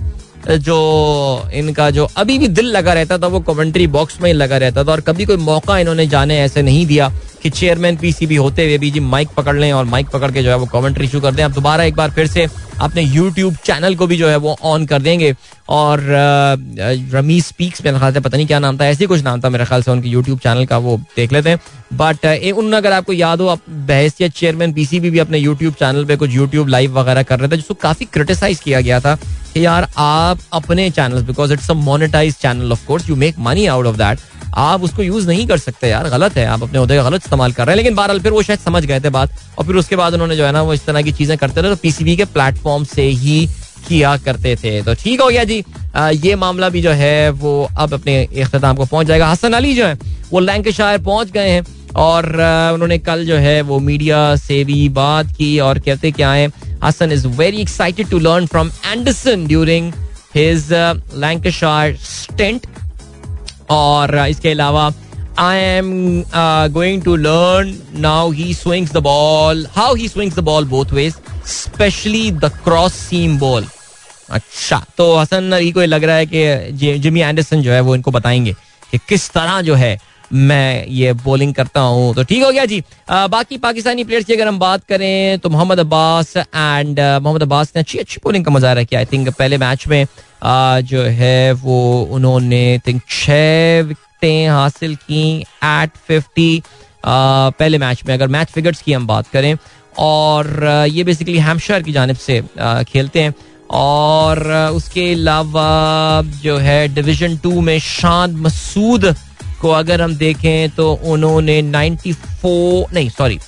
जो, 0.49 1.49
इनका 1.53 1.89
जो 1.91 2.07
अभी 2.17 2.37
भी 2.39 2.47
दिल 2.49 2.65
लगा 2.67 2.93
रहता 2.93 3.17
था, 3.17 3.27
वो 3.27 3.39
कमेंट्री 3.39 3.85
बॉक्स 3.87 4.21
में 4.21 4.27
ही 4.29 4.33
लगा 4.33 4.57
रहता 4.57 4.83
था, 4.83 4.91
और 4.91 5.01
कभी 5.01 5.25
कोई 5.25 5.37
मौका 5.37 5.77
इन्होंने 5.79 6.05
जाने 6.07 6.39
ऐसे 6.39 6.61
नहीं 6.61 6.85
दिया। 6.85 7.11
कि 7.43 7.49
चेयरमैन 7.49 7.97
पीसीबी 7.97 8.35
होते 8.35 8.65
हुए 8.65 8.77
भी 8.77 8.91
जी 8.91 8.99
माइक 8.99 9.29
पकड़ 9.37 9.55
लें 9.55 9.71
और 9.73 9.85
माइक 9.85 10.09
पकड़ 10.09 10.31
के 10.31 10.43
जो 10.43 10.49
है 10.49 10.57
वो 10.57 10.65
कमेंट्री 10.73 11.07
शुरू 11.07 11.21
कर 11.21 11.35
दें। 11.35 11.43
अब 11.43 11.51
दोबारा 11.51 11.83
एक 11.83 11.95
बार 11.95 12.11
फिर 12.11 12.27
से 12.27 12.47
अपने 12.81 13.01
यूट्यूब 13.01 13.55
चैनल 13.65 13.95
को 13.95 14.07
भी 14.07 14.17
जो 14.17 14.27
है 14.27 14.37
वो 14.37 14.55
ऑन 14.63 14.85
कर 14.85 15.01
देंगे। 15.01 15.33
और 15.69 15.99
रमी 17.11 17.39
स्पीक्स 17.41 17.83
मेरे 17.85 17.97
ख्याल 17.99 18.13
से 18.13 18.19
पता 18.19 18.37
नहीं 18.37 18.47
क्या 18.47 18.59
नाम 18.59 18.77
था, 18.77 18.85
ऐसे 18.85 19.05
कुछ 19.07 19.21
नाम 19.23 19.41
था 19.41 19.49
मेरे 19.49 19.65
ख्याल 19.65 19.83
से 19.83 19.91
उनके 19.91 20.09
यूट्यूब 20.09 20.39
चैनल 20.39 20.65
का, 20.65 20.77
वो 20.77 20.97
देख 21.15 21.33
लेते 21.33 21.49
हैं। 21.49 21.59
बट 21.93 22.25
उन 22.53 22.73
अगर 22.73 22.91
आपको 22.93 23.13
याद 23.13 23.41
हो, 23.41 23.47
आप 23.47 23.69
बहसियत 23.69 24.33
चेयरमैन 24.33 24.73
पीसीबी 24.73 25.09
भी 25.09 25.19
अपने 25.19 25.37
यूट्यूब 25.37 25.73
चैनल 25.73 26.05
पे 26.05 26.15
कुछ 26.15 26.31
यूट्यूब 26.31 26.67
लाइव 26.67 26.99
वगैरह 26.99 27.23
कर 27.23 27.39
रहे 27.39 27.49
थे, 27.49 27.55
जिसको 27.55 27.73
काफ़ी 27.73 28.05
क्रिटिसाइज 28.13 28.59
किया 28.59 28.81
गया 28.81 28.99
था 28.99 29.15
कि 29.53 29.65
यार 29.65 29.87
आप 29.97 30.39
अपने 30.53 30.89
channel 30.91 31.23
because 31.23 31.53
it's 31.53 31.71
a 31.71 31.73
monetize 31.75 32.35
channel 32.41 32.71
of 32.71 32.85
course 32.87 33.09
you 33.09 33.15
make 33.15 33.39
money 33.39 33.65
out 33.67 33.85
of 33.85 33.97
that 33.97 34.19
आप 34.53 34.83
उसको 34.83 35.03
यूज़ 35.03 35.27
नहीं 35.27 35.45
कर 35.47 35.57
सकते 35.57 35.87
यार 35.87 36.09
गलत 36.09 36.37
है 36.37 36.45
आप 36.45 36.63
अपने 36.63 36.85
का 36.87 37.03
गलत 37.03 37.21
इस्तेमाल 37.25 37.51
कर 37.51 37.65
रहे 37.65 37.73
हैं। 37.73 37.77
लेकिन 37.77 37.95
बहरहाल 37.95 38.19
फिर 38.19 38.31
वो 38.31 38.41
शायद 38.41 38.59
समझ 38.59 38.85
गए 38.85 38.99
थे 38.99 39.09
बात 39.09 39.39
और 39.57 39.65
फिर 39.65 39.75
उसके 39.75 39.95
बाद 39.95 40.13
उन्होंने 40.13 40.35
जो 40.35 40.45
है 40.45 40.51
ना 40.51 40.61
वो 40.61 40.73
इस 40.73 40.85
तरह 40.85 41.01
की 41.01 41.11
चीज़ें 41.11 41.37
करते 41.37 41.61
रहे 41.61 41.71
तो 41.71 41.81
पीसीबी 41.83 42.15
के 42.17 42.25
प्लेटफॉर्म 42.27 42.83
से 42.85 43.03
ही 43.03 43.45
किया 43.87 44.15
करते 44.17 44.55
थे। 44.55 44.81
तो 44.81 44.93
ठीक 44.93 45.21
हो 45.21 45.27
गया 45.27 45.43
जी। 45.43 45.63
आ, 45.95 46.09
ये 46.09 46.35
मामला 46.35 46.69
भी 46.69 46.81
जो 46.81 46.91
है 46.91 47.29
वो 47.31 47.69
अब 47.77 47.93
अपने 47.93 48.23
अख्ताम 48.43 48.75
को 48.75 48.85
पहुँच 48.85 49.07
जाएगा। 49.07 49.27
हसन 49.27 49.53
अली 49.53 49.73
जो 49.75 49.85
है 49.85 49.97
वो 50.31 50.39
लैंकशायर 50.39 50.99
पहुँच 51.03 51.31
गए 51.31 51.49
हैं 51.49 51.65
और 51.97 52.25
उन्होंने 52.73 52.97
कल 52.99 53.25
जो 53.25 53.35
है 53.37 53.61
वो 53.61 53.79
मीडिया 53.79 54.35
से 54.35 54.63
भी 54.63 54.87
बात 54.89 55.31
की 55.37 55.57
और 55.59 55.79
कहते 55.79 56.11
क्या 56.11 56.31
है 56.31 56.51
Hassan 56.83 57.11
is 57.11 57.27
very 57.39 57.61
excited 57.61 58.09
to 58.09 58.19
learn 58.19 58.45
from 58.45 58.71
Anderson 58.85 59.45
during 59.47 59.91
his 60.35 60.67
Lancashire 60.71 61.97
stint 62.01 62.67
और 63.71 64.15
इसके 64.27 64.49
अलावा 64.51 64.91
I 65.39 65.57
am 65.57 65.91
going 66.73 67.03
to 67.03 67.15
learn 67.15 67.75
now 68.01 68.31
he 68.31 68.53
swings 68.53 68.93
the 68.93 68.97
ball 69.03 69.65
how 69.75 69.95
he 69.95 70.07
swings 70.07 70.35
the 70.35 70.39
ball 70.43 70.65
both 70.65 70.93
ways 70.93 71.15
specially 71.47 72.29
the 72.31 72.51
cross 72.63 72.93
seam 72.93 73.37
ball 73.39 73.65
अच्छा 74.29 74.83
तो 74.97 75.15
हसन 75.15 75.71
को 75.73 75.81
लग 75.81 76.03
रहा 76.03 76.15
है 76.15 76.25
कि 76.33 76.97
जिमी 76.99 77.21
एंडरसन 77.21 77.61
जो 77.61 77.71
है 77.71 77.79
वो 77.81 77.95
इनको 77.95 78.11
बताएँगे 78.11 78.53
कि 78.91 78.97
किस 79.09 79.29
तरह 79.31 79.61
जो 79.61 79.75
है 79.75 79.97
मैं 80.33 80.85
ये 80.87 81.13
बॉलिंग 81.15 81.53
करता 81.53 81.79
हूँ। 81.81 82.13
तो 82.15 82.23
ठीक 82.23 82.43
हो 82.43 82.51
गया 82.51 82.65
जी। 82.65 82.81
आ, 83.09 83.27
बाकी 83.27 83.57
पाकिस्तानी 83.57 84.03
प्लेयर्स 84.03 84.25
की 84.25 84.33
अगर 84.33 84.47
हम 84.47 84.59
बात 84.59 84.83
करें 84.89 85.39
तो 85.39 85.49
मोहम्मद 85.49 85.79
अब्बास 85.79 86.35
एंड 86.37 86.99
मोहम्मद 86.99 87.41
अब्बास 87.41 87.71
ने 87.75 87.79
अच्छी 87.79 87.97
अच्छी 87.97 88.21
बॉलिंग 88.23 88.45
का 88.45 88.51
मज़ा 88.51 88.73
रखा 88.73 88.97
आई 88.97 89.05
थिंक 89.05 89.29
पहले 89.29 89.57
मैच 89.57 89.87
में 89.87 90.05
जो 90.83 91.01
है 91.19 91.51
वो 91.53 91.79
उन्होंने 92.11 92.79
थिंक 92.87 93.01
छः 93.09 93.81
विकटें 93.81 94.47
हासिल 94.47 94.95
की 94.97 95.23
एट 95.41 95.97
फिफ्टी 96.07 96.63
पहले 97.05 97.77
मैच 97.77 98.03
में 98.07 98.13
अगर 98.13 98.27
मैच 98.29 98.51
फिगर्स 98.51 98.81
की 98.81 98.93
हम 98.93 99.07
बात 99.07 99.27
करें 99.27 99.55
और 99.99 100.87
ये 100.89 101.03
बेसिकली 101.03 101.37
हैमशर 101.39 101.81
की 101.83 101.91
जानब 101.91 102.15
से 102.17 102.41
खेलते 102.89 103.21
हैं। 103.21 103.33
और 103.71 104.41
उसके 104.75 105.11
अलावा 105.13 106.21
जो 106.41 106.57
है 106.57 106.87
डिवीज़न 106.93 107.37
टू 107.37 107.61
में 107.61 107.77
शान 107.79 108.35
मसूद 108.37 109.05
को 109.61 109.69
अगर 109.79 110.01
हम 110.01 110.15
देखें 110.17 110.69
तो 110.75 110.91
उन्होंने 111.13 111.61
94 111.71 112.93
नहीं 112.93 113.09
सॉरी 113.09 113.39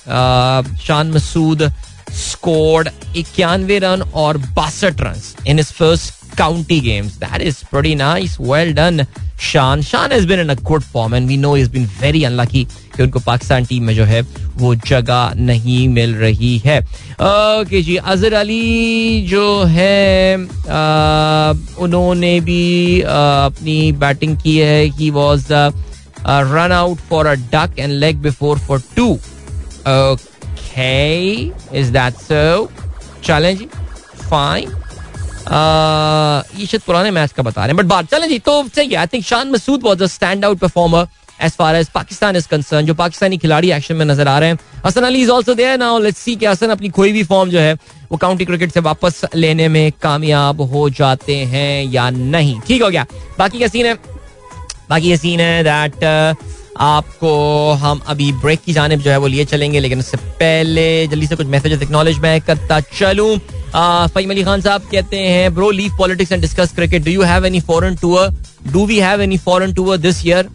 शान 0.86 1.10
मसूद 1.14 1.70
स्कोर्ड 2.14 2.88
इक्यानवे 3.16 3.78
रन 3.84 4.02
और 4.14 4.38
बासठ 4.56 5.00
run 5.00 5.22
in 5.46 5.58
his 5.58 5.72
first 5.72 6.22
county 6.36 6.80
games. 6.80 7.18
That 7.18 7.42
is 7.42 7.58
pretty 7.64 7.94
nice. 7.94 8.32
Well 8.40 8.72
done, 8.72 9.06
Shan. 9.38 9.82
Shan 9.82 10.10
has 10.10 10.26
been 10.26 10.40
in 10.40 10.50
a 10.50 10.56
good 10.70 10.84
form 10.84 11.14
and 11.14 11.28
we 11.28 11.36
know 11.36 11.54
he's 11.54 11.68
been 11.68 11.86
very 12.00 12.24
unlucky 12.24 12.64
कि 12.96 13.02
उनको 13.02 13.20
पाकिस्तान 13.20 13.64
टीम 13.66 13.84
में 13.84 13.94
जो 13.94 14.04
है 14.04 14.20
वो 14.56 14.74
जगह 14.74 15.32
नहीं 15.36 15.88
मिल 15.88 16.14
रही 16.14 16.56
है 16.66 16.78
ओके 16.80 17.82
जी 17.82 17.96
अजहर 17.96 18.34
अली 18.34 19.26
जो 19.30 19.46
है 19.70 20.36
उन्होंने 21.84 22.38
भी 22.40 23.00
अपनी 23.00 23.80
बैटिंग 24.04 24.36
की 24.42 24.56
है 24.58 24.82
he 24.98 25.10
was 25.10 25.52
run 26.26 26.72
out 26.72 26.98
for 27.08 27.26
a 27.26 27.34
duck 27.54 27.78
and 27.78 27.92
leg 27.92 28.16
before 28.22 28.58
for 28.58 28.82
two 28.96 29.10
okay 29.88 31.32
is 31.80 31.90
that 31.92 32.14
so 32.20 32.68
challenge 33.24 33.62
fine 34.30 34.68
ये 36.58 36.66
शायद 36.66 36.82
पुराने 36.86 37.10
मैच 37.10 37.32
का 37.32 37.42
बता 37.42 37.60
रहे 37.60 37.68
हैं 37.68 37.76
बट 37.76 37.84
बात 37.86 38.10
चले 38.10 38.28
जी 38.28 38.38
तो 38.38 38.62
सही 38.76 38.94
I 38.94 39.06
think 39.06 39.24
Shan 39.24 39.50
Masood 39.50 39.82
was 39.84 40.02
a 40.02 40.06
stand 40.06 40.44
out 40.44 40.58
performer 40.58 41.06
as 41.42 41.52
far 41.52 41.76
as 41.76 41.88
Pakistan 41.94 42.36
is 42.36 42.48
concern 42.48 42.86
जो 42.86 42.94
पाकिस्तानी 42.94 43.38
खिलाड़ी 43.38 43.70
एक्शन 43.72 43.96
में 43.96 44.04
नज़र 44.06 44.28
आ 44.28 44.38
रहे 44.38 44.48
हैं। 44.48 44.58
Hassan 44.86 45.02
Ali 45.04 45.22
is 45.22 45.30
also 45.30 45.54
there 45.54 45.78
now 45.78 45.98
let's 45.98 46.18
see 46.18 46.34
कि 46.36 46.46
हसन 46.46 46.70
अपनी 46.70 46.88
कोई 46.88 47.12
भी 47.12 47.22
फॉर्म 47.24 47.50
जो 47.50 47.58
है, 47.60 47.74
वो 48.10 48.16
काउंटी 48.16 48.44
क्रिकेट 48.44 48.72
से 48.72 48.80
वापस 48.80 49.20
लेने 49.34 49.68
में 49.68 49.92
कामयाब 50.02 50.60
हो 50.72 50.88
जाते 50.90 51.36
हैं 51.36 51.84
या 51.92 52.08
नहीं। 52.10 52.60
ठीक 52.66 52.82
हो 52.82 52.90
गया। 52.90 53.06
बाकी 53.38 53.58
क्या 53.58 53.68
सीन 53.68 53.86
है 53.86 53.94
बाकी 54.90 55.10
ये 55.10 55.16
सीन 55.16 55.40
है 55.40 55.62
दैट 55.64 56.04
आपको 56.76 57.72
हम 57.80 58.00
अभी 58.08 58.30
ब्रेक 58.34 58.60
की 58.62 58.72
जानब 58.72 59.00
जो 59.00 59.10
है 59.10 59.16
वो 59.18 59.26
लिए 59.26 59.44
चलेंगे, 59.44 59.80
लेकिन 59.80 59.98
उससे 59.98 60.16
पहले 60.16 61.06
जल्दी 61.06 61.26
से 61.26 61.36
कुछ 61.36 61.46
मैसेजेस 61.48 61.82
एक्नॉलेज 61.82 62.18
मैं 62.20 62.40
करता 62.42 62.80
चलूँ। 62.82 63.36
फहीम 64.08 64.30
अली 64.30 64.42
खान 64.44 64.60
साहब 64.60 64.82
कहते 64.92 65.18
हैं 65.18 65.54
bro 65.54 65.70
leave 65.70 65.96
politics 65.98 66.32
and 66.32 66.42
discuss 66.42 66.74
cricket 66.74 67.04
do 67.04 67.10
you 67.10 67.22
have 67.22 67.46
any 67.46 67.60
foreign 67.62 67.96
tour 67.96 68.34
do 68.72 68.84
we 68.86 68.98
have 69.00 69.22
any 69.22 69.38
foreign 69.38 69.74
tour 69.74 69.96
this 69.98 70.26
year 70.26 70.48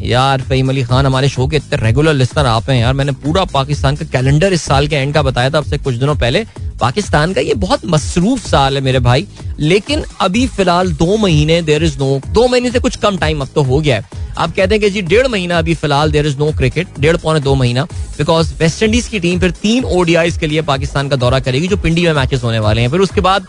यार, 0.00 0.40
फहीम 0.42 0.68
अली 0.68 0.82
खान, 0.84 1.06
हमारे 1.06 1.28
शो 1.28 1.46
के 1.46 1.56
इतने 1.56 1.78
रेगुलर 1.78 2.14
लिस्टर 2.14 2.46
आप 2.46 2.70
हैं 2.70 2.80
यार। 2.80 2.92
मैंने 2.94 3.12
पूरा 3.14 3.44
पाकिस्तान 3.46 3.96
का 3.96 4.04
कैलेंडर 4.12 4.52
इस 4.52 4.62
साल 4.62 4.88
के 4.88 4.96
एंड 4.96 5.12
का 5.14 5.22
बताया 5.22 5.50
था 5.50 5.58
आपसे 5.58 5.78
कुछ 5.78 5.94
दिनों 5.94 6.14
पहले 6.16 6.44
पाकिस्तान 6.80 7.32
का 7.32 7.40
ये 7.40 7.54
बहुत 7.56 7.86
मसरूफ 7.86 8.46
साल 8.46 8.76
है 8.76 8.82
मेरे 8.82 8.98
भाई। 9.00 9.26
लेकिन 9.60 10.04
अभी 10.20 10.46
फ़िलहाल 10.46 10.92
दो 10.94 11.16
महीने 11.16 11.60
देर 11.62 11.84
इज़ 11.84 11.98
नो 11.98 12.20
दो 12.28 12.46
महीने 12.48 12.70
से 12.70 12.78
कुछ 12.78 12.96
कम 12.96 13.16
टाइम 13.18 13.40
अब 13.40 13.48
तो 13.54 13.62
हो 13.62 13.80
गया 13.80 13.96
है। 13.96 14.22
आप 14.38 14.54
कहते 14.54 14.74
हैं 14.74 14.80
कि 14.82 14.90
जी 14.90 15.02
डेढ़ 15.02 15.26
महीना 15.26 15.58
अभी 15.58 15.74
फ़िलहाल 15.74 16.12
देर 16.12 16.26
इज़ 16.26 16.38
नो 16.38 16.50
क्रिकेट 16.52 16.88
डेढ़ 17.00 17.16
पौने 17.16 17.40
दो 17.40 17.54
महीना। 17.54 17.84
बिकॉज़ 18.18 18.52
वेस्ट 18.60 18.82
इंडीज 18.82 19.08
की 19.08 19.20
टीम 19.20 19.40
फिर 19.40 19.50
तीन 19.62 19.84
ओडीआईज 19.84 20.38
के 20.38 20.46
लिए 20.46 20.62
पाकिस्तान 20.62 21.08
का 21.08 21.16
दौरा 21.16 21.40
करेगी, 21.40 21.68
जो 21.68 21.76
पिंडी 21.76 22.06
में 22.06 22.12
मैचेस 22.12 22.42
होने 22.44 22.58
वाले 22.58 22.80
हैं। 22.80 22.90
फिर 22.90 23.00
उसके 23.00 23.20
बाद 23.20 23.46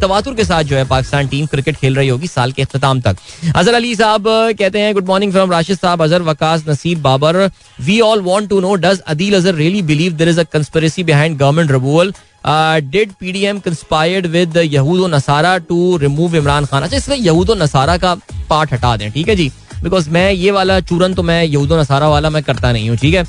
तवातुर 0.00 0.34
के 0.34 0.44
साथ 0.44 0.62
जो 0.64 0.76
है 0.76 0.84
पाकिस्तान 0.84 1.28
टीम 1.28 1.46
क्रिकेट 1.46 1.76
खेल 1.76 1.94
रही 1.96 2.08
होगी 2.08 2.26
साल 2.26 2.52
के 2.52 2.62
अख्ताम 2.62 3.00
तक। 3.00 3.16
अजहर 3.46 3.74
अली 3.74 3.94
साहब 3.94 4.24
कहते 4.58 4.80
हैं 4.80 4.94
गुड 4.94 5.06
मॉर्निंग 5.06 5.32
फ्रॉम 5.32 5.50
राशिद 5.52 5.78
साहब, 5.78 6.02
Azhar, 6.02 6.22
Waqas, 6.22 6.64
Naseeb, 6.68 7.02
Babar. 7.02 7.36
We 7.80 8.00
all 8.00 8.20
want 8.22 8.48
to 8.48 8.60
know 8.60 8.74
does 8.76 9.00
Adeel 9.06 9.34
Azhar 9.36 9.54
really 9.54 9.82
believe 9.82 10.12
there 10.12 10.28
is 10.28 10.40
a 10.40 10.44
conspiracy 10.52 11.04
behind 11.04 11.38
government 11.38 11.70
removal 11.72 12.12
did 12.44 13.12
P 13.20 13.32
D 13.32 13.44
M 13.44 13.58
conspired 13.60 14.26
with 14.28 14.56
यहूद 14.56 15.14
नसारा 15.14 15.56
टू 15.60 15.96
रिमूव 15.98 16.36
इमरान 16.36 16.64
खान 16.66 16.82
अच्छा 16.82 16.96
इसमें 16.96 17.16
यहूद 17.16 17.50
नसारा 17.62 17.96
का 17.96 18.14
part 18.50 18.72
हटा 18.72 18.96
दें, 18.96 19.10
ठीक 19.12 19.28
है 19.28 19.36
जी? 19.36 19.50
बिकॉज़ 19.82 20.08
मैं 20.10 20.30
ये 20.32 20.50
वाला 20.50 20.80
चूरन 20.82 21.14
तो 21.14 21.22
मैं 21.22 21.42
यहूद 21.44 21.72
नसारा 21.72 22.08
वाला 22.08 22.30
मैं 22.30 22.42
करता 22.42 22.72
नहीं 22.72 22.88
हूँ, 22.88 22.96
ठीक 22.98 23.14
है? 23.14 23.22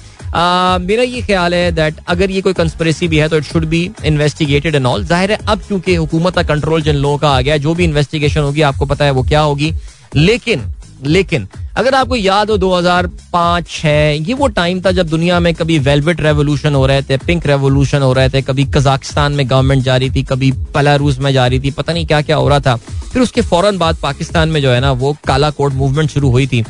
मेरा 0.81 1.03
ये 1.03 1.21
ख्याल 1.21 1.53
है 1.53 1.71
दैट 1.71 1.95
अगर 2.09 2.31
ये 2.31 2.41
कोई 2.41 2.53
कंस्परेसी 2.53 3.07
भी 3.07 3.17
है 3.17 3.27
तो 3.29 3.37
it 3.37 3.43
should 3.43 3.65
be 3.65 3.89
investigated 4.05 4.75
and 4.75 4.85
all 4.85 5.03
ज़ाहिर 5.05 5.31
है, 5.31 5.37
अब 5.47 5.61
क्योंकि 5.67 5.95
हुकूमत 5.95 6.35
का 6.35 6.43
कंट्रोल 6.45 6.81
जिन 6.81 6.95
लोगों 6.97 7.17
का 7.17 7.29
आ 7.29 7.41
गया, 7.41 7.57
जो 7.57 7.73
भी 7.73 7.83
इन्वेस्टिगेशन 7.83 8.41
होगी, 8.41 8.61
आपको 8.63 8.85
पता 8.85 9.05
है 9.05 9.11
वो 9.11 9.23
क्या 9.23 9.41
होगी। 9.41 9.73
लेकिन 10.15 10.63
लेकिन 11.03 11.47
अगर 11.77 11.95
आपको 11.95 12.15
याद 12.15 12.49
हो 12.49 12.57
2005 12.57 13.67
6 13.69 14.27
ये 14.27 14.33
वो 14.33 14.47
टाइम 14.49 14.81
था 14.81 14.91
जब 14.91 15.07
दुनिया 15.09 15.39
में 15.39 15.53
कभी 15.53 15.77
वेलवेट 15.79 16.21
रेवोल्यूशन 16.21 16.73
हो 16.73 16.85
रहे 16.85 17.01
थे 17.01 17.17
पिंक 17.17 17.45
रेवोल्यूशन 17.47 18.01
हो 18.01 18.11
रहे 18.13 18.29
थे, 18.29 18.41
कभी 18.41 18.65
कजाकिस्तान 18.65 19.31
में 19.31 19.49
गवर्नमेंट 19.49 19.83
जा 19.83 19.95
रही 19.97 20.09
थी, 20.09 20.23
कभी 20.23 20.51
पलारूस 20.73 21.19
में 21.19 21.31
जा 21.33 21.47
रही 21.47 21.59
थी, 21.59 21.71
पता 21.71 21.93
नहीं 21.93 22.05
क्या 22.05 22.21
क्या 22.21 22.35
हो 22.35 22.49
रहा 22.49 22.59
था। 22.59 22.75
फिर 23.13 23.21
उसके 23.21 23.41
फ़ौरन 23.41 23.77
बाद 23.77 23.97
पाकिस्तान 24.01 24.49
में 24.49 24.61
जो 24.61 24.71
है 24.71 24.79
ना, 24.79 24.91
वो 24.91 25.15
काला 25.27 25.49
कोट 25.49 25.73
मूवमेंट 25.73 26.09
शुरू 26.09 26.29
हुई 26.29 26.47
थी। 26.47 26.63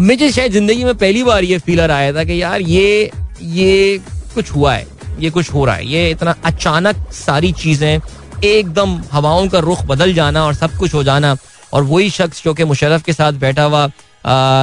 मुझे 0.00 0.30
शायद 0.32 0.52
ज़िंदगी 0.52 0.84
में 0.84 0.94
पहली 0.94 1.22
बार 1.24 1.44
ये 1.44 1.58
फीलर 1.58 1.90
आया 1.90 2.12
था 2.12 2.24
कि 2.24 2.42
यार, 2.42 2.60
ये 2.60 3.10
ये 3.42 4.00
कुछ 4.34 4.50
हुआ 4.50 4.74
है, 4.74 4.86
ये 5.18 5.30
कुछ 5.30 5.52
हो 5.52 5.64
रहा 5.64 5.74
है, 5.74 5.86
ये 5.86 6.10
इतना 6.10 6.34
अचानक 6.44 7.06
सारी 7.12 7.52
चीज़ें, 7.52 8.00
एकदम 8.44 9.00
हवाओं 9.12 9.48
का 9.48 9.58
रुख 9.58 9.84
बदल 9.86 10.14
जाना 10.14 10.44
और 10.44 10.54
सब 10.54 10.76
कुछ 10.76 10.94
हो 10.94 11.02
जाना। 11.02 11.36
और 11.72 11.82
वही 11.84 12.10
शख्स 12.10 12.42
जो 12.44 12.54
कि 12.54 12.64
मुशरफ 12.64 13.02
के 13.02 13.12
साथ 13.12 13.32
बैठा 13.40 13.64
हुआ 13.64 13.88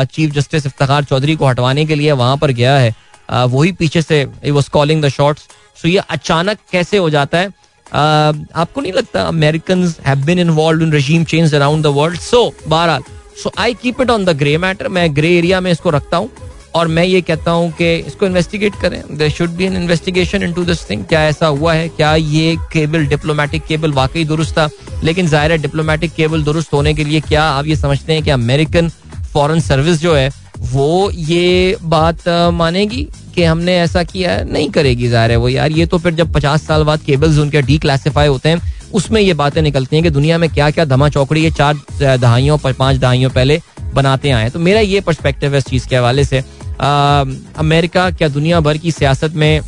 चीफ 0.06 0.32
जस्टिस 0.32 0.65
इफ्तार 0.65 1.04
चौधरी 1.04 1.36
को 1.36 1.46
हटवाने 1.48 1.86
के 1.86 1.96
लिए 1.96 2.12
वहाँ 2.13 2.38
पर 2.38 2.52
गया 2.54 2.78
है। 2.78 2.96
वही 3.30 3.72
पीछे 3.72 4.02
से 4.02 4.24
वॉज़ 4.46 4.70
कॉलिंग 4.72 5.04
द 5.04 5.10
शॉर्ट्स 5.10 5.48
सो 5.82 5.88
ये 5.88 6.02
अचानक 6.10 6.58
कैसे 6.72 6.98
हो 6.98 7.10
जाता 7.10 7.38
है? 7.38 7.48
आपको 7.88 8.82
नहीं 8.82 8.93
लगता 8.93 9.22
American 9.28 9.93
have 10.06 10.26
been 10.26 10.39
involve 10.39 10.84
in 10.84 10.93
regime 10.93 11.24
change 11.24 11.56
around 11.56 11.84
the 11.84 11.88
world 11.98 12.20
so 12.20 12.41
बहरहाल 12.67 13.04
so 13.43 13.52
I 13.60 13.74
keep 13.82 14.02
it 14.02 14.10
on 14.10 14.26
the 14.26 14.38
grey 14.38 14.58
matter 14.58 14.88
मैं 14.89 15.15
ग्रे 15.15 15.38
एरिया 15.38 15.62
में 15.62 15.72
इसको 15.72 15.89
रखता 15.89 16.17
हूँ। 16.17 16.30
और 16.76 16.88
मैं 16.88 17.04
ये 17.04 17.22
कहता 17.22 17.52
हूँ 17.52 17.72
कि 17.72 17.94
इसको 17.98 18.26
इन्वेस्टिगेट 18.26 18.76
करें। 18.82 19.02
There 19.18 19.30
should 19.30 19.50
be 19.50 19.66
an 19.66 19.76
investigation 19.76 20.44
into 20.54 20.64
this 20.66 20.90
thing 20.90 21.04
क्या 21.06 21.24
ऐसा 21.26 21.48
हुआ 21.48 21.74
है? 21.74 21.88
क्या 21.90 22.14
ये 22.16 22.56
केबल 22.74 23.06
डिप्लोमेटिक 23.08 23.66
केबल 23.66 23.92
वाकई 23.94 24.24
दुरुस्त 24.26 24.58
था? 24.58 24.70
लेकिन 25.04 25.28
ज़ाहिर 25.28 25.52
है 25.52 25.58
डिप्लोमेटिक 25.58 26.14
केबल 26.14 26.44
दुरुस्त 26.44 26.74
होने 26.74 26.94
के 26.94 27.04
लिए 27.04 27.20
क्या 27.22 27.44
आप 27.44 27.66
ये 27.66 27.76
समझते 27.76 28.14
हैं 28.14 28.24
कि 28.24 28.32
अमेरिकन 28.32 28.90
फॉरेन 29.34 29.60
सर्विस 29.62 30.00
जो 30.02 30.16
है, 30.16 30.30
वो 30.62 31.12
ये 31.12 31.78
बात 31.84 32.28
मानेगी 32.54 33.08
कि 33.36 33.44
हमने 33.44 33.78
ऐसा 33.80 34.04
किया 34.04 34.32
है? 34.32 34.52
नहीं 34.52 34.70
करेगी 34.70 35.08
ज़ाहिर 35.08 35.32
है 35.32 35.38
वो 35.38 35.50
यार। 35.50 35.72
ये 35.72 35.86
तो 35.86 35.98
फिर 35.98 36.14
जब 36.16 36.34
पचास 36.34 36.66
साल 36.68 36.84
बाद 36.84 37.02
केबल्स 37.02 37.38
उनके 37.40 37.62
डी 37.62 37.78
क्लासीफाई 37.78 38.28
होते 38.28 38.50
हैं, 38.50 38.62
उसमें 38.94 39.20
ये 39.22 39.34
बातें 39.36 39.62
निकलती 39.62 39.96
हैं 39.96 40.04
कि 40.04 40.10
दुनिया 40.10 40.38
में 40.38 40.50
क्या 40.50 40.70
क्या 40.72 40.86
धमा 40.86 41.10
चौकड़ी 41.10 41.44
ये 41.44 41.52
चार 41.52 42.18
दहाइयों, 42.18 42.58
पाँच 42.60 42.98
दहाइयों 42.98 43.30
पहले 43.32 43.60
बनाते 43.94 44.30
आए 44.32 44.50
तो 44.50 44.60
मेरा 44.60 44.80
ये 44.80 45.00
पर्सपेक्टिव 45.02 45.52
है 45.52 45.58
इस 45.58 45.66
चीज़ 45.66 45.88
के 45.88 45.96
हवाले 45.96 46.24
से। 46.26 46.44
अमेरिका 46.80 48.10
क्या 48.12 48.28
दुनिया 48.28 48.60
भर 48.60 48.78
की 48.78 48.92
सियासत 48.92 49.34
में 49.34 49.62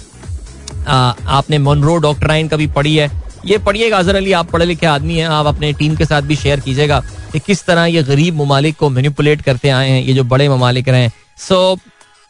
आ, 0.87 0.95
आपने 1.27 1.57
मनरो 1.57 1.95
डॉक्ट्राइन 1.97 2.47
कभी 2.47 2.67
पढ़ी 2.67 2.95
है? 2.95 3.09
ये 3.45 3.57
पढ़िएगा 3.57 3.97
अजहर 3.97 4.15
अली 4.15 4.31
आप 4.31 4.49
पढ़े 4.51 4.65
लिखे 4.65 4.85
आदमी 4.85 5.17
हैं 5.17 5.27
आप 5.27 5.45
अपने 5.45 5.71
टीम 5.73 5.95
के 5.95 6.05
साथ 6.05 6.21
भी 6.21 6.35
शेयर 6.35 6.59
कीजिएगा 6.59 6.99
कि 7.33 7.39
किस 7.39 7.65
तरह 7.65 7.85
ये 7.85 8.03
गरीब 8.03 8.41
ममालिक 8.41 8.75
को 8.77 8.89
मैनिपुलेट 8.89 9.41
करते 9.41 9.69
आए 9.69 9.89
हैं 9.89 10.01
ये 10.03 10.13
जो 10.13 10.23
बड़े 10.23 10.49
ममालिक 10.49 10.89
रहे 10.89 11.01
हैं। 11.01 11.11
सो 11.37 11.77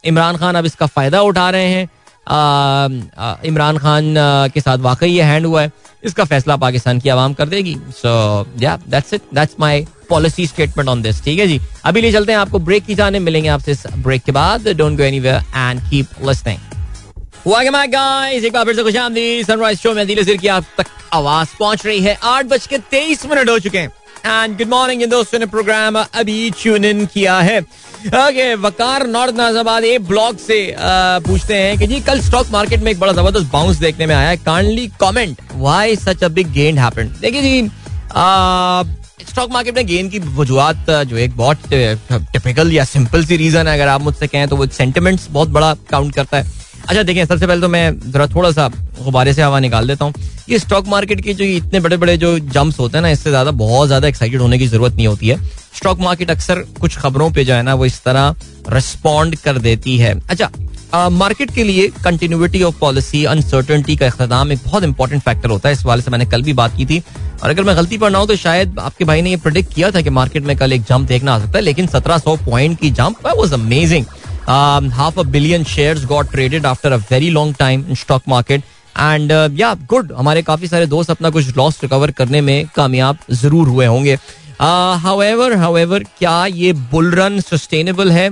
इमरान 0.04 0.38
खान 0.38 0.56
अब 0.56 0.66
इसका 0.66 0.86
फ़ायदा 0.86 1.22
उठा 1.22 1.50
रहे 1.50 1.68
हैं 1.68 1.88
इमरान 3.46 3.78
खान 3.78 4.14
के 4.54 4.62
साथ 4.62 4.78
वाकई 4.78 5.08
ये 5.08 5.24
हैंड 5.24 5.46
हुआ 5.46 5.62
है। 5.62 5.72
इसका 6.04 6.24
फैसला 6.24 6.56
पाकिस्तान 6.58 7.00
की 7.00 7.10
आवाम 7.10 7.34
कर 7.34 7.48
देगी। 7.50 7.76
सो 7.96 8.48
या 8.62 8.78
that's 8.88 9.14
it 9.14 9.22
that's 9.34 9.56
my 9.60 9.86
policy 10.10 10.46
statement 10.48 10.90
on 10.90 11.02
this 11.02 11.24
ठीक 11.24 11.40
है 11.40 11.48
जी? 11.48 11.60
अभी 11.86 12.02
ले 12.02 12.12
चलते 12.12 12.32
हैं 12.32 12.40
आपको 12.40 12.60
ब्रेक 12.60 12.86
की 12.86 12.96
जाने। 12.96 13.20
मिलेंगे 13.20 13.50
आपसे 13.50 13.72
इस 13.72 13.86
ब्रेक 13.98 14.24
के 14.24 14.32
बाद। 14.32 14.68
Don't 14.70 14.98
go 14.98 15.04
anywhere 15.04 15.42
and 15.56 15.82
keep 15.90 16.26
listening 16.28 16.58
एक 17.48 18.54
बार 18.54 18.66
फिर 18.66 18.76
से 18.76 19.44
सनराइज 19.44 19.80
शो 19.80 19.94
में 19.94 20.06
दिल 20.08 20.38
की 20.38 20.48
आप 20.48 20.66
तक 20.78 20.88
आवाज़ 21.14 21.50
पहुँच 21.60 21.86
रही 21.86 22.00
है। 22.00 22.18
आठ 22.24 22.46
बज 22.46 22.68
के 22.68 22.78
तेईस 22.92 23.26
मिनट 23.26 23.50
हो 23.50 23.58
चुके 23.60 23.80
हैं। 23.80 23.90
एंड 24.26 24.58
गुड 24.58 24.68
मॉर्निंग 24.68 25.04
दोस्तों 25.10 25.40
ने 25.40 25.46
प्रोग्राम 25.46 25.98
अभी 26.00 26.50
ट्यून 26.52 26.86
इन 26.86 27.06
किया 27.06 27.40
है। 27.40 27.60
Okay, 28.00 28.54
Waqar 28.56 29.06
north 29.08 29.36
Nazimabad 29.36 29.84
A 29.84 29.98
block 30.08 30.38
से 30.40 30.76
पूछते 31.26 31.56
हैं 31.56 31.78
कि 31.80 31.88
जी, 31.88 32.00
कल 32.02 32.20
स्टॉक 32.22 32.48
मार्केट 32.52 32.82
में 32.82 32.92
एक 32.92 33.00
बड़ा 33.00 33.14
ज़बरदस्त 33.14 33.52
बाउंस 33.54 33.78
देखने 33.78 34.06
में 34.06 34.14
आया 34.16 34.36
kindly 34.38 34.88
comment 35.02 35.42
why 35.56 35.96
such 35.96 36.24
a 36.24 36.28
big 36.30 36.52
gain 36.54 36.78
happened 36.78 37.12
देखिए 37.22 37.42
जी 37.42 37.70
स्टॉक 39.30 39.52
मार्केट 39.52 39.76
में 39.76 39.86
गेन 39.88 40.10
की 40.10 40.20
वजूहत 40.20 40.90
जो 41.08 41.18
एक 41.18 41.36
बहुत 41.38 41.68
टिपिकल 41.74 42.72
या 42.74 42.84
सिंपल 42.86 43.26
सी 43.26 43.38
रीजन 43.38 43.68
है। 43.68 43.74
अगर 43.74 43.88
आप 43.88 44.02
मुझसे 44.02 44.28
कहें 44.28 44.48
तो 44.48 44.56
वो 44.56 44.68
सेंटिमेंट्स 44.68 45.28
बहुत 45.32 45.50
बड़ा 45.50 45.74
काउंट 45.90 46.16
करता 46.16 46.38
है। 46.38 46.59
अच्छा 46.90 47.02
देखें 47.04 47.26
सबसे 47.26 47.48
पहले 47.48 47.62
तो 47.62 47.68
मैं 47.70 48.12
जरा 48.12 48.26
थोड़ा 48.28 48.52
सा 48.52 48.68
गुब्बारे 49.04 49.34
से 49.34 49.42
हवा 49.42 49.60
निकाल 49.60 49.88
देता 49.88 50.06
हूँ। 50.06 50.14
ये 50.50 50.60
स्टॉक 50.60 50.88
मार्केट 50.88 51.22
के 51.22 51.34
जो 51.34 51.46
इतने 51.46 51.80
बड़े 51.80 51.98
बड़े 51.98 52.16
जो 52.18 52.38
जंप्स 52.40 52.80
होते 52.80 52.98
हैं 52.98 53.02
ना, 53.02 53.10
इससे 53.10 53.30
ज़्यादा 53.30 53.52
बहुत 53.54 53.88
ज़्यादा 53.88 54.08
एक्साइटेड 54.08 54.42
होने 54.42 54.58
की 54.60 54.68
ज़रूरत 54.68 54.94
नहीं 54.94 55.08
होती 55.08 55.28
है। 55.28 55.38
स्टॉक 55.76 56.00
मार्केट 56.00 56.32
अक्सर 56.32 56.60
कुछ 56.80 56.98
खबरों 56.98 57.30
पे 57.32 57.44
जो 57.46 57.54
है 57.54 57.62
ना, 57.64 57.74
वो 57.74 57.86
इस 57.86 58.02
तरह 58.04 58.36
रिस्पॉन्ड 58.70 59.36
कर 59.38 59.58
देती 59.60 59.98
है। 59.98 60.20
अच्छा 60.22 60.50
मार्केट 61.12 61.52
के 61.56 61.64
लिए 61.64 61.88
कंटिन्यूटी 62.04 62.62
ऑफ़ 62.64 62.80
पॉलिसी 62.80 63.24
अनसर्टनटी 63.28 63.96
का 63.96 64.06
अख्ताम 64.06 64.52
एक 64.52 64.60
बहुत 64.66 64.84
इंपॉर्टेंट 64.84 65.22
फैक्टर 65.24 65.50
होता 65.50 65.70
है। 65.70 65.74
इस 65.74 65.86
वाले 65.86 66.02
से 66.02 66.12
मैंने 66.12 66.26
कल 66.26 66.44
भी 66.44 66.54
बात 66.56 66.78
की 66.78 66.86
थी। 66.86 67.00
और 67.44 67.50
अगर 67.50 67.64
मैं 67.64 67.76
गलती 67.76 67.98
पर 67.98 68.10
ना 68.10 68.18
हूँ 68.18 68.28
तो 68.28 68.36
शायद 68.38 68.80
आपके 68.80 69.06
भाई 69.06 69.22
ने 69.22 69.30
ये 69.30 69.38
प्रोडिक्ट 69.38 69.74
किया 69.74 69.92
था 69.92 70.02
कि 70.02 70.10
मार्केट 70.12 70.44
में 70.44 70.56
कल 70.58 70.74
एक 70.74 70.82
जंप 70.84 71.08
देखना 71.08 71.34
आ 71.34 71.40
सकता 71.40 71.58
है, 71.58 71.64
लेकिन 71.64 71.88
1700 71.88 72.36
पॉइंट 72.46 72.80
की 72.80 72.90
jump 72.92 73.28
was 73.28 73.54
amazing 73.54 74.06
half 74.50 75.20
a 75.20 75.24
billion 75.24 75.64
shares 75.64 76.06
got 76.06 76.32
traded 76.32 76.66
after 76.66 76.92
a 76.92 76.98
very 77.12 77.30
long 77.30 77.56
time 77.60 77.86
in 77.90 77.96
stock 77.96 78.22
market 78.30 78.62
and 78.96 79.32
या 79.60 79.74
गुड 79.90 80.12
हमारे 80.18 80.42
काफ़ी 80.42 80.68
सारे 80.68 80.86
दोस्त 80.88 81.12
अपना 81.12 81.30
कुछ 81.30 81.56
लॉस 81.58 81.80
रिकवर 81.84 82.12
करने 82.12 82.42
में 82.42 82.68
कामयाब 82.76 83.18
ज़रूर 83.32 83.68
हुए 83.68 83.86
होंगे। 83.86 84.18
हाउएवर 84.62 85.52
uh, 85.52 85.58
हाउएवर 85.60 86.04
क्या 86.20 86.46
ये 86.46 86.74
बुल 86.92 87.12
रन 87.16 87.40
सस्टेनेबल 87.42 88.12
है? 88.12 88.30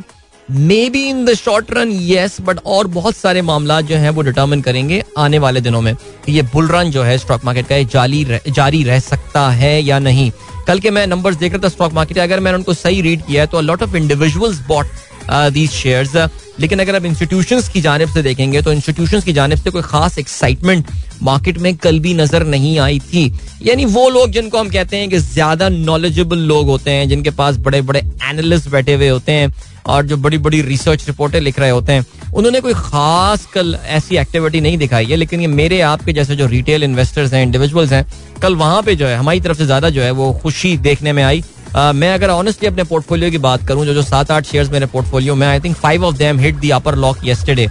Maybe 0.89 1.03
in 1.09 1.23
the 1.25 1.33
short 1.33 1.71
run 1.73 1.91
yes 1.91 2.37
but 2.41 2.59
और 2.65 2.87
बहुत 2.87 3.15
सारे 3.15 3.41
मामला 3.41 3.79
जो 3.81 3.95
है 3.95 4.09
वो 4.09 4.21
डिटर्मिन 4.21 4.61
करेंगे 4.61 5.03
आने 5.17 5.39
वाले 5.39 5.61
दिनों 5.61 5.81
में 5.81 5.95
ये 6.29 6.41
बुल 6.53 6.67
रन 6.67 6.91
जो 6.91 7.03
है 7.03 7.17
स्टॉक 7.17 7.45
मार्केट 7.45 7.67
का 7.67 7.81
जाली 7.83 8.23
रह, 8.23 8.39
जारी 8.49 8.83
रह 8.83 8.99
सकता 8.99 9.49
है 9.49 9.81
या 9.81 9.99
नहीं। 9.99 10.31
कल 10.67 10.79
के 10.79 10.91
मैं 10.91 11.05
नंबर्स 11.07 11.35
देख 11.37 11.53
रहा 11.53 11.63
था 11.63 11.69
स्टॉक 11.69 11.93
मार्केट 11.93 12.17
अगर 12.19 12.39
मैंने 12.39 12.57
उनको 12.57 12.73
सही 12.73 13.01
रीड 13.01 13.25
किया 13.25 13.41
है 13.41 13.47
तो 13.47 13.61
lot 13.61 13.83
of 13.83 13.95
individuals 13.95 14.59
bought 14.67 14.87
these 15.29 15.69
shares 15.71 16.15
लेकिन 16.59 16.79
अगर 16.79 16.95
आप 16.95 17.05
इंस्टीट्यूशन 17.05 17.61
की 17.73 17.81
जानब 17.81 18.09
से 18.09 18.21
देखेंगे 18.23 18.61
तो 18.61 18.71
इंस्टीट्यूशन 18.73 19.21
की 19.21 19.33
जानब 19.33 19.57
से 19.57 19.69
कोई 19.69 19.81
खास 19.81 20.17
एक्साइटमेंट 20.19 20.87
मार्केट 21.23 21.57
में 21.57 21.75
कल 21.77 21.99
भी 21.99 22.13
नज़र 22.13 22.43
नहीं 22.45 22.77
आई 22.79 22.99
थी। 23.03 23.31
यानी 23.63 23.85
वो 23.87 24.09
लोग 24.09 24.31
जिनको 24.31 24.57
हम 24.57 24.69
कहते 24.69 24.97
हैं 24.97 25.09
कि 25.09 25.17
ज़्यादा 25.17 25.69
नॉलेजेबल 25.69 26.37
लोग 26.39 26.67
होते 26.67 26.91
हैं, 26.91 27.07
जिनके 27.09 27.29
पास 27.31 27.57
बड़े 27.57 27.81
बड़े 27.81 27.99
एनालिस्ट 27.99 28.69
बैठे 28.69 28.93
हुए 28.93 29.07
होते 29.09 29.31
हैं 29.31 29.53
और 29.85 30.05
जो 30.05 30.17
बड़ी 30.17 30.37
बड़ी 30.37 30.61
रिसर्च 30.61 31.05
रिपोर्टें 31.07 31.39
लिख 31.39 31.59
रहे 31.59 31.69
होते 31.69 31.93
हैं, 31.93 32.05
उन्होंने 32.33 32.61
कोई 32.61 32.73
खास 32.75 33.45
कल 33.53 33.75
ऐसी 33.87 34.17
एक्टिविटी 34.17 34.61
नहीं 34.61 34.77
दिखाई 34.77 35.05
है। 35.05 35.15
लेकिन 35.15 35.41
ये 35.41 35.47
मेरे 35.47 35.81
आपके 35.83 36.13
जैसे 36.13 36.35
जो 36.35 36.47
रिटेल 36.47 36.83
इन्वेस्टर्स 36.83 37.33
हैं 37.33 37.43
इंडिविजुअल्स 37.43 37.91
हैं, 37.91 38.05
कल 38.41 38.55
वहाँ 38.55 38.81
पे 38.81 38.95
जो 38.95 39.07
है, 39.07 39.15
हमारी 39.17 39.39
तरफ़ 39.39 39.57
से 39.57 39.65
ज़्यादा 39.65 39.89
जो 39.89 40.01
है, 40.01 40.11
वो 40.11 40.31
खुशी 40.43 40.75
देखने 40.79 41.13
में 41.13 41.23
आई। 41.23 41.43
मैं 41.75 42.13
अगर 42.13 42.29
ऑनेस्टली 42.29 42.67
अपने 42.67 42.83
पोर्टफोलियो 42.83 43.31
की 43.31 43.37
बात 43.37 43.65
करूँ 43.67 43.85
जो 43.85 43.93
जो 43.93 44.01
सात 44.01 44.31
आठ 44.31 44.45
शेयर्स 44.45 44.69
मेरे 44.71 44.85
पोर्टफोलियो 44.85 45.35
में 45.35 45.47
I 45.47 45.59
think 45.59 45.75
five 45.77 46.05
of 46.05 46.15
them 46.17 46.39
hit 46.39 46.55
the 46.55 46.69
upper 46.69 46.95
lock 46.95 47.25
yesterday 47.25 47.67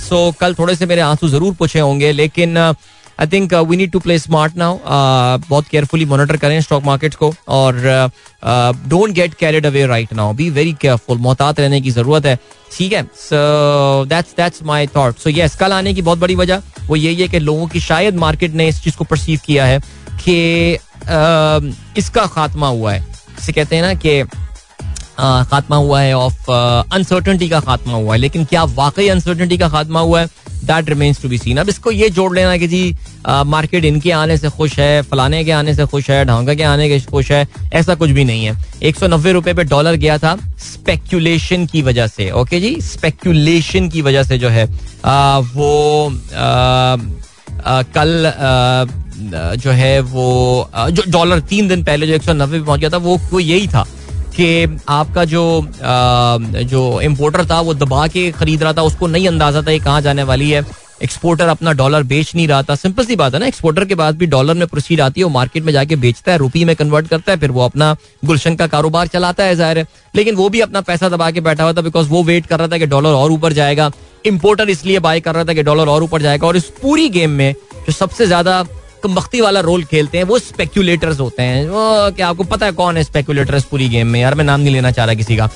so 0.00 0.30
कल 0.40 0.54
थोड़े 0.54 0.74
से 0.76 0.86
मेरे 0.86 1.00
आँसू 1.00 1.28
ज़रूर 1.28 1.54
पूछे 1.54 1.80
होंगे 1.80 2.12
लेकिन 2.12 2.56
I 2.58 3.26
think 3.26 3.54
we 3.54 3.76
need 3.76 3.90
to 3.92 3.98
play 4.00 4.18
smart 4.18 4.56
now 4.56 4.78
बहुत 5.48 5.68
केयरफुली 5.68 6.04
मॉनिटर 6.04 6.36
करें 6.36 6.60
स्टॉक 6.60 6.84
मार्केट 6.84 7.14
को 7.14 7.32
और 7.48 7.80
don't 8.88 9.12
get 9.12 9.34
carried 9.34 9.66
away 9.66 9.86
right 9.86 10.12
now 10.14 10.32
be 10.32 10.48
very 10.50 10.72
careful 10.80 11.18
मोहतात 11.18 11.60
रहने 11.60 11.80
की 11.80 11.90
ज़रूरत 11.90 12.26
है। 12.26 12.38
ठीक 12.72 12.92
है? 12.92 13.02
So 13.02 14.04
that's 14.08 14.34
that's 14.36 14.62
my 14.62 14.86
thought 14.96 15.18
so 15.18 15.30
yes 15.30 15.56
कल 15.56 15.72
आने 15.72 15.94
की 15.94 16.02
बहुत 16.02 16.18
बड़ी 16.18 16.34
वजह 16.34 16.62
वो 16.86 16.96
यही 16.96 17.22
है 17.22 17.28
कि 17.28 17.38
लोगों 17.38 17.66
की 17.68 17.80
शायद 17.80 18.16
मार्केट 18.16 18.54
ने 18.54 18.68
इस 18.68 18.82
चीज़ 18.84 18.96
को 18.96 19.04
परसीव 19.04 19.40
किया 19.46 19.64
है 19.66 19.78
कि 20.20 20.76
uh, 20.76 21.98
इसका 21.98 22.26
खात्मा 22.26 22.68
हुआ 22.68 22.92
है। 22.92 23.17
जिसे 23.38 23.52
कहते 23.52 23.76
हैं 23.76 23.82
ना 23.82 23.94
कि 23.96 24.22
खात्मा 25.18 25.76
हुआ 25.76 26.00
है 26.00 26.12
ऑफ़ 26.16 26.50
अनसर्टनटी 26.50 27.48
का 27.48 27.60
खात्मा 27.60 27.94
हुआ 27.94 28.14
है। 28.14 28.18
लेकिन 28.20 28.44
क्या 28.44 28.62
वाकई 28.64 29.08
अनसर्टनटी 29.08 29.58
का 29.58 29.68
खात्मा 29.68 30.00
हुआ 30.00 30.20
है? 30.20 30.26
That 30.64 30.88
remains 30.88 31.20
to 31.22 31.28
be 31.28 31.38
seen 31.38 31.56
अब 31.56 31.68
इसको 31.68 31.90
ये 31.90 32.08
जोड़ 32.10 32.34
लेना 32.34 32.56
कि 32.56 32.68
जी 32.68 32.96
मार्केट 33.26 33.84
इनके 33.84 34.10
आने 34.12 34.36
से 34.38 34.48
खुश 34.50 34.78
है, 34.78 35.02
फलाने 35.02 35.42
के 35.44 35.50
आने 35.52 35.74
से 35.74 35.86
खुश 35.86 36.10
है 36.10 36.24
ढांगा 36.24 36.54
के 36.54 36.62
आने 36.62 36.88
के 36.88 37.00
खुश 37.02 37.30
है, 37.32 37.46
ऐसा 37.72 37.94
कुछ 37.94 38.10
भी 38.10 38.24
नहीं 38.24 38.44
है। 38.44 38.56
एक 38.82 38.96
सौ 38.96 39.06
नब्बे 39.06 39.32
रुपए 39.32 39.54
पे 39.54 39.64
डॉलर 39.64 39.94
गया 39.96 40.18
था 40.18 40.36
स्पेक्यूलेशन 40.60 41.66
की 41.66 41.82
वजह 41.82 42.06
से। 42.06 42.30
ओके 42.32 42.60
जी? 42.60 42.76
स्पेक्यूलेशन 42.82 43.88
की 43.88 44.02
वजह 44.02 44.22
से 44.22 44.38
जो 44.38 44.48
है 44.48 44.64
वो 44.64 46.10
कल 47.94 48.32
जो 49.20 49.70
है 49.72 50.00
वो 50.02 50.70
जो 50.74 51.02
डॉलर 51.08 51.40
तीन 51.50 51.68
दिन 51.68 51.84
पहले 51.84 52.06
जो 52.06 52.14
एक 52.14 52.22
सौ 52.22 52.32
नब्बे 52.34 52.60
पहुँच 52.60 52.80
गया 52.80 52.90
था 52.90 52.96
वो, 52.98 53.16
वो 53.32 53.40
यही 53.40 53.68
था 53.68 53.86
कि 54.36 54.80
आपका 54.88 55.24
जो 55.26 55.44
जो 56.64 57.00
इम्पोर्टर 57.02 57.44
था 57.46 57.60
वो 57.60 57.74
दबा 57.76 58.06
के 58.08 58.30
खरीद 58.32 58.62
रहा 58.62 58.72
था 58.72 58.82
उसको 58.82 59.06
नहीं 59.06 59.28
अंदाज़ा 59.28 59.62
था 59.62 59.70
ये 59.70 59.78
कहाँ 59.80 60.00
जाने 60.00 60.22
वाली 60.24 60.50
है। 60.50 60.64
एक्सपोर्टर 61.02 61.48
अपना 61.48 61.72
डॉलर 61.72 62.02
बेच 62.02 62.34
नहीं 62.34 62.46
रहा 62.48 62.62
था। 62.62 62.74
सिंपल 62.74 63.04
सी 63.04 63.16
बात 63.16 63.34
है 63.34 63.40
ना 63.40 63.46
एक्सपोर्टर 63.46 63.84
के 63.84 63.94
बाद 63.94 64.16
भी 64.18 64.26
डॉलर 64.26 64.54
में 64.54 64.66
प्रोसीड 64.68 65.00
आती 65.00 65.20
है 65.20 65.24
वो 65.24 65.30
मार्केट 65.30 65.64
में 65.64 65.72
जाके 65.72 65.96
बेचता 65.96 66.32
है 66.32 66.38
रुपी 66.38 66.64
में 66.64 66.74
कन्वर्ट 66.76 67.08
करता 67.08 67.32
है 67.32 67.38
फिर 67.38 67.50
वो 67.50 67.64
अपना 67.64 67.94
गुलशन 68.24 68.56
का 68.56 68.66
कारोबार 68.66 69.06
चलाता 69.08 69.44
है 69.44 69.54
ज़ाहिर 69.56 69.78
है। 69.78 69.86
लेकिन 70.14 70.34
वो 70.34 70.48
भी 70.48 70.60
अपना 70.60 70.80
पैसा 70.82 71.08
दबा 71.08 71.30
के 71.30 71.40
बैठा 71.40 71.64
हुआ 71.64 71.72
था 71.72 71.80
बिकॉज़ 71.82 72.08
वो 72.08 72.22
वेट 72.22 72.46
कर 72.46 72.58
रहा 72.58 72.68
था 72.68 72.78
कि 72.78 72.86
डॉलर 72.86 73.14
और 73.14 73.32
ऊपर 73.32 73.52
जाएगा। 73.52 73.90
इंपोर्टर 74.26 74.70
इसलिए 74.70 74.98
बाय 74.98 75.20
कर 75.20 75.34
रहा 75.34 75.44
था 75.44 75.54
कि 75.54 75.62
डॉलर 75.62 75.88
और 75.88 76.02
ऊपर 76.02 76.22
जाएगा 76.22 76.46
और 76.46 76.56
इस 76.56 76.64
पूरी 76.82 77.08
गेम 77.10 77.30
में 77.32 77.52
जो 77.86 77.92
सबसे 77.92 78.26
ज़्यादा 78.26 78.64
मख्ती 79.06 79.40
वाला 79.40 79.60
रोल 79.60 79.84
खेलते 79.84 80.18
हैं 80.18 80.24
वो 80.24 80.38
स्पेक्यूलेटर्स 80.38 81.20
होते 81.20 81.42
हैं। 81.42 81.68
वो 81.68 82.10
क्या 82.16 82.28
आपको 82.28 82.44
पता 82.44 82.66
है 82.66 82.72
कौन 82.72 82.96
है 82.96 83.02
स्पेक्यूलेटर्स 83.04 83.64
पूरी 83.64 83.88
गेम 83.88 84.06
में? 84.06 84.20
यार 84.20 84.34
मैं 84.34 84.44
नाम 84.44 84.60
नहीं 84.60 84.74
लेना 84.74 84.90
चाह 84.90 85.04
रहा 85.04 85.14
किसी 85.14 85.36
का। 85.36 85.48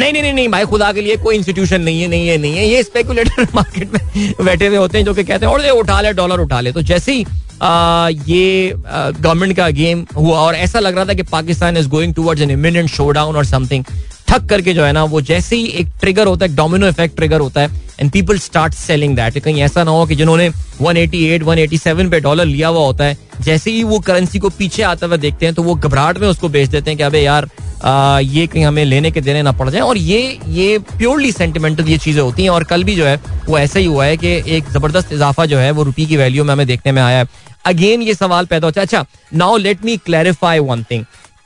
नहीं 0.00 0.12
नहीं 0.12 0.22
नहीं 0.22 0.32
नहीं 0.32 0.48
भाई 0.48 0.64
खुदा 0.64 0.92
के 0.92 1.00
लिए 1.00 1.16
कोई 1.16 1.36
इंस्टीट्यूशन 1.36 1.80
नहीं 1.80 2.02
है 2.02 2.08
नहीं 2.08 2.28
है 2.28 2.36
नहीं 2.38 2.56
है। 2.56 2.66
ये 2.68 2.82
स्पेक्यूलेटर 2.82 3.46
मार्केट 3.54 3.92
में 3.94 4.44
बैठे 4.44 4.66
हुए 4.66 4.76
होते 4.76 4.98
हैं 4.98 5.04
जो 5.04 5.14
कि 5.14 5.24
कहते 5.24 5.46
हैं 5.46 5.52
और 5.52 5.68
उठा 5.78 6.00
ले 6.00 6.12
डॉलर 6.12 6.40
उठा 6.40 6.60
ले। 6.60 6.72
तो 6.72 6.82
जैसे 6.82 7.12
ही 7.12 7.26
आ, 7.62 8.08
ये 8.08 8.72
गवर्नमेंट 8.76 9.56
का 9.56 9.68
गेम 9.70 10.06
हुआ 10.16 10.38
और 10.38 10.54
ऐसा 10.54 10.78
लग 10.78 10.96
रहा 10.96 11.04
था 11.04 11.14
कि 11.14 11.22
Pakistan 11.22 11.76
is 11.76 11.88
going 11.88 12.14
towards 12.14 12.42
an 12.42 12.50
imminent 12.50 12.88
showdown 12.90 13.36
और 13.36 13.44
समथिंग 13.44 13.84
ठक 14.28 14.46
करके 14.48 14.72
जो 14.74 14.84
है 14.84 14.92
ना 14.92 15.04
वो 15.04 15.20
जैसे 15.20 15.56
ही 15.56 15.66
एक 15.80 15.88
ट्रिगर 16.00 16.26
होता 16.26 16.46
है 16.46 16.54
डोमिनो 16.56 16.88
इफ़ेक्ट 16.88 17.16
ट्रिगर 17.16 17.40
होता 17.40 17.60
है 17.60 17.82
and 18.00 18.10
people 18.10 18.38
start 18.38 18.74
selling 18.74 19.16
that 19.16 19.38
कहीं 19.38 19.62
ऐसा 19.62 19.84
ना 19.84 19.90
हो 19.90 20.06
कि 20.06 20.16
जिन्होंने 20.16 20.48
188 20.50 21.42
187 21.42 22.10
पे 22.10 22.20
डॉलर 22.20 22.44
लिया 22.44 22.68
हुआ 22.68 22.84
होता 22.86 23.04
है 23.04 23.16
जैसे 23.40 23.70
ही 23.70 23.82
वो 23.84 23.98
करेंसी 23.98 24.38
को 24.38 24.48
पीछे 24.48 24.82
आता 24.82 25.06
हुआ 25.06 25.16
देखते 25.16 25.46
हैं 25.46 25.54
तो 25.54 25.62
वो 25.62 25.74
घबराहट 25.74 26.18
में 26.18 26.28
उसको 26.28 26.48
बेच 26.48 26.68
देते 26.68 26.90
हैं 26.90 26.98
कि 26.98 27.02
अबे 27.02 27.20
यार 27.20 27.48
आ, 27.84 28.18
ये 28.18 28.46
कहीं 28.46 28.64
हमें 28.64 28.84
लेने 28.84 29.10
के 29.10 29.20
देने 29.20 29.42
ना 29.42 29.52
पड़ 29.52 29.68
जाए। 29.70 29.80
और 29.80 29.96
ये 29.98 30.38
ये 30.48 30.78
प्योरली 30.98 31.32
सेंटिमेंटल 31.32 31.88
ये 31.88 31.98
चीज़ें 31.98 32.22
होती 32.22 32.42
हैं 32.42 32.50
और 32.50 32.64
कल 32.64 32.84
भी 32.84 32.94
जो 32.96 33.06
है 33.06 33.16
वो 33.48 33.58
ऐसा 33.58 33.78
ही 33.78 33.86
हुआ 33.86 34.04
है 34.04 34.16
कि 34.16 34.28
एक 34.56 34.70
ज़बरदस्त 34.72 35.12
इजाफा 35.12 35.46
जो 35.46 35.58
है 35.58 35.70
वो 35.70 35.82
रुपी 35.82 36.06
की 36.06 36.16
वैल्यू 36.16 36.44
में 36.44 36.52
हमें 36.52 36.66
देखने 36.66 36.92
में 36.92 37.02
आया 37.02 37.18
है। 37.18 37.26
अगेन 37.66 38.02
ये 38.02 38.14
सवाल 38.14 38.46
पैदा 38.46 38.66
होता 38.66 38.80
है। 38.80 38.86
अच्छा 38.86 39.04
now 39.34 39.56
let 39.56 39.84
me 39.84 39.96
clarify 39.96 40.58
one 40.58 40.84
thing 40.90 41.04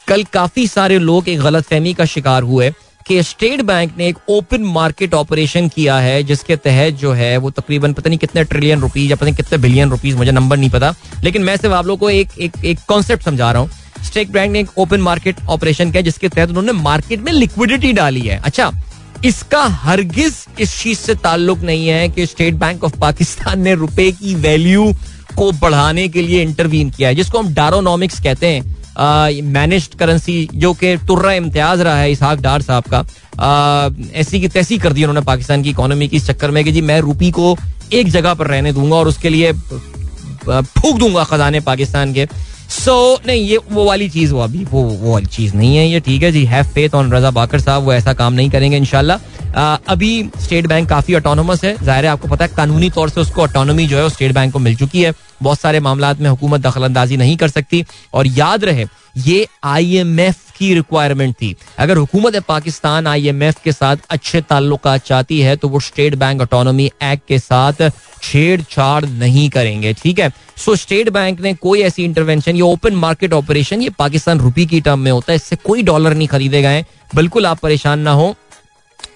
कल 0.09 0.23
काफ़ी 0.25 0.67
सारे 0.67 0.99
लोग 0.99 1.29
एक 1.29 1.41
गलत 1.41 1.65
फहमी 1.65 1.93
का 1.95 2.05
शिकार 2.05 2.43
हुए 2.43 2.71
कि 3.07 3.23
स्टेट 3.23 3.61
बैंक 3.63 3.93
ने 3.99 4.07
एक 4.09 4.19
ओपन 4.29 4.63
मार्केट 4.63 5.15
ऑपरेशन 5.15 5.69
किया 5.69 5.97
है, 5.99 6.23
जिसके 6.23 6.57
तहत 6.57 6.95
जो 6.95 7.13
है 7.13 7.37
वो 7.37 7.51
तकरीबन 7.51 7.93
पता 7.93 8.09
नहीं 8.09 8.19
कितने 8.19 8.45
ट्रिलियन 8.45 8.81
रुपीज़ 8.81 9.11
या 9.11 9.17
पता 9.17 9.27
नहीं 9.27 9.35
कितने 9.35 9.59
बिलियन 9.59 9.91
रुपीज़, 9.91 10.17
मुझे 10.17 10.33
नंबर 10.33 10.57
नहीं 10.57 10.71
पता, 10.71 10.95
लेकिन 11.25 11.43
मैं 11.43 11.57
सिर्फ़ 11.57 11.75
आप 11.75 11.87
लोगों 11.87 11.99
को 11.99 12.11
एक 12.11 12.39
एक 12.39 12.65
एक 12.65 12.79
कॉन्सेप्ट 12.89 13.25
समझा 13.25 13.51
रहा 13.53 13.63
हूँ। 13.63 14.05
स्टेट 14.05 14.29
बैंक 14.29 14.53
ने 14.53 14.61
एक 14.61 14.79
ओपन 14.79 15.01
मार्केट 15.01 15.37
ऑपरेशन 15.49 15.91
किया, 15.91 16.03
जिसके 16.03 16.29
तहत 16.29 16.49
उन्होंने 16.49 16.73
मार्केट 16.73 17.21
में 17.21 17.33
लिक्विडिटी 17.33 17.93
डाली 17.93 18.21
है। 18.21 18.41
अच्छा 18.41 18.71
इसका 19.25 19.63
हरगिज 19.83 20.45
इस 20.61 20.79
चीज़ 20.83 20.99
से 20.99 21.15
ताल्लुक 21.17 21.59
नहीं 21.61 21.87
है 21.89 22.09
कि 22.09 22.27
स्टेट 22.27 22.55
बैंक 22.55 22.85
ऑफ़ 22.85 22.99
पाकिस्तान 23.01 23.61
ने 23.61 23.75
रुपए 23.75 24.11
की 24.13 24.35
वैल्यू 24.37 24.93
को 25.37 25.53
बढ़ाने 25.53 26.09
के 26.09 26.23
लिए 26.23 26.43
इंटरवीन 26.43 26.91
किया 26.91 27.09
है, 27.09 27.15
जिसको 27.15 27.39
हम 27.39 27.55
डारोनॉमिक्स 27.55 28.21
कहते 28.21 28.47
हैं। 28.47 28.77
मैनेज्ड 28.99 29.95
करेंसी 29.99 30.49
जो 30.55 30.73
कि 30.75 30.97
तुर्रा 31.09 31.33
इम्तियाज़ 31.33 31.83
रहा 31.83 31.99
है 31.99 32.11
इसहाक 32.13 32.41
डार 32.41 32.63
साहब 32.63 32.85
का 32.95 33.05
ऐसी 34.21 34.41
की 34.41 34.49
तैसी 34.49 34.79
कर 34.79 34.93
दी 34.93 35.05
उन्होंने 35.05 35.25
पाकिस्तान 35.27 35.63
की 35.63 35.71
इकोनॉमी 35.71 36.09
की 36.09 36.17
इस 36.17 36.27
चक्कर 36.27 36.51
में 36.51 36.65
कि 36.65 36.73
जी 36.73 36.81
मैं 36.83 37.01
रूपी 37.01 37.31
को 37.31 37.57
एक 37.93 38.09
जगह 38.11 38.35
पर 38.35 38.47
रहने 38.47 38.73
दूँगा 38.73 38.97
और 38.97 39.09
उसके 39.09 39.29
लिए 39.29 39.53
फूक 39.53 40.99
दूँगा 40.99 41.25
खजाने 41.25 41.61
पाकिस्तान 41.61 42.13
के। 42.15 42.27
सो 42.71 42.93
so, 43.17 43.27
नहीं 43.27 43.43
ये 43.43 43.59
वो 43.71 43.85
वाली 43.85 44.09
चीज़ 44.09 44.33
वो 44.35 44.41
अभी 44.41 44.65
वो 44.65 44.83
वो 44.83 45.13
वाली 45.13 45.27
चीज़ 45.27 45.55
नहीं 45.57 45.77
है 45.77 45.87
ये 45.89 46.01
ठीक 46.01 46.23
है 46.23 46.33
जी 46.33 46.45
have 46.47 46.65
faith 46.75 46.95
on 46.95 47.13
Raza 47.13 47.31
Baqir 47.31 47.61
साहब 47.61 47.83
वो 47.83 47.93
ऐसा 47.93 48.13
काम 48.15 48.33
नहीं 48.33 48.51
करेंगे 48.51 48.77
इनशाला 48.77 49.19
अभी 49.89 50.11
स्टेट 50.41 50.67
बैंक 50.67 50.89
काफ़ी 50.89 51.15
ऑटोनोमस 51.15 51.65
है 51.65 51.77
ज़ाहिर 51.85 52.05
है 52.05 52.11
आपको 52.11 52.29
पता 52.29 52.45
है 52.45 52.51
कानूनी 52.57 52.91
तौर 52.91 53.11
से 53.11 53.21
उसको 53.21 53.43
ऑटोनोमी 53.43 53.87
जो 53.87 53.99
है 53.99 54.09
स्टेट 54.11 54.33
बैंक 54.35 54.53
को 54.53 54.59
मिल 54.59 54.77
चुकी 54.77 55.03
है। 55.03 55.13
बहुत 55.43 55.61
सारे 55.61 55.81
मामला 55.81 56.13
में 56.15 56.29
हुकूमत 56.31 56.61
दखल 56.61 56.85
अंदाजी 56.85 57.17
नहीं 57.17 57.37
कर 57.37 57.49
सकती। 57.51 57.85
और 58.15 58.27
याद 58.29 58.65
रहे, 58.65 58.87
ये 59.19 59.47
आई 59.65 59.97
एम 59.97 60.21
एफ़ 60.21 60.47
की 60.59 60.73
रिक्वायरमेंट 60.75 61.35
थी। 61.35 61.55
अगर 61.79 61.97
हुकूमत 61.97 62.37
पाकिस्तान 62.39 63.07
आई 63.07 63.27
एम 63.29 63.43
एफ़ 63.43 63.63
के 63.65 63.73
साथ 63.73 63.97
अच्छे 64.11 64.41
ताल्लुक 64.43 64.89
चाहती 64.99 65.41
है 65.41 65.57
तो 65.57 65.69
वो 65.69 65.81
स्टेट 65.81 66.15
बैंक 66.15 66.41
ऑटोनॉमी 66.43 66.91
एक्ट 67.03 67.27
के 67.29 67.39
साथ 67.39 67.91
छेड़छाड़ 68.23 69.05
नहीं 69.05 69.49
करेंगे, 69.51 69.93
ठीक 69.95 70.19
है? 70.19 70.33
सो 70.57 70.75
स्टेट 70.77 71.09
बैंक 71.11 71.41
ने 71.41 71.55
कोई 71.57 71.83
ऐसी 71.83 72.05
इंटरवेंशन 72.05 72.57
ये 72.57 72.63
ओपन 72.63 72.95
मार्केट 72.97 73.33
ऑपरेशन 73.33 73.83
ये 73.83 73.91
पाकिस्तान 73.99 74.41
रुपी 74.41 74.67
की 74.67 74.81
टर्म 74.81 74.99
में 74.99 75.11
होता 75.11 75.33
है, 75.33 75.37
इससे 75.37 75.57
कोई 75.57 75.83
डॉलर 75.83 76.15
नहीं 76.15 76.29
खरीदे 76.29 76.63
गए 76.63 76.85
बिल्कुल 77.15 77.47
आप 77.47 77.59
परेशान 77.59 78.01
ना 78.01 78.13
हो, 78.13 78.35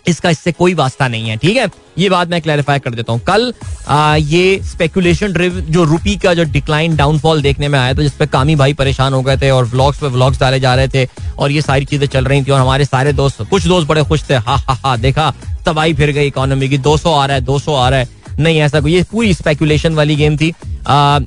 इसका 0.09 0.31
इससे 0.31 0.53
कोई 0.53 0.75
वास्ता 0.75 1.09
नहीं 1.09 1.29
है, 1.29 1.37
ठीक 1.37 1.57
है? 1.57 1.67
ये 1.99 2.09
बात 2.09 2.29
मैं 2.29 2.41
क्लैरिफाई 2.43 2.79
कर 2.79 2.95
देता 2.95 3.13
हूँ। 3.13 3.21
कल 3.21 3.53
आ, 3.89 4.17
ये 4.17 4.61
स्पेकुलेशन 4.65 5.33
ड्रिव 5.33 5.61
जो 5.71 5.85
रुपी 5.85 6.17
का 6.17 6.35
जो 6.35 6.45
डिक्लाइन 6.53 6.97
डाउनफॉल 6.97 7.43
देखने 7.43 7.69
में 7.69 7.79
आया 7.79 7.95
था 7.95 8.03
जिसपे 8.03 8.27
कामी 8.27 8.57
भाई 8.57 8.75
परेशान 8.75 9.13
हो 9.13 9.23
गए 9.23 9.37
थे 9.37 9.51
और 9.51 9.65
व्लॉग्स 9.65 10.01
पे 10.01 10.07
व्लॉग्स 10.09 10.41
डाले 10.41 10.61
जा 10.61 10.75
रहे 10.75 10.89
थे 10.89 11.07
और 11.39 11.51
ये 11.51 11.63
सारी 11.63 11.85
चीज़ें 11.85 12.07
चल 12.07 12.25
रही 12.25 12.43
थी 12.45 12.51
और 12.51 12.61
हमारे 12.61 12.85
सारे 12.85 13.13
दोस्त 13.13 13.43
कुछ 13.51 13.67
दोस्त 13.67 13.89
बड़े 13.89 14.05
खुश 14.05 14.29
थे 14.31 14.35
हा 14.35 14.57
हा 14.59 14.79
हा 14.85 14.97
देखा 14.97 15.33
तबाही 15.67 15.95
फिर 15.95 16.11
गई 16.13 16.27
इकोनॉमी 16.27 16.69
की 16.69 16.79
200 16.79 17.15
आ 17.15 17.25
रहा 17.27 17.37
है 17.37 17.45
200 17.47 17.75
आ 17.75 17.89
रहा 17.89 17.99
है। 17.99 18.09
नहीं 18.39 18.61
ऐसा 18.61 18.81
कोई 18.81 18.95
ये 18.95 19.03
पूरी 19.11 19.35
स्पेकुलेशन 19.35 19.95
वाली 19.95 20.17
गेम 20.17 20.37
थी। 20.37 20.53
आ, 20.87 21.19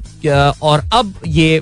और 0.61 0.83
अब 0.93 1.13
ये 1.27 1.61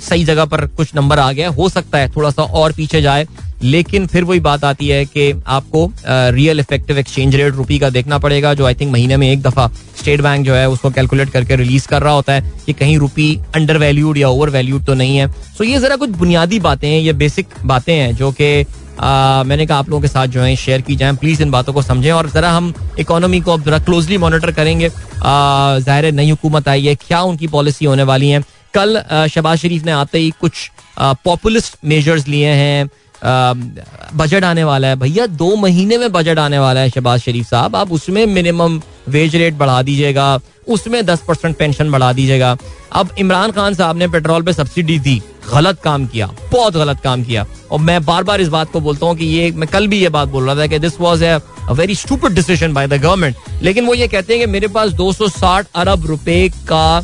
सही 0.00 0.24
जगह 0.24 0.44
पर 0.44 0.66
कुछ 0.66 0.94
नंबर 0.94 1.18
आ 1.18 1.30
गया 1.32 1.48
हो 1.48 1.68
सकता 1.68 1.98
है 1.98 2.08
थोड़ा 2.16 2.30
सा 2.30 2.42
और 2.42 2.72
पीछे 2.72 3.00
जाए। 3.02 3.26
लेकिन 3.64 4.06
फिर 4.06 4.24
वही 4.24 4.40
बात 4.40 4.64
आती 4.64 4.88
है 4.88 5.04
कि 5.06 5.32
आपको 5.48 5.90
real 6.06 6.60
effective 6.60 6.98
exchange 6.98 7.34
rate 7.36 7.54
rupee 7.54 7.78
का 7.78 7.90
देखना 7.90 8.18
पड़ेगा, 8.18 8.54
जो 8.54 8.66
आई 8.66 8.74
थिंक 8.74 8.92
महीने 8.92 9.16
में 9.16 9.30
एक 9.30 9.42
दफ़ा 9.42 9.66
स्टेट 9.98 10.20
बैंक 10.20 10.46
जो 10.46 10.54
है 10.54 10.68
उसको 10.70 10.90
कैलकुलेट 10.90 11.30
करके 11.30 11.56
रिलीज़ 11.56 11.88
कर 11.88 12.02
रहा 12.02 12.12
होता 12.12 12.32
है 12.32 12.52
कि 12.66 12.72
कहीं 12.74 12.98
रुपी 12.98 13.28
अंडर 13.54 13.78
वैल्यूड 13.78 14.18
या 14.18 14.28
ओवर 14.28 14.50
वैल्यूड 14.50 14.84
तो 14.84 14.94
नहीं 14.94 15.16
है। 15.16 15.30
सो 15.58 15.64
ये 15.64 15.78
जरा 15.80 15.96
कुछ 15.96 16.10
बुनियादी 16.12 16.58
बातें 16.60 16.88
हैं, 16.88 17.00
ये 17.00 17.12
बेसिक 17.14 17.46
बातें 17.64 17.94
हैं 17.94 18.14
जो 18.16 18.32
कि 18.32 18.64
मैंने 18.94 19.64
कहा 19.66 19.78
आप 19.78 19.88
लोगों 19.90 20.00
के 20.02 20.08
साथ 20.08 20.26
जो 20.26 20.40
है 20.40 20.54
शेयर 20.56 20.80
की 20.80 20.96
जाए। 20.96 21.12
प्लीज़ 21.14 21.42
इन 21.42 21.50
बातों 21.50 21.72
को 21.72 21.82
समझें 21.82 22.10
और 22.12 22.28
जरा 22.30 22.50
हम 22.52 22.72
इकोनॉमी 22.98 23.40
को 23.40 23.52
अब 23.52 23.64
जरा 23.64 23.78
क्लोजली 23.80 24.18
मॉनिटर 24.18 24.50
करेंगे। 24.52 24.88
ज़ाहिर 24.88 26.12
नई 26.12 26.30
हुकूमत 26.30 26.68
आई 26.68 26.84
है, 26.86 26.94
क्या 26.96 27.22
उनकी 27.22 27.46
पॉलिसी 27.48 27.84
होने 27.84 28.02
वाली 28.02 28.28
है। 28.30 28.42
कल 28.74 29.02
शबाज 29.30 29.58
शरीफ 29.58 29.84
ने 29.84 29.92
आते 29.92 30.18
ही 30.18 30.30
कुछ 30.40 30.70
पॉपुलिस्ट 30.98 31.76
मेजर्स 31.84 32.28
लिए 32.28 32.48
हैं। 32.48 32.88
बजट 33.24 34.44
आने 34.44 34.64
वाला 34.64 34.88
है। 34.88 34.96
भैया, 34.96 35.26
दो 35.26 35.54
महीने 35.56 35.98
में 35.98 36.10
बजट 36.12 36.38
आने 36.38 36.58
वाला 36.58 36.80
है 36.80 36.90
शहबाज 36.90 37.20
शरीफ 37.20 37.46
साहब। 37.46 37.76
आप 37.76 37.92
उसमें 37.92 38.24
मिनिमम 38.26 38.80
वेज 39.08 39.36
रेट 39.36 39.54
बढ़ा 39.54 39.80
दीजिएगा, 39.82 40.40
उसमें 40.68 41.04
दस 41.06 41.22
परसेंट 41.28 41.56
पेंशन 41.56 41.90
बढ़ा 41.90 42.12
दीजिएगा। 42.12 42.56
अब 42.92 43.10
इमरान 43.18 43.50
खान 43.52 43.74
साहब 43.74 43.96
ने 43.96 44.08
पेट्रोल 44.08 44.42
पे 44.42 44.52
सब्सिडी 44.52 44.98
दी, 44.98 45.20
गलत 45.52 45.80
काम 45.82 46.06
किया, 46.06 46.30
बहुत 46.52 46.74
गलत 46.74 47.00
काम 47.00 47.24
किया। 47.24 47.46
और 47.70 47.80
मैं 47.80 48.04
बार 48.04 48.24
बार 48.24 48.40
इस 48.40 48.48
बात 48.48 48.70
को 48.72 48.80
बोलता 48.80 49.06
हूँ 49.06 49.16
कि 49.16 49.24
ये, 49.26 49.50
मैं 49.50 49.68
कल 49.68 49.86
भी 49.88 49.98
ये 49.98 50.08
बात 50.08 50.28
बोल 50.28 50.44
रहा 50.46 50.56
था 50.56 50.66
कि 50.66 50.78
this 50.78 51.00
was 51.00 51.24
a 51.24 51.36
very 51.72 51.94
stupid 51.94 52.32
decision 52.32 52.74
by 52.74 52.86
the 52.86 53.00
government 53.02 53.62
लेकिन 53.62 53.86
वो 53.86 53.94
ये 53.94 54.08
कहते 54.08 54.32
हैं 54.32 54.46
कि 54.46 54.52
मेरे 54.52 54.68
पास 54.68 54.90
260 54.92 55.66
अरब 55.74 56.06
रुपए 56.06 56.48
का 56.72 57.02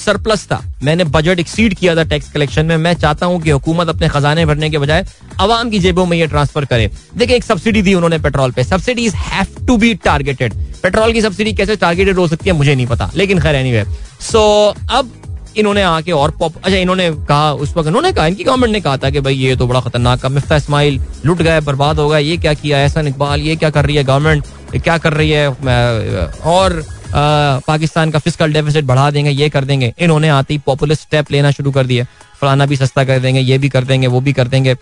सरप्लस 0.00 0.44
था। 0.46 0.60
मैंने 0.82 1.04
बजट 1.06 1.40
एक्सीड 1.40 1.74
किया 1.74 1.94
था 1.96 2.04
टैक्स 2.04 2.30
कलेक्शन 2.32 2.66
में। 2.66 2.76
मैं 2.78 2.94
चाहता 2.94 3.26
हूँ 3.26 3.40
कि 3.42 3.50
हुकूमत 3.50 3.88
अपने 3.88 4.08
खजाने 4.08 4.46
भरने 4.46 4.70
के 4.70 4.78
बजाय 4.78 5.04
अवाम 5.40 5.70
की 5.70 5.78
जेबों 5.78 6.06
में 6.06 6.16
ये 6.18 6.26
ट्रांसफ़र 6.26 6.64
करे। 6.64 6.90
देखिए, 7.16 7.36
एक 7.36 7.44
सब्सिडी 7.44 7.82
दी 7.82 7.94
उन्होंने 7.94 8.18
पेट्रोल 8.18 8.52
पे। 8.52 8.64
Subsidies 8.64 9.14
have 9.16 9.66
to 9.66 9.76
be 9.76 9.94
targeted 10.04 10.54
petrol 10.82 11.12
की 11.12 11.22
सब्सिडी 11.22 11.52
कैसे 11.52 11.76
टारगेटेड 11.76 12.18
हो 12.18 12.28
सकती 12.28 12.50
है, 12.50 12.56
मुझे 12.56 12.74
नहीं 12.74 12.86
पता। 12.86 13.10
लेकिन 13.16 13.40
खैर 13.40 13.54
एनीवे 13.54 13.84
सो 14.22 14.42
अब 14.90 15.12
इन्होंने 15.56 15.82
आके 15.82 16.12
और 16.12 16.30
पॉप 16.30 16.56
अच्छा 16.56 16.76
इन्होंने 16.76 17.10
कहा, 17.28 17.52
उस 17.54 17.76
वक्त 17.76 17.88
इन्होंने 17.88 18.12
कहा, 18.12 18.26
इनकी 18.26 18.44
गवर्नमेंट 18.44 18.72
ने 18.72 18.80
कहा 18.80 18.96
था 18.96 19.10
कि 19.10 19.20
भाई, 19.20 19.34
ये 19.34 19.56
तो 19.56 19.66
बड़ा 19.66 19.80
खतरनाक 19.80 20.24
है। 20.24 20.30
मिफ्ता 20.32 20.56
इस्माइल 20.56 21.00
लुट 21.26 21.42
गए, 21.42 21.60
बर्बाद 21.60 21.98
हो 21.98 22.08
गया 22.08 22.18
ये 22.18 22.36
क्या 22.36 22.54
किया 22.54 22.78
ऐसा 22.80 23.00
इकबाल, 23.02 23.40
ये 23.40 23.56
क्या 23.56 23.70
कर 23.70 23.84
रही 23.84 23.96
है 23.96 24.04
गवर्नमेंट 24.04 24.44
क्या 24.74 24.96
कर 24.98 25.12
रही 25.12 25.30
है? 25.30 25.48
और 25.48 26.82
पाकिस्तान 27.12 28.10
का 28.10 28.18
फ़िज़िकल 28.18 28.52
डेफिसिट 28.52 28.84
बढ़ा 28.84 29.10
देंगे, 29.10 29.30
ये 29.30 29.48
कर 29.50 29.64
देंगे। 29.64 29.92
इन्होंने 29.98 30.28
आते 30.30 30.54
ही 30.54 30.60
पॉपुलर 30.66 30.94
स्टेप 30.94 31.30
लेना 31.32 31.50
शुरू 31.50 31.70
कर 31.72 31.86
दिए। 31.86 32.06
फलाना 32.40 32.66
भी 32.66 32.76
सस्ता 32.76 33.04
कर 33.04 33.18
देंगे, 33.18 33.40
ये 33.40 33.58
भी 33.58 33.68
कर 33.68 33.84
देंगे, 33.84 34.06
वो 34.06 34.20
भी 34.20 34.32
कर 34.32 34.48
देंगे। 34.48 34.76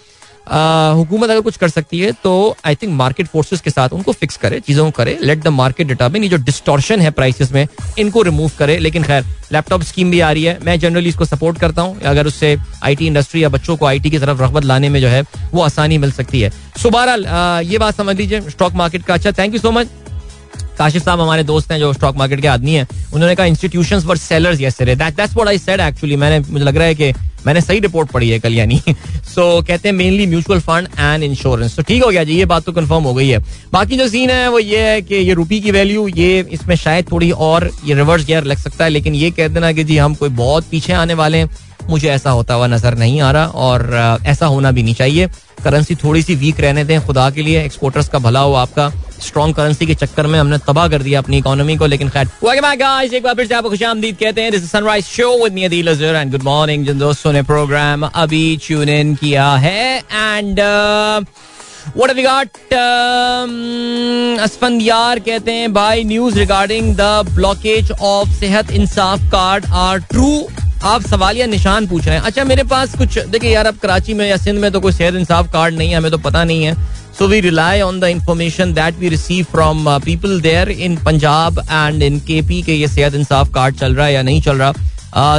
हुकूमत 0.48 1.30
अगर 1.30 1.40
कुछ 1.40 1.56
कर 1.56 1.68
सकती 1.68 1.98
है 2.00 2.10
तो 2.22 2.56
आई 2.66 2.74
थिंक 2.74 2.92
मार्केट 2.92 3.26
फोर्सेस 3.26 3.60
के 3.60 3.70
साथ 3.70 3.92
उनको 3.92 4.12
फिक्स 4.12 4.36
करे, 4.36 4.60
चीज़ों 4.60 4.84
को 4.84 4.90
करे। 4.96 5.16
लेट 5.22 5.42
द 5.44 5.48
मार्केट 5.48 5.86
डिटर्मिन 5.86 6.22
ये 6.22 6.28
जो 6.28 6.36
डिस्टॉर्शन 6.38 7.00
है 7.00 7.10
प्राइसेस 7.10 7.52
में, 7.52 7.66
इनको 7.98 8.22
रिमूव 8.22 8.50
करे। 8.58 8.78
लेकिन 8.78 9.02
खैर 9.04 9.24
लैपटॉप 9.52 9.82
स्कीम 9.82 10.10
भी 10.10 10.20
आ 10.20 10.30
रही 10.32 10.44
है। 10.44 10.58
मैं 10.64 10.78
जनरली 10.80 11.08
इसको 11.08 11.24
सपोर्ट 11.24 11.58
करता 11.58 11.82
हूँ। 11.82 12.00
अगर 12.02 12.26
उससे 12.26 12.56
आईटी 12.82 13.06
इंडस्ट्री 13.06 13.42
या 13.42 13.48
बच्चों 13.48 13.76
को 13.76 13.86
आईटी 13.86 14.10
की 14.10 14.18
तरफ़ 14.18 14.42
रगबत 14.42 14.64
लाने 14.64 14.88
में 14.88 15.00
जो 15.00 15.08
है, 15.08 15.22
वो 15.52 15.62
आसानी 15.62 15.98
मिल 15.98 16.12
सकती 16.12 16.40
है। 16.40 16.50
सो 16.76 16.90
बहरहाल 16.90 17.64
ये 17.66 17.78
बात 17.78 17.96
समझ 17.96 18.16
लीजिए 18.16 18.40
स्टॉक 18.40 18.74
मार्केट 18.74 19.04
का। 19.04 19.14
अच्छा 19.14 19.32
thank 19.32 19.54
you 19.54 19.60
so 19.60 19.70
much 19.70 19.88
Kashif 20.78 21.04
साहब 21.04 21.20
हमारे 21.20 21.42
दोस्त 21.44 21.72
हैं 21.72 21.78
जो 21.78 21.92
स्टॉक 21.92 22.16
मार्केट 22.16 22.40
के 22.40 22.48
आदमी 22.48 22.74
हैं 22.74 22.86
उन्होंने 23.12 23.34
कहा 23.34 23.46
institutions 23.46 24.04
were 24.04 24.16
sellers 24.16 24.58
that 24.58 24.98
that's 24.98 25.34
what 25.34 25.48
I 25.48 25.58
said 25.58 25.80
actually 25.80 26.16
मैंने 26.16 26.38
मुझे 26.50 26.64
लग 26.64 26.76
रहा 26.76 26.86
है 26.86 26.94
कि 26.94 27.12
मैंने 27.46 27.60
सही 27.60 27.80
रिपोर्ट 27.80 28.10
पढ़ी 28.10 28.28
है 28.30 28.38
कल 28.38 28.54
यानी। 28.54 28.78
सो 28.78 29.60
so, 29.60 29.66
कहते 29.66 29.88
हैं 29.88 29.94
mainly 29.96 30.26
mutual 30.26 30.60
fund 30.60 30.88
and 30.98 31.22
insurance 31.24 31.76
तो 31.76 31.82
ठीक 31.82 32.02
हो 32.02 32.10
गया 32.10 32.24
जी 32.24 32.36
ये 32.36 32.44
बात 32.44 32.64
तो 32.64 32.72
कंफर्म 32.72 33.04
हो 33.04 33.14
गई 33.14 33.28
है। 33.28 33.38
बाकी 33.72 33.96
जो 33.96 34.08
सीन 34.08 34.30
है 34.30 34.48
वो 34.50 34.58
ये 34.58 34.78
है 34.78 35.00
कि 35.02 35.14
ये 35.14 35.34
रुपी 35.34 35.60
की 35.60 35.70
वैल्यू 35.70 36.06
ये 36.08 36.40
इसमें 36.52 36.74
शायद 36.76 37.10
थोड़ी 37.12 37.30
और 37.30 37.70
ये 37.84 37.94
रिवर्स 37.94 38.26
गियर 38.26 38.44
लग 38.44 38.58
सकता 38.58 38.84
है 38.84 38.90
लेकिन 38.90 39.14
ये 39.14 39.30
कहते 39.30 39.60
ना 39.60 39.72
कि 39.72 39.84
जी 39.84 39.96
हम 39.98 40.14
कोई 40.14 40.28
बहुत 40.28 40.64
पीछे 40.70 40.92
आने 40.92 41.14
वाले 41.14 41.38
हैं। 41.38 41.50
मुझे 41.88 42.08
ऐसा 42.10 42.30
होता 42.30 42.54
हुआ 42.54 42.66
नज़र 42.66 42.94
नहीं 42.98 43.20
आ 43.20 43.30
रहा 43.30 43.46
और 43.46 44.20
ऐसा 44.26 44.46
होना 44.46 44.70
भी 44.70 44.82
नहीं 44.82 44.94
चाहिए। 44.94 45.26
करेंसी 45.64 45.94
थोड़ी 45.94 46.22
सी 46.22 46.34
वीक 46.34 46.60
रहने 46.60 46.84
दें 46.84 47.00
खुदा 47.06 47.28
के 47.30 47.42
लिए 47.42 47.64
एक्सपोर्टर्स 47.64 48.08
का 48.08 48.18
भला 48.18 48.40
हो 48.40 48.52
आपका। 48.54 48.88
स्ट्रॉन्ग 49.22 49.54
करेंसी 49.54 49.86
के 49.86 49.94
चक्कर 49.94 50.26
में 50.26 50.38
हमने 50.38 50.58
तबाह 50.66 50.88
कर 50.88 51.02
दिया 51.02 51.18
अपनी 51.18 51.38
इकोनॉमी 51.38 51.76
को 51.76 51.86
लेकिन 51.86 52.08
खैर। 52.08 52.28
एक 52.44 53.22
बार 53.22 53.34
फिर 53.34 53.46
से 53.46 53.54
आपको 53.54 53.70
खुशामदीद 53.70 54.16
कहते 54.16 54.42
हैं। 54.42 54.66
Sunrise 54.66 55.04
show 55.06 55.28
with 55.44 55.52
me 55.52 55.64
Adeel 55.64 55.90
Azhar 55.90 56.16
and 56.16 56.30
good 56.32 56.42
morning 56.42 56.86
जिन 56.86 56.98
दोस्तों 56.98 57.32
ने 57.32 57.42
प्रोग्राम 57.42 58.06
अभी 58.06 58.56
ट्यून 58.66 58.88
इन 58.88 59.14
किया 59.14 59.52
है। 59.56 59.98
And 59.98 60.60
What 61.88 62.10
have 62.10 62.18
we 62.18 62.24
got? 62.24 62.58
Um, 62.78 63.52
Asfandyar 64.40 65.18
कहते 65.18 65.52
हैं 65.52 65.72
भाई 65.74 66.04
news 66.04 66.38
regarding 66.38 66.94
the 66.96 67.02
blockage 67.28 67.92
of 67.92 68.28
Sehat 68.30 68.70
Insaf 68.70 69.20
card 69.32 69.66
are 69.72 69.98
true 70.10 70.28
आप 70.82 71.02
सवालिया 71.02 71.46
निशान 71.46 71.86
पूछ 71.86 72.06
रहे 72.06 72.16
हैं। 72.16 72.22
अच्छा 72.22 72.44
मेरे 72.44 72.62
पास 72.64 72.96
कुछ 72.96 73.18
देखिए 73.20 73.50
यार 73.50 73.66
अब 73.66 73.76
कराची 73.78 74.14
में 74.14 74.28
या 74.28 74.36
सिंध 74.36 74.58
में 74.58 74.70
तो 74.72 74.80
कोई 74.80 74.92
सेहत 74.92 75.14
इंसाफ 75.14 75.52
कार्ड 75.52 75.74
नहीं 75.74 75.90
है 75.90 75.96
हमें 75.96 76.10
तो 76.10 76.18
पता 76.18 76.44
नहीं 76.44 76.64
है। 76.64 76.74
So 77.18 77.26
we 77.28 77.40
rely 77.40 77.80
on 77.80 77.98
the 78.00 78.04
information 78.06 78.72
that 78.74 78.98
we 78.98 79.08
receive 79.08 79.44
from 79.44 79.98
people 80.00 80.40
there 80.40 80.68
in 80.70 80.96
Punjab 80.96 81.58
and 81.60 82.02
in 82.02 82.18
K 82.20 82.40
P 82.42 82.62
K 82.62 82.74
ये 82.74 82.88
सेहत 82.88 83.14
इंसाफ 83.14 83.52
कार्ड 83.54 83.76
चल 83.76 83.94
रहा 83.94 84.06
है 84.06 84.12
या 84.14 84.22
नहीं 84.22 84.40
चल 84.42 84.56
रहा। 84.56 84.72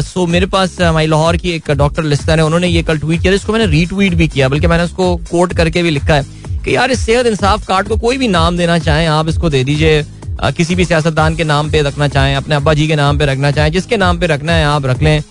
सो 0.01 0.23
uh, 0.23 0.29
मेरे 0.29 0.45
पास 0.45 0.75
uh, 0.75 0.81
हमारी 0.81 1.07
लाहौर 1.07 1.37
की 1.37 1.51
एक 1.51 1.71
डॉक्टर 1.71 2.03
लिस्टर 2.03 2.39
है 2.39 2.45
उन्होंने 2.45 2.67
ये 2.67 2.83
कल 2.83 2.97
ट्वीट 2.99 3.21
किया 3.21 3.33
इसको 3.33 3.53
मैंने 3.53 3.65
रीट्वीट 3.71 4.13
भी 4.13 4.27
किया 4.27 4.47
बल्कि 4.49 4.67
मैंने 4.67 4.83
उसको 4.83 5.15
कोट 5.31 5.53
करके 5.53 5.83
भी 5.83 5.89
लिखा 5.89 6.15
है 6.15 6.23
कि 6.65 6.75
यार 6.75 6.91
इस 6.91 7.05
सेहत 7.05 7.25
इंसाफ 7.25 7.67
कार्ड 7.67 7.87
को 7.87 7.97
कोई 7.97 8.17
भी 8.17 8.27
नाम 8.27 8.57
देना 8.57 8.77
चाहें 8.79 9.07
आप 9.07 9.29
इसको 9.29 9.49
दे 9.49 9.63
दीजिए। 9.63 10.01
किसी 10.39 10.75
भी 10.75 10.85
सियासतदान 10.85 11.35
के 11.35 11.43
नाम 11.43 11.69
पे 11.71 11.81
रखना 11.81 12.07
चाहें, 12.07 12.35
अपने 12.35 12.55
अब्बा 12.55 12.73
जी 12.73 12.87
के 12.87 12.95
नाम 12.95 13.17
पे 13.17 13.25
रखना 13.25 13.51
चाहें, 13.51 13.71
जिसके 13.71 13.97
नाम 13.97 14.19
पे 14.19 14.27
रखना 14.27 14.53
है 14.53 14.65
आप 14.65 14.85
रख 14.85 15.01
लें। 15.01 15.21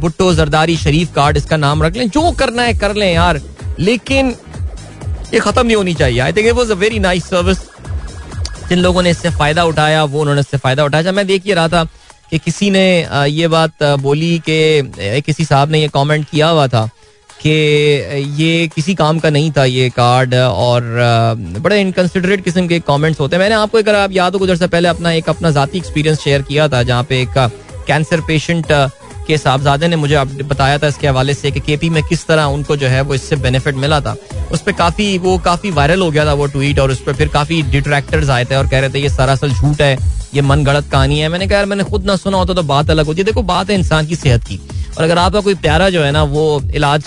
भुट्टो 0.00 0.32
जरदारी 0.34 0.76
शरीफ 0.76 1.12
कार्ड 1.14 1.36
इसका 1.36 1.56
नाम 1.56 1.82
रख 1.82 1.96
लें। 1.96 2.08
जो 2.08 2.30
करना 2.32 2.62
है 2.62 2.74
कर 2.74 2.94
लें 2.94 3.12
यार, 3.12 3.40
लेकिन 3.80 4.34
ये 5.34 5.40
खत्म 5.40 5.66
नहीं 5.66 5.76
होनी 5.76 5.94
चाहिए। 5.94 6.20
I 6.20 6.32
think 6.32 6.46
it 6.46 6.54
was 6.54 6.72
a 6.72 6.74
very 6.76 6.98
nice 6.98 7.24
service 7.30 7.58
जिन 8.68 8.78
लोगों 8.78 9.02
ने 9.02 9.10
इससे 9.10 9.30
फ़ायदा 9.30 9.64
उठाया, 9.64 10.04
वो 10.04 10.20
उन्होंने 10.20 10.40
इससे 10.40 10.56
फ़ायदा 10.58 10.84
उठाया। 10.84 11.12
मैं 11.12 11.26
देख 11.26 11.44
ही 11.46 11.52
रहा 11.52 11.68
था 11.68 11.84
कि 12.30 12.38
किसी 12.38 12.70
ने 12.70 12.86
ये 13.28 13.48
बात 13.48 13.82
बोली 14.00 14.38
कि 14.48 15.20
किसी 15.26 15.44
साहब 15.44 15.70
ने 15.70 15.80
ये 15.80 15.88
कमेंट 15.94 16.26
किया 16.30 16.48
हुआ 16.48 16.66
था। 16.68 16.88
कि 17.44 17.50
ये 18.42 18.68
किसी 18.74 18.94
काम 18.94 19.18
का 19.18 19.30
नहीं 19.30 19.50
था 19.52 19.64
ये 19.64 19.88
कार्ड 19.90 20.34
और 20.34 20.82
बड़े 21.60 21.80
इनकन्सिडरेट 21.80 22.44
किस्म 22.44 22.66
के 22.68 22.78
कमेंट्स 22.80 23.20
होते 23.20 23.36
हैं। 23.36 23.40
मैंने 23.40 23.54
आपको 23.54 23.78
अगर 23.78 23.94
आप 23.94 24.12
याद 24.12 24.32
हो 24.32 24.38
गुजर 24.38 24.56
से 24.56 24.66
पहले 24.66 24.88
अपना 24.88 25.12
एक 25.12 25.28
अपना 25.28 25.50
जाती 25.50 25.78
एक्सपीरियंस 25.78 26.20
शेयर 26.20 26.42
किया 26.42 26.68
था, 26.68 26.82
जहाँ 26.82 27.04
पे 27.04 27.20
एक 27.22 27.38
कैंसर 27.86 28.20
पेशेंट 28.20 28.66
के 29.26 29.36
साहबजादे 29.38 29.88
ने 29.88 29.96
मुझे 29.96 30.24
बताया 30.24 30.78
था 30.78 30.86
इसके 30.86 31.06
हवाले 31.08 31.34
से 31.34 31.50
कि 31.50 31.60
केपी 31.60 31.88
में 31.90 32.02
किस 32.02 32.26
तरह 32.26 32.44
उनको 32.46 32.76
जो 32.76 32.86
है 32.86 33.00
वो 33.00 33.14
इससे 33.14 33.36
बेनिफिट 33.36 33.74
मिला 33.74 34.00
था। 34.00 34.16
उस 34.52 34.60
पर 34.60 34.72
काफ़ी, 34.72 35.16
वो 35.18 35.36
काफ़ी 35.38 35.70
वायरल 35.70 36.00
हो 36.00 36.10
गया 36.10 36.24
था 36.26 36.32
वो 36.32 36.46
ट्वीट 36.46 36.78
और 36.78 36.90
उस 36.90 37.02
पर 37.02 37.12
फिर 37.12 37.28
काफ़ी 37.28 37.62
डिट्रैक्टर्स 37.62 38.30
आए 38.30 38.44
थे 38.44 38.56
और 38.56 38.68
कह 38.68 38.80
रहे 38.80 38.90
थे, 38.90 38.98
ये 38.98 39.08
सरासल 39.08 39.50
झूठ 39.50 39.80
है, 39.80 39.96
ये 40.34 40.42
मन 40.42 40.64
गढ़त 40.64 40.90
कहानी 40.92 41.18
है। 41.18 41.28
मैंने 41.28 41.46
कहा, 41.46 41.56
यार, 41.56 41.66
मैंने 41.66 41.84
खुद 41.84 42.04
ना 42.04 42.16
सुना 42.16 42.38
होता 42.38 42.54
तो 42.54 42.62
बात 42.62 42.90
अलग 42.90 43.06
होती 43.06 43.20
है। 43.20 43.24
देखो, 43.24 43.42
बात 43.42 43.70
है 43.70 43.76
इंसान 43.76 44.06
की 44.06 44.16
सेहत 44.16 44.44
की। 44.44 44.60
और 44.98 45.04
अगर 45.04 45.18
आपका 45.18 45.40
कोई 45.40 45.54
प्यारा 45.54 45.88
जो 45.90 46.02
है 46.02 46.10
ना, 46.12 46.22
वो 46.22 46.62
इलाज 46.74 47.04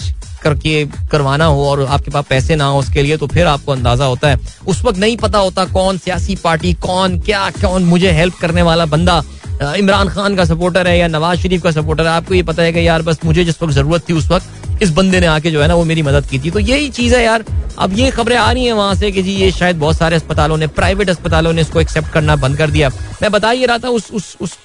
करके 0.48 0.84
करवाना 1.12 1.46
हो 1.46 1.70
और 1.70 1.86
आपके 1.88 2.12
पास 2.12 2.26
पैसे 2.30 2.56
ना 2.56 2.66
हो 2.66 2.80
उसके 2.80 3.04
लिए 3.04 3.18
तो 3.18 3.28
फिर 3.28 3.48
आपको 3.48 3.72
अंदाज़ा 3.72 4.06
होता 4.06 4.30
है। 4.30 4.40
उस 4.68 4.84
वक्त 4.86 5.00
नहीं 5.00 5.18
पता 5.18 5.40
होता 5.40 5.66
कौन 5.72 5.98
सियासी 6.00 6.36
पार्टी, 6.38 6.74
कौन 6.76 7.20
क्या, 7.22 7.50
कौन 7.62 7.84
मुझे 7.86 8.12
हेल्प 8.14 8.36
करने 8.42 8.62
वाला 8.64 8.86
बंदा। 8.88 9.24
इमरान 9.76 10.10
खान 10.10 10.36
का 10.36 10.44
सपोर्टर 10.46 10.88
है 10.88 10.98
या 10.98 11.08
नवाज़ 11.10 11.40
शरीफ 11.40 11.64
का 11.64 11.72
सपोर्टर 11.72 12.04
है, 12.04 12.10
आपको 12.12 12.34
ये 12.34 12.44
पता 12.46 12.64
है 12.64 12.74
कि 12.74 12.88
यार 12.88 13.02
बस 13.02 13.20
मुझे 13.26 13.44
जिस 13.46 13.62
वक्त 13.62 13.74
ज़रूरत 13.74 14.10
थी 14.10 14.14
उस 14.14 14.30
वक्त, 14.32 14.82
इस 14.82 14.90
बंदे 14.92 15.20
ने 15.20 15.28
आके 15.28 15.52
जो 15.52 15.62
है 15.62 15.68
ना 15.68 15.76
वो 15.76 15.84
मेरी 15.86 16.02
मदद 16.04 16.26
की 16.26 16.40
थी। 16.40 16.52
तो 16.52 16.60
यही 16.62 16.90
चीज़ 16.92 17.16
है 17.16 17.24
यार। 17.24 17.46
अब 17.80 17.94
ये 17.94 18.10
खबरें 18.12 18.36
आ 18.38 18.52
रही 18.52 18.66
हैं 18.66 18.74
वहाँ 18.74 18.96
से 18.96 19.12
कि 19.12 19.24
जी 19.24 19.32
ये 19.34 19.52
शायद 19.52 19.76
बहुत 19.78 19.98
सारे 19.98 20.16
अस्पतालों 20.16 20.58
ने 20.58 20.68
प्राइवेट 20.70 21.10
अस्पतालों 21.10 21.54
ने 21.54 21.62
इसको 21.62 21.82
एक्सेप्ट 21.82 22.10
करना 22.10 22.36
बंद 22.36 22.58
कर 22.58 22.72
दिया। 22.72 22.90
मैं 23.22 23.32
बता 23.32 23.50
ही 23.50 23.66
रहा 23.66 23.78
था 23.78 23.90
उस 23.90 24.12
उस 24.12 24.36
उस 24.42 24.58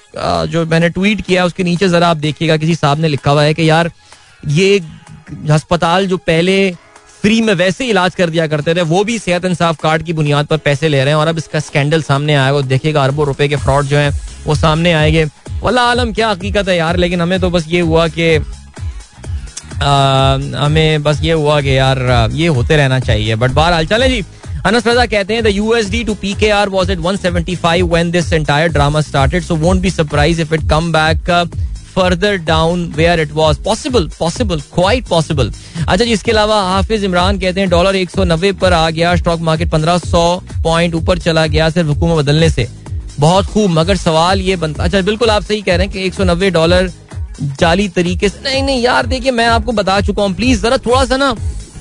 जो 0.49 0.65
मैंने 0.67 0.89
ट्वीट 0.91 1.21
किया, 1.21 1.45
उसके 1.45 1.65
नीचे 1.65 1.89
जरा 1.89 2.09
आप 2.09 2.17
देखिएगा 2.19 2.57
किसी 2.57 2.75
साहब 2.75 3.01
ने 3.01 3.09
लिखा 3.09 3.31
हुआ 3.31 3.43
है 3.43 3.55
कि 3.55 3.69
यार 3.71 3.91
ये 4.51 4.81
अस्पताल 5.51 6.07
जो 6.07 6.17
पहले 6.17 6.71
फ्री 7.23 7.41
में 7.41 7.53
वैसे 7.55 7.87
इलाज 7.87 8.15
कर 8.15 8.31
दिया 8.31 8.47
करते 8.47 8.75
थे, 8.75 8.83
वो 8.83 9.03
भी 9.05 9.19
सेहत 9.19 9.45
इंसाफ 9.45 9.79
कार्ड 9.83 10.03
की 10.03 10.13
बुनियाद 10.13 10.47
पर 10.47 10.57
पैसे 10.59 10.89
ले 10.89 10.99
रहे 10.99 11.09
हैं। 11.09 11.21
और 11.21 11.29
अब 11.29 11.39
इसका 11.39 11.61
स्कैंडल 11.61 12.03
सामने 12.03 12.35
आएगा 12.35 12.61
देखिएगा, 12.61 13.05
अरबों 13.05 13.27
रुपए 13.27 13.49
के 13.49 13.57
फ्रॉड 13.57 13.87
जो 13.87 13.97
है, 13.97 14.11
वो 14.47 14.55
सामने 14.55 14.93
आएँगे। 14.93 15.25
वल्ला 15.63 15.83
आलम, 15.83 16.13
क्या 16.13 16.29
हकीकत 16.29 16.69
है 16.69 16.77
यार, 16.77 16.97
लेकिन 16.97 17.21
हमें 17.21 17.39
तो 17.41 17.51
बस 17.51 17.67
ये 17.69 17.81
हुआ 17.81 18.09
कि 18.19 18.35
हमें 20.59 21.03
बस 21.03 21.21
ये 21.23 21.33
हुआ 21.33 21.61
कि 21.61 21.77
यार, 21.79 22.29
ये 22.33 22.47
होते 22.49 22.77
रहना 22.77 22.99
चाहिए। 23.01 23.37
बट 23.37 23.51
बहरहाल, 23.51 23.87
चले 23.87 24.09
जी। 24.09 24.25
अनस 24.67 24.87
रजा 24.87 25.05
कहते 25.07 25.35
हैं 25.35 25.43
the 25.43 25.47
USD 25.47 26.03
to 26.05 26.15
PKR 26.15 26.69
was 26.69 26.91
at 26.91 26.99
175 26.99 27.83
when 27.83 28.11
this 28.11 28.33
entire 28.33 28.69
drama 28.73 29.01
started 29.01 29.43
so 29.43 29.57
won't 29.57 29.81
be 29.81 29.91
surprise 29.91 30.41
if 30.41 30.55
it 30.55 30.69
come 30.71 30.93
back 30.93 31.31
further 31.95 32.37
down 32.47 32.85
where 32.97 33.21
it 33.21 33.33
was 33.33 33.61
possible 33.65 34.09
possible 34.19 34.61
quite 34.75 35.07
possible 35.09 35.51
अच्छा 35.79 36.05
जी, 36.05 36.13
इसके 36.13 36.33
अलावा 36.33 36.61
हाफिज 36.63 37.05
इमरान 37.05 37.39
कहते 37.39 37.61
हैं 37.61 37.69
डॉलर 37.71 37.97
एक 37.97 38.11
सौ 38.11 38.25
नब्बे 38.25 38.53
पर 38.63 38.73
आ 38.73 38.89
गया 38.91 39.15
स्टॉक 39.17 39.41
मार्केट 39.41 39.71
पंद्रह 39.71 39.99
सौ 40.01 40.25
पॉइंट 40.65 40.95
ऊपर 40.95 41.19
चला 41.19 41.47
गया 41.47 41.69
सिर्फ़ 41.71 41.89
हुकूमत 41.89 42.25
बदलने 42.25 42.51
से। 42.51 42.69
बहुत 43.21 43.47
खूब, 43.47 43.71
मगर 43.71 43.97
सवाल 43.97 44.41
ये 44.41 44.57
बनता 44.57 44.85
अच्छा 44.85 45.01
बिल्कुल 45.03 45.31
आप 45.31 45.43
सही 45.43 45.61
कह 45.63 45.77
रहे 45.77 45.87
हैं 45.87 45.93
कि 45.95 46.05
एक 46.07 46.15
सौ 46.15 46.25
नब्बे 46.25 46.51
डॉलर 46.51 46.91
जाली 47.41 47.89
तरीके 47.89 48.29
से, 48.29 48.41
नहीं 48.45 48.63
नहीं 48.63 48.83
यार 48.83 49.07
देखिए 49.07 49.31
मैं 49.33 49.47
आपको 49.47 49.73
बता 49.73 50.01
चुका 50.01 50.23
हूँ 50.23 50.35
प्लीज़ 50.35 50.63
जरा 50.63 50.77
थोड़ा 50.87 51.05
सा 51.05 51.17
ना 51.17 51.35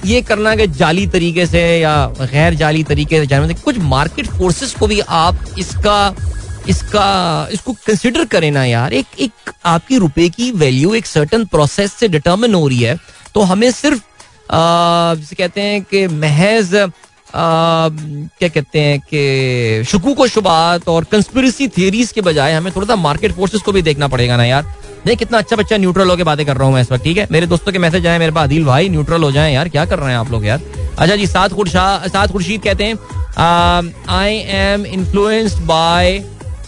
ये 0.05 0.21
करना 0.21 0.55
कि 0.55 0.67
जाली 0.67 1.05
तरीके 1.07 1.45
से 1.45 1.61
या 1.79 1.93
गैर 2.21 2.53
जाली 2.55 2.83
तरीके 2.83 3.19
से, 3.19 3.25
जाने 3.27 3.53
कुछ 3.55 3.77
मार्केट 3.79 4.27
फोर्सेस 4.27 4.73
को 4.75 4.87
भी 4.87 4.99
आप 4.99 5.45
इसका 5.59 5.97
इसका, 6.69 7.47
इसको 7.51 7.73
कंसिडर 7.87 8.25
करें 8.25 8.49
ना 8.51 8.63
यार। 8.65 8.93
एक 8.93 9.19
एक 9.19 9.51
आपकी 9.65 9.97
रुपए 9.97 10.27
की 10.29 10.51
वैल्यू 10.53 10.93
एक 10.95 11.05
सर्टन 11.05 11.45
प्रोसेस 11.45 11.93
से 11.93 12.07
डिटर्मिन 12.07 12.53
हो 12.53 12.67
रही 12.67 12.81
है 12.81 12.97
तो 13.35 13.41
हमें 13.43 13.69
सिर्फ़ 13.73 14.01
जिसे 14.51 15.35
कहते 15.35 15.61
हैं 15.61 15.81
कि 15.83 16.07
महज 16.07 16.69
क्या 17.33 18.47
कहते 18.49 18.79
हैं 18.79 18.99
कि 19.01 19.83
शकूक 19.89 20.19
व 20.19 20.27
शुबात 20.27 20.87
और 20.89 21.03
कंस्पिरसी 21.11 21.67
थियरीज 21.67 22.11
के 22.11 22.21
बजाय 22.21 22.53
हमें 22.53 22.71
थोड़ा 22.75 22.87
सा 22.87 22.95
मार्केट 22.97 23.31
फोर्सेस 23.35 23.61
को 23.61 23.71
भी 23.71 23.81
देखना 23.81 24.07
पड़ेगा 24.07 24.37
ना 24.37 24.45
यार। 24.45 24.63
नहीं, 25.05 25.15
कितना 25.17 25.37
अच्छा 25.37 25.55
बच्चा 25.55 25.77
न्यूट्रल 25.77 26.09
होकर 26.09 26.23
बातें 26.23 26.45
कर 26.45 26.57
रहा 26.57 26.65
हूँ 26.65 26.73
मैं 26.73 26.81
इस 26.81 26.91
वक्त, 26.91 27.03
ठीक 27.03 27.17
है? 27.17 27.27
मेरे 27.31 27.47
दोस्तों 27.47 27.71
के 27.71 27.79
मैसेज 27.79 28.07
आए, 28.07 28.19
मेरे 28.19 28.31
पास 28.31 28.43
आदिल 28.43 28.65
भाई 28.65 28.89
न्यूट्रल 28.89 29.23
हो 29.23 29.31
जाए 29.31 29.53
यार। 29.53 29.69
क्या 29.69 29.85
कर 29.85 29.99
रहे 29.99 30.11
हैं 30.11 30.17
आप 30.17 30.31
लोग 30.31 30.45
यार? 30.45 30.61
अच्छा 30.97 31.15
जी, 31.15 31.27
सात 31.27 31.53
खुर्शा, 31.53 31.85
सात 32.07 32.31
खुर्शीद 32.31 32.61
कहते 32.63 32.83
हैं 32.83 33.93
आई 34.09 34.35
एम 34.57 34.85
इन्फ्लुएंस्ड 34.87 35.63
बाय 35.65 36.19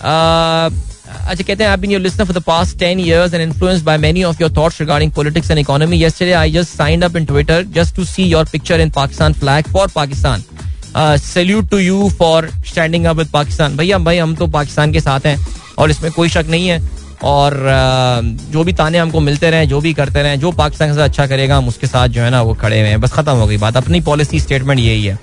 अच्छा 0.03 1.43
कहते 1.43 1.63
हैं 1.63 1.89
your 1.91 2.01
listener 2.01 2.25
for 2.25 2.35
the 2.35 2.41
past 2.43 2.77
ten 2.79 2.99
years 2.99 3.33
and 3.33 3.43
influence 3.43 3.81
by 3.81 3.97
many 3.97 4.23
of 4.23 4.41
your 4.41 4.53
thoughts 4.57 4.79
regarding 4.81 5.11
politics 5.11 5.51
and 5.51 5.59
economy 5.59 5.97
ये 5.97 6.31
I 6.33 6.51
just 6.51 6.77
sign 6.77 7.01
up 7.01 7.15
in 7.17 7.25
Twitter 7.25 7.63
just 7.75 7.95
to 7.95 8.05
see 8.05 8.23
your 8.23 8.45
picture 8.51 8.81
in 8.81 8.89
Pakistan 8.89 9.33
flag 9.33 9.71
for 9.73 9.87
Pakistan 9.95 10.43
salute 11.17 11.69
to 11.69 11.77
you 11.77 12.09
for 12.09 12.49
standing 12.67 13.05
up 13.05 13.17
with 13.17 13.27
Pakistan 13.27 13.77
भैया, 13.77 13.97
भाई, 13.97 14.17
हम 14.17 14.35
तो 14.35 14.47
पाकिस्तान 14.47 14.91
के 14.93 14.99
साथ 14.99 15.25
हैं 15.25 15.37
और 15.77 15.91
इसमें 15.91 16.11
कोई 16.11 16.29
शक 16.29 16.45
नहीं 16.49 16.67
है। 16.67 16.81
और 17.23 17.53
uh, 17.53 18.51
जो 18.53 18.63
भी 18.63 18.73
ताने 18.73 18.97
हमको 18.97 19.19
मिलते 19.19 19.49
रहे, 19.51 19.65
जो 19.65 19.79
भी 19.81 19.93
करते 19.93 20.21
रहे, 20.21 20.37
जो 20.37 20.51
पाकिस्तान 20.51 20.89
के 20.89 20.95
साथ 20.95 21.03
अच्छा 21.03 21.27
करेगा, 21.27 21.57
हम 21.57 21.67
उसके 21.67 21.87
साथ 21.87 22.07
जो 22.07 22.21
है 22.21 22.29
ना 22.29 22.41
वो 22.41 22.53
खड़े 22.53 22.79
हुए 22.79 22.89
हैं। 22.89 23.01
बस 23.01 23.11
खत्म 23.11 23.31
हो 23.31 23.47
गई 23.47 23.57
बात। 23.57 23.77
अपनी 23.77 24.01
पॉलिसी 24.01 24.39
स्टेटमेंट 24.39 24.79
यही 24.79 25.05
है। 25.05 25.19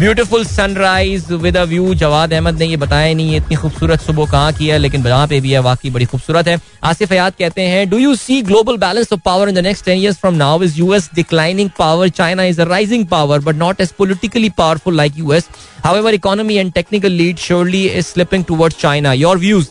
Beautiful 0.00 0.44
sunrise 0.46 1.24
with 1.32 1.56
a 1.56 1.62
view 1.70 1.94
Jawad 1.94 2.32
Ahmed 2.32 2.58
ने 2.58 2.66
ये 2.66 2.76
बताया 2.76 3.12
नहीं 3.14 3.36
इतनी 3.36 3.56
खूबसूरत 3.56 4.00
सुबह 4.00 4.30
कहाँ 4.30 4.52
की 4.52 4.66
है, 4.68 4.76
लेकिन 4.78 5.02
जहाँ 5.02 5.26
पे 5.28 5.40
भी 5.40 5.50
है, 5.52 5.58
वाकई 5.60 5.90
बड़ी 5.90 6.04
खूबसूरत 6.04 6.46
है। 6.48 6.56
आसिफ 6.90 7.12
हयात 7.12 7.36
कहते 7.38 7.62
हैं 7.62 7.88
do 7.90 7.98
you 7.98 8.14
see 8.16 8.40
global 8.42 8.76
balance 8.84 9.12
of 9.12 9.20
power 9.24 9.48
in 9.48 9.54
the 9.54 9.64
next 9.66 9.84
ten 9.84 9.98
years 9.98 10.16
from 10.20 10.34
now 10.34 10.62
is 10.62 10.78
US 10.78 11.10
declining 11.14 11.70
power 11.78 12.08
China 12.10 12.44
is 12.44 12.60
a 12.60 12.64
rising 12.66 13.06
power 13.08 13.40
but 13.40 13.56
not 13.56 13.80
as 13.80 13.92
politically 13.98 14.50
powerful 14.58 14.96
like 14.96 15.18
US 15.18 15.48
however 15.84 16.14
economy 16.14 16.56
and 16.56 16.72
technical 16.72 17.12
lead 17.12 17.38
surely 17.38 17.86
is 17.88 18.06
slipping 18.06 18.44
towards 18.44 18.80
China 18.80 19.12
your 19.14 19.38
views 19.38 19.68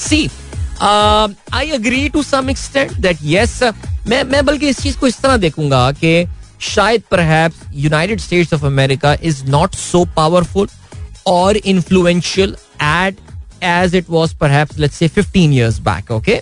see 0.00 0.28
I 0.82 1.70
agree 1.70 2.08
to 2.08 2.22
some 2.24 2.50
extent 2.50 2.92
that 3.00 3.24
yes 3.24 3.58
मैं 4.08 4.22
मैं 4.24 4.44
बल्कि 4.46 4.68
इस 4.68 4.82
चीज़ 4.82 4.98
को 4.98 5.06
इस 5.06 5.20
तरह 5.22 5.36
देखूँगा 5.38 5.90
कि 5.94 6.24
शायद 6.62 7.02
perhaps 7.10 7.56
United 7.74 8.20
States 8.20 8.54
of 8.54 8.66
America 8.66 9.16
is 9.22 9.44
not 9.46 9.74
so 9.74 10.04
powerful 10.16 10.68
और 11.26 11.56
influential 11.56 12.56
at 12.82 13.16
as 13.62 13.94
it 13.94 14.10
was 14.10 14.34
perhaps 14.36 14.78
let's 14.78 14.96
say 14.96 15.08
15 15.08 15.36
years 15.36 15.78
back 15.80 16.10
okay 16.10 16.40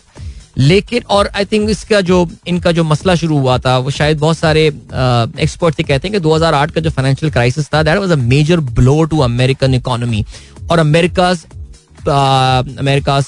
लेकिन, 0.58 1.02
और 1.10 1.30
आई 1.36 1.44
थिंक 1.44 1.68
इसका 1.70 2.00
जो, 2.00 2.26
इनका 2.46 2.72
जो 2.72 2.84
मसला 2.84 3.14
शुरू 3.14 3.38
हुआ 3.38 3.58
था, 3.58 3.76
वो 3.78 3.90
शायद 3.90 4.18
बहुत 4.18 4.38
सारे 4.38 4.66
एक्सपर्ट 4.66 5.76
से 5.76 5.82
कहते 5.82 6.08
हैं 6.08 6.12
कि 6.12 6.28
2008 6.28 6.70
का 6.70 6.80
जो 6.80 6.90
फाइनेंशियल 6.90 7.32
क्राइसिस 7.32 7.72
था 7.74 7.82
that 7.82 7.98
was 7.98 8.10
a 8.10 8.16
major 8.16 8.60
blow 8.78 9.02
to 9.04 9.18
American 9.20 9.74
economy 9.74 10.24
और 10.70 10.78
अमेरिकाज 10.78 11.44
अमेरिकाज 12.08 13.26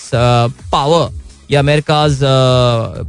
पावर 0.72 1.10
या 1.50 1.60
America's 1.60 2.18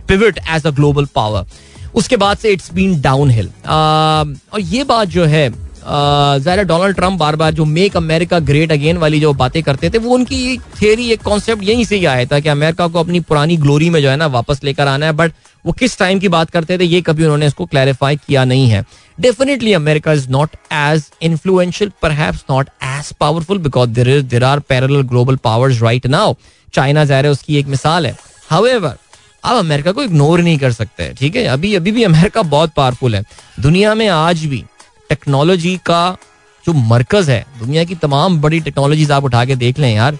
pivot 0.07 0.39
as 0.55 0.65
a 0.65 0.69
global 0.69 1.05
power 1.15 1.45
उसके 1.93 2.17
बाद 2.17 2.37
से 2.37 2.51
इट्स 2.51 2.71
बीन 2.73 2.99
डाउन 3.01 3.29
हिल 3.31 3.51
और 3.67 4.59
ये 4.59 4.83
बात 4.83 5.07
जो 5.09 5.25
है 5.25 5.51
ज़ाहिर 5.83 6.63
डोनाल्ड 6.65 6.95
ट्रंप 6.95 7.19
बार 7.19 7.35
बार 7.35 7.53
जो 7.53 7.65
मेक 7.67 7.95
अमेरिका 7.97 8.39
ग्रेट 8.41 8.71
अगेन 8.71 8.97
वाली 8.97 9.19
जो 9.19 9.31
बातें 9.33 9.61
करते 9.63 9.89
थे, 9.89 9.97
वो 9.97 10.13
उनकी 10.15 10.57
थियरी 10.81 11.09
एक 11.11 11.21
कॉन्सेप्ट 11.23 11.63
यहीं 11.63 11.85
से 11.85 11.95
ही 11.95 12.05
आया 12.05 12.25
था 12.25 12.39
कि 12.39 12.49
अमेरिका 12.49 12.87
को 12.87 12.99
अपनी 12.99 13.19
पुरानी 13.21 13.57
ग्लोरी 13.57 13.89
में 13.89 14.01
जो 14.01 14.09
है 14.09 14.15
ना 14.17 14.27
वापस 14.27 14.63
लेकर 14.63 14.87
आना 14.87 15.05
है 15.05 15.11
बट 15.13 15.31
वो 15.65 15.71
किस 15.73 15.97
टाइम 15.97 16.19
की 16.19 16.27
बात 16.29 16.49
करते 16.49 16.77
थे, 16.77 16.83
ये 16.85 17.01
कभी 17.01 17.23
उन्होंने 17.23 17.47
इसको 17.47 17.65
क्लैरिफाई 17.65 18.15
किया 18.17 18.45
नहीं 18.45 18.69
है. 18.69 18.83
Definitely 19.17 19.73
America 19.73 20.13
is 20.13 20.29
not 20.29 20.55
as 20.73 21.11
influential 21.23 21.91
पर 22.01 22.11
not 22.49 22.69
as 22.83 23.11
powerful 23.19 23.57
because 23.59 23.89
there 23.89 24.09
is 24.09 24.25
there 24.25 24.43
are 24.43 24.59
parallel 24.69 25.01
global 25.03 25.35
powers 25.43 25.81
right 25.81 26.07
now 26.07 26.33
China 26.73 27.05
ज़ाहिर, 27.05 27.27
उसकी 27.27 27.57
एक 27.57 27.67
मिसाल 27.67 28.05
है. 28.05 28.15
हाउएवर 28.49 28.97
आप 29.43 29.55
अमेरिका 29.55 29.91
को 29.91 30.03
इग्नोर 30.03 30.41
नहीं 30.41 30.57
कर 30.57 30.71
सकते, 30.71 31.09
ठीक 31.13 31.35
है? 31.35 31.45
अभी 31.45 31.73
अभी 31.75 31.91
भी 31.91 32.03
अमेरिका 32.03 32.41
बहुत 32.43 32.73
पावरफुल 32.75 33.15
है। 33.15 33.23
दुनिया 33.59 33.93
में 33.95 34.07
आज 34.09 34.45
भी 34.45 34.63
टेक्नोलॉजी 35.09 35.75
का 35.85 36.17
जो 36.65 36.73
मरकज 36.73 37.29
है, 37.29 37.45
दुनिया 37.59 37.83
की 37.83 37.95
तमाम 37.95 38.39
बड़ी 38.41 38.59
टेक्नोलॉजीज़ 38.59 39.11
आप 39.13 39.23
उठा 39.23 39.43
के 39.45 39.55
देख 39.55 39.79
लें 39.79 39.93
यार। 39.95 40.17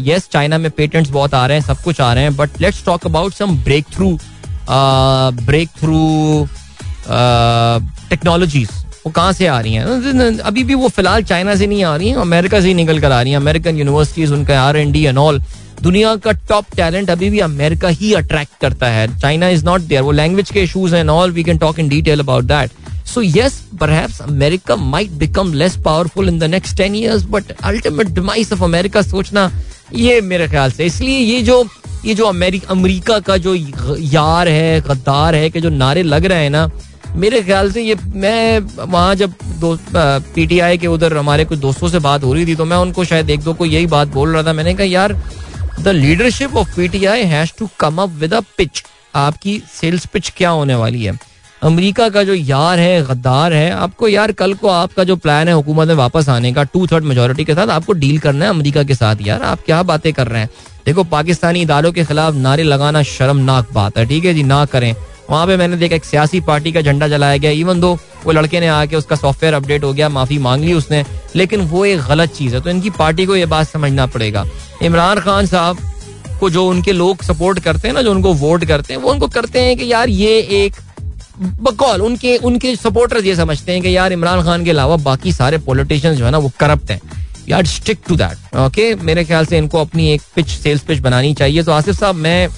यस 0.00 0.28
चाइना 0.32 0.58
में 0.58 0.70
पेटेंट्स 0.70 1.10
बहुत 1.10 1.34
आ 1.34 1.46
रहे 1.46 1.58
हैं, 1.58 1.64
सब 1.66 1.82
कुछ 1.82 2.00
आ 2.00 2.12
रहे 2.14 2.24
हैं 2.24 2.36
but 2.36 2.60
let's 2.60 2.84
talk 2.84 3.06
about 3.06 3.32
some 3.34 3.56
breakthrough 3.92 4.18
breakthrough 5.78 6.46
technologies 8.10 8.70
वो 9.06 9.10
कहाँ 9.10 9.32
से 9.32 9.46
आ 9.46 9.58
रही 9.60 9.72
हैं? 9.74 10.38
अभी 10.40 10.64
भी 10.64 10.74
वो 10.74 10.88
फ़िलहाल 10.88 11.22
चाइना 11.24 11.54
से 11.54 11.66
नहीं 11.66 11.84
आ 11.84 11.94
रही 11.96 12.08
हैं, 12.08 12.16
अमेरिका 12.18 12.60
से 12.60 12.68
ही 12.68 12.74
निकल 12.74 13.00
कर 13.00 13.12
आ 13.12 13.20
रही 13.22 13.32
हैं। 13.32 13.38
अमेरिकन 13.38 13.78
यूनिवर्सिटीज 13.78 14.32
उनका 14.32 14.60
R and D 14.62 14.82
and 14.82 14.92
D 14.92 15.04
and 15.04 15.18
all 15.18 15.42
दुनिया 15.82 16.14
का 16.16 16.32
टॉप 16.48 16.64
टैलेंट 16.76 17.10
अभी 17.10 17.30
भी 17.30 17.38
अमेरिका 17.40 17.88
ही 17.88 18.12
अट्रैक्ट 18.14 18.60
करता 18.60 18.88
है। 18.88 19.06
चाइना 19.18 19.48
इज़ 19.48 19.64
नॉट 19.64 19.80
देयर 19.80 20.02
वो 20.02 20.12
लैंग्वेज 20.12 20.50
के 20.50 20.62
issues 20.62 20.94
and 20.94 21.10
all 21.10 21.30
we 21.32 21.44
can 21.44 21.58
talk 21.58 21.78
in 21.78 21.88
detail 21.88 22.20
about 22.20 22.44
that 22.44 22.70
so 23.08 23.22
yes 23.22 23.60
perhaps 23.80 24.20
America 24.22 24.76
might 24.76 25.10
become 25.18 25.52
less 25.54 25.76
powerful 25.84 26.28
in 26.28 26.38
the 26.38 26.44
next 26.44 26.76
ten 26.76 26.94
years 26.94 27.24
but 27.30 27.52
ultimate 27.62 28.08
demise 28.08 28.52
of 28.52 28.64
America 28.64 29.02
सोचना, 29.02 29.50
ये 29.94 30.20
मेरे 30.20 30.48
ख्याल 30.48 30.70
से। 30.70 30.86
इसलिए 30.86 31.18
ये 31.18 31.40
जो 31.42 31.64
ये 32.04 32.14
जो 32.14 32.24
अमेरिका 32.24 33.18
का 33.20 33.36
जो 33.36 33.54
यार 33.54 34.48
है, 34.48 34.80
गद्दार 34.80 35.34
है, 35.34 35.50
कि 35.50 35.60
जो 35.60 35.70
नारे 35.70 36.02
लग 36.02 36.24
रहे 36.24 36.42
हैं 36.42 36.50
ना 36.50 36.70
मेरे 37.14 37.40
ख्याल 37.42 37.70
से 37.72 37.82
ये, 37.82 37.94
मैं 38.06 38.58
वहाँ 38.76 39.14
जब 39.14 39.32
दोस्त 39.60 39.90
पीटीआई 40.34 40.78
के 40.78 40.86
उधर 40.86 41.16
हमारे 41.16 41.44
कुछ 41.44 41.58
दोस्तों 41.58 41.88
से 41.88 41.98
बात 41.98 42.24
हो 42.24 42.32
रही 42.34 42.46
थी 42.46 42.54
तो 42.54 42.64
मैं 42.64 42.76
उनको 42.76 43.04
शायद 43.04 43.30
एक 43.30 43.40
दो 43.40 43.54
को 43.54 43.66
यही 43.66 43.86
बात 43.86 44.08
बोल 44.08 44.32
रहा 44.34 44.42
था। 44.42 44.52
मैंने 44.52 44.74
कहा, 44.74 44.86
यार 44.86 45.12
the 45.80 45.88
leadership 45.88 46.56
of 46.56 46.76
PTI 46.76 47.24
has 47.24 47.52
to 47.58 47.68
come 47.80 48.02
up 48.02 48.10
with 48.10 48.34
a 48.34 48.40
pitch 48.58 48.82
आपकी 49.14 49.60
सेल्स 49.72 50.06
पिच 50.06 50.32
क्या 50.36 50.50
होने 50.50 50.74
वाली 50.74 51.04
है? 51.04 51.18
अमेरिका 51.62 52.08
का 52.08 52.22
जो 52.24 52.34
यार 52.34 52.78
है, 52.78 53.02
गद्दार 53.02 53.52
है, 53.52 53.70
आपको 53.70 54.08
यार 54.08 54.32
कल 54.32 54.54
को 54.54 54.68
आपका 54.68 55.04
जो 55.04 55.16
प्लान 55.16 55.48
है 55.48 55.54
हुकूमत 55.54 55.88
में 55.88 55.94
वापस 55.94 56.28
आने 56.28 56.52
का 56.52 56.62
टू 56.64 56.86
थर्ड 56.86 57.04
मेजोरिटी 57.04 57.44
के 57.44 57.54
साथ 57.54 57.68
आपको 57.68 57.92
डील 57.92 58.18
करना 58.18 58.44
है 58.44 58.50
अमेरिका 58.50 58.82
के 58.82 58.94
साथ। 58.94 59.16
यार, 59.20 59.42
आप 59.42 59.62
क्या 59.66 59.82
बातें 59.82 60.12
कर 60.12 60.28
रहे 60.28 60.40
हैं? 60.40 60.50
देखो, 60.86 61.04
पाकिस्तानी 61.04 61.62
इदारों 61.62 61.92
के 61.92 62.04
खिलाफ 62.04 62.34
नारे 62.34 62.62
लगाना 62.62 63.02
शर्मनाक 63.02 63.72
बात 63.72 63.98
है। 63.98 64.06
ठीक 64.06 64.24
है 64.24 64.34
जी, 64.34 64.42
ना 64.42 64.64
करें। 64.64 64.94
वहाँ 65.30 65.46
पे 65.46 65.56
मैंने 65.56 65.76
देखा 65.76 65.96
एक 65.96 66.04
सियासी 66.04 66.40
पार्टी 66.40 66.72
का 66.72 66.80
झंडा 66.82 67.08
जलाया 67.08 67.36
गया। 67.36 67.50
इवन 67.52 67.80
दो 67.80 67.98
वो 68.24 68.32
लड़के 68.32 68.60
ने 68.60 68.68
आके 68.68 68.96
उसका 68.96 69.16
सॉफ्टवेयर 69.16 69.54
अपडेट 69.54 69.84
हो 69.84 69.92
गया, 69.92 70.08
माफ़ी 70.08 70.38
मांग 70.38 70.64
ली 70.64 70.72
उसने, 70.72 71.04
लेकिन 71.36 71.60
वो 71.62 71.84
एक 71.84 72.00
गलत 72.00 72.34
चीज़ 72.34 72.54
है। 72.54 72.60
तो 72.60 72.70
इनकी 72.70 72.90
पार्टी 72.90 73.26
को 73.26 73.36
ये 73.36 73.46
बात 73.46 73.66
समझना 73.66 74.06
पड़ेगा। 74.06 74.44
इमरान 74.82 75.20
खान 75.20 75.46
साहब 75.46 75.78
को 76.40 76.50
जो 76.50 76.66
उनके 76.68 76.92
लोग 76.92 77.22
सपोर्ट 77.22 77.58
करते 77.58 77.88
हैं 77.88 77.94
ना, 77.94 78.02
जो 78.02 78.10
उनको 78.10 78.32
वोट 78.34 78.64
करते 78.64 78.94
हैं, 78.94 79.00
वो 79.00 79.10
उनको 79.10 79.28
करते 79.28 79.60
हैं 79.60 79.76
कि 79.76 79.92
यार 79.92 80.08
ये 80.08 80.38
एक 80.64 80.76
बकौल, 81.62 82.02
उनके 82.02 82.36
उनके 82.36 82.74
सपोर्टर्स 82.76 83.24
ये 83.24 83.34
समझते 83.36 83.72
हैं 83.72 83.82
कि 83.82 83.96
यार 83.96 84.12
इमरान 84.12 84.42
खान 84.42 84.64
के 84.64 84.70
अलावा 84.70 84.96
बाकी 84.98 85.32
सारे 85.32 85.58
पॉलिटिशियंस 85.60 86.18
जो 86.18 86.24
है 86.24 86.30
ना, 86.30 86.38
वो 86.38 86.50
करप्ट 86.60 86.90
हैं। 86.90 87.00
यार 87.48 87.66
स्टिक 87.66 87.98
टू 88.08 88.16
दैट 88.16 88.56
ओके 88.56 88.94
मेरे 88.96 89.24
ख्याल 89.24 89.46
से 89.46 89.58
इनको 89.58 89.80
अपनी 89.80 90.12
एक 90.12 90.22
पिच 90.34 90.48
सेल्स 90.48 90.82
पिच 90.82 90.98
बनानी 91.00 91.34
चाहिए। 91.34 91.62
तो 91.62 91.72
आसिफ 91.72 91.98
साहब, 92.00 92.14
मैं 92.16 92.48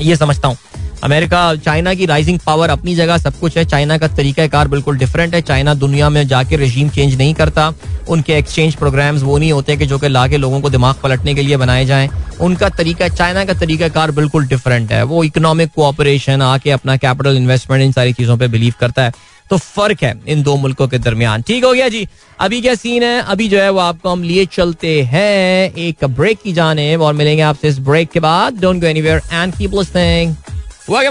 ये 0.00 0.16
समझता 0.16 0.48
हूँ। 0.48 0.56
अमेरिका, 1.02 1.54
चाइना 1.54 1.94
की 1.94 2.06
राइजिंग 2.06 2.38
पावर 2.46 2.70
अपनी 2.70 2.94
जगह 2.94 3.18
सब 3.18 3.38
कुछ 3.38 3.56
है। 3.58 3.64
चाइना 3.64 3.98
का 3.98 4.08
तरीका 4.08 4.46
कार 4.46 4.68
बिल्कुल 4.68 4.98
डिफरेंट 4.98 5.34
है। 5.34 5.40
चाइना 5.42 5.74
दुनिया 5.74 6.08
में 6.08 6.26
जाके 6.28 6.56
रजीम 6.56 6.88
चेंज 6.88 7.16
नहीं 7.18 7.34
करता। 7.34 7.72
उनके 8.08 8.32
एक्सचेंज 8.32 8.74
प्रोग्राम्स 8.74 9.22
वो 9.22 9.38
नहीं 9.38 9.52
होते 9.52 9.76
कि 9.76 9.86
जो 9.86 9.98
कि 9.98 10.08
ला 10.08 10.28
के 10.28 10.36
लोगों 10.36 10.60
को 10.60 10.70
दिमाग 10.70 10.94
पलटने 11.02 11.34
के 11.34 11.42
लिए 11.42 11.56
बनाए 11.56 11.84
जाएँ। 11.84 12.08
उनका 12.40 12.68
तरीका, 12.68 13.08
चाइना 13.08 13.44
का 13.44 13.54
तरीका 13.54 13.88
कार 13.88 14.10
बिल्कुल 14.10 14.46
डिफरेंट 14.46 14.92
है। 14.92 15.02
वो 15.02 15.24
इकोनॉमिक 15.24 15.70
कोऑपरेशन 15.76 16.42
आके 16.42 16.70
अपना 16.70 16.96
कैपिटल 16.96 17.36
इन्वेस्टमेंट 17.36 17.82
इन 17.82 17.92
सारी 17.92 18.12
चीज़ों 18.12 18.36
पर 18.36 18.48
बिलीव 18.48 18.74
करता 18.80 19.04
है। 19.04 19.12
तो 19.50 19.56
फ़र्क 19.56 20.02
है 20.02 20.20
इन 20.28 20.42
दो 20.42 20.56
मुल्कों 20.56 20.88
के 20.88 20.98
दरमियान। 20.98 21.42
ठीक 21.42 21.64
हो 21.64 21.72
गया 21.72 21.88
जी। 21.88 22.06
अभी 22.40 22.60
क्या 22.60 22.74
सीन 22.74 23.02
है? 23.02 23.20
अभी 23.22 23.48
जो 23.48 23.60
है 23.60 23.70
वो 23.70 23.78
आपको 23.78 24.08
हम 24.08 24.22
लिए 24.22 24.44
चलते 24.46 25.02
हैं। 25.02 25.74
एक 25.74 26.04
ब्रेक 26.04 26.38
की 26.44 26.52
जाने 26.52 26.96
और 26.96 27.12
मिलेंगे 27.14 27.42
आपसे 27.42 27.68
इस 27.68 27.78
ब्रेक 27.78 28.10
के 28.10 28.20
बाद। 28.20 28.60
Don't 28.60 28.80
go 28.80 28.86
anywhere 28.86 29.20
and 29.32 29.54
keep 29.54 29.74
listening 29.74 30.34
एक 30.90 31.10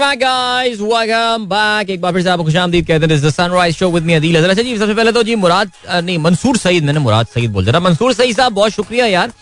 बार 2.00 2.12
फिर 2.12 2.22
से 2.22 2.28
आपको 2.30 2.44
खुशामदीद 2.44 2.86
कहते 2.86 3.06
हैं 3.06 3.30
sunrise 3.30 3.76
show 3.76 3.88
with 3.90 4.02
me 4.02 4.14
Adeel 4.14 4.36
अच्छा 4.40 4.62
जी 4.62 4.76
सबसे 4.78 4.94
पहले 4.94 5.12
तो 5.12 5.22
जी, 5.22 5.34
मुराद 5.36 5.70
नहीं, 5.94 6.18
मंसूर 6.18 6.56
सईद, 6.56 6.84
मैंने 6.84 7.00
मुराद 7.00 7.26
सईद 7.34 7.50
बोल 7.52 7.70
मंसूर 7.78 8.12
सईद 8.12 8.36
साहब, 8.36 8.52
बहुत 8.52 8.72
शुक्रिया 8.72 9.06
यार। 9.06 9.32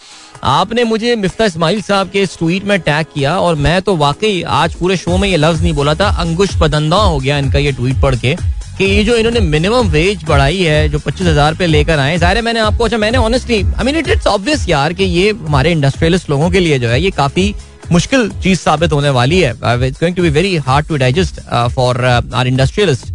आपने 0.44 0.84
मुझे 0.84 1.14
मिफ्ता 1.16 1.44
इस्माइल 1.44 1.82
साहब 1.82 2.10
के 2.10 2.22
इस 2.22 2.38
ट्वीट 2.38 2.64
में 2.64 2.78
टैग 2.80 3.06
किया 3.14 3.38
और 3.40 3.54
मैं 3.56 3.80
तो 3.82 3.96
वाकई 3.96 4.42
आज 4.42 4.74
पूरे 4.74 4.96
शो 4.96 5.16
में 5.18 5.28
ये 5.28 5.36
लफ्ज 5.36 5.62
नहीं 5.62 5.72
बोला 5.74 5.94
था। 5.94 6.08
अंकुश 6.20 6.56
पदंदा 6.60 6.96
हो 6.96 7.18
गया 7.18 7.38
इनका 7.38 7.58
ये 7.58 7.72
ट्वीट 7.72 8.00
पढ़ 8.02 8.16
के 8.16 8.34
कि 8.78 8.84
ये 8.84 9.02
जो 9.04 9.16
इन्होंने 9.16 9.40
मिनिमम 9.40 9.88
वेज 9.88 10.24
बढ़ाई 10.28 10.58
है, 10.58 10.88
जो 10.88 10.98
पच्चीस 10.98 11.26
हज़ार 11.26 11.54
पे 11.54 11.66
लेकर 11.66 11.98
आए 11.98 12.16
ज़ाहिर 12.18 12.36
है 12.36 12.42
मैंने 12.42 12.60
आपको 12.60 12.84
अच्छा 12.84 12.98
मैंने 12.98 13.18
honestly 13.20 13.62
I 13.64 13.84
mean 13.84 13.96
it 13.96 14.08
it's 14.08 14.26
obvious 14.26 14.68
यार 14.68 14.92
कि 14.92 15.04
ये 15.04 15.30
हमारे 15.42 15.72
इंडस्ट्रियलिस्ट 15.72 16.30
लोगों 16.30 16.50
के 16.50 16.60
लिए 16.60 16.78
जो 16.78 16.88
है, 16.88 17.00
ये 17.00 17.10
काफ़ी 17.10 17.54
मुश्किल 17.90 18.30
चीज़ 18.42 18.58
साबित 18.60 18.92
होने 18.92 19.10
वाली 19.10 19.40
है। 19.40 19.50
It's 19.50 20.00
going 20.00 20.16
to 20.16 20.22
be 20.22 20.28
very 20.30 20.56
hard 20.66 20.86
to 20.86 20.96
digest 20.96 21.40
for 21.74 22.04
our 22.34 22.46
industrialist 22.46 23.12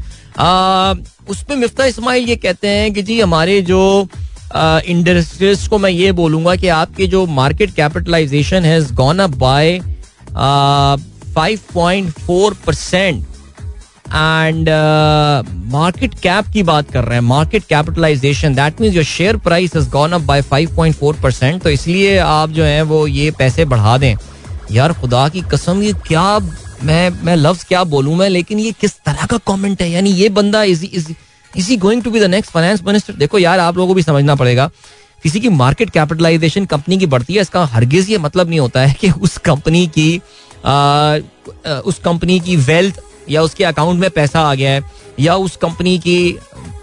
उसमें 1.30 1.56
मिफ्ता 1.58 1.86
इस्माइल 1.86 2.30
ये 2.30 2.36
कहते 2.36 2.68
हैं 2.68 2.94
कि 2.94 3.02
जी 3.04 3.20
हमारे 3.22 3.62
जो 3.62 4.08
इंडस्ट्रियलिस्ट 4.56 5.64
uh, 5.64 5.70
को 5.70 5.78
मैं 5.78 5.90
ये 5.90 6.12
बोलूँगा 6.12 6.56
कि 6.56 6.68
आपके 6.68 7.08
जो 7.08 7.26
market 7.26 7.74
capitalization 7.76 8.66
has 8.66 8.94
gone 8.94 9.20
up 9.20 9.30
by 9.38 9.80
five 11.36 11.60
point 11.74 12.10
four 12.20 12.56
percent 12.66 13.26
and 14.08 14.70
market 15.72 16.14
cap 16.24 16.48
की 16.54 16.64
बात 16.64 16.92
कर 16.92 17.04
रहे 17.04 17.14
हैं। 17.14 17.26
Market 17.26 17.64
capitalization 17.70 18.56
that 18.56 18.82
means 18.82 18.96
your 18.96 19.06
share 19.06 19.38
price 19.38 19.76
has 19.76 19.90
gone 19.90 20.12
up 20.12 20.22
by 20.22 20.42
5.4 20.44 21.22
percent 21.24 21.62
तो 21.62 21.70
इसलिए 21.70 22.18
आप 22.20 22.50
जो 22.50 22.64
है 22.64 22.82
वो 22.82 23.06
ये 23.08 23.32
पैसे 23.40 23.66
बढ़ा 23.66 23.98
दें। 23.98 24.16
यार 24.72 24.94
खुदा 24.94 25.28
की 25.30 25.42
कसम 25.52 25.82
ये 25.84 25.94
क्या 26.08 26.40
मैं 26.84 27.10
मैं 27.24 27.36
लफ्ज 27.36 27.64
क्या 27.64 27.84
बोलूँ 27.84 28.16
मैं 28.16 28.30
लेकिन 28.30 28.60
ये 28.60 28.72
किस 28.72 28.96
तरह 29.06 29.26
का 29.26 29.38
कमेंट 29.48 29.82
है? 29.82 29.90
यानी 29.92 30.10
ये 30.12 30.30
बंदा 30.30 30.64
is 30.64 31.76
going 31.78 32.04
to 32.04 32.12
be 32.12 32.20
the 32.20 32.24
next 32.24 32.52
finance 32.52 32.82
minister 32.84 33.14
देखो 33.14 33.40
यार 33.40 33.60
आप 33.60 33.78
लोगों 33.78 33.88
को 33.88 33.94
भी 33.94 34.04
समझना 34.04 34.36
पड़ेगा 34.36 34.70
किसी 35.24 35.40
की 35.40 35.50
मार्केट 35.50 35.90
कैपिटलाइजेशन 35.90 36.66
कंपनी 36.66 36.98
की 36.98 37.06
बढ़ती 37.06 37.34
है 37.34 37.42
इसका 37.42 37.64
हरगिज 37.66 38.10
ये 38.10 38.18
मतलब 38.18 38.50
नहीं 38.50 38.60
होता 38.60 38.82
है 38.82 38.94
कि 38.94 39.10
उस 39.12 39.38
कंपनी 39.38 39.86
की 39.88 40.22
आ, 40.66 41.18
उस 41.86 42.00
कंपनी 42.06 42.40
की 42.40 42.56
वेल्थ 42.56 43.00
या 43.30 43.42
उसके 43.42 43.64
अकाउंट 43.64 44.00
में 44.00 44.10
पैसा 44.10 44.42
आ 44.42 44.54
गया 44.56 44.72
है 44.72 44.82
या 45.20 45.36
उस 45.36 45.56
कंपनी 45.56 45.98
की 46.00 46.18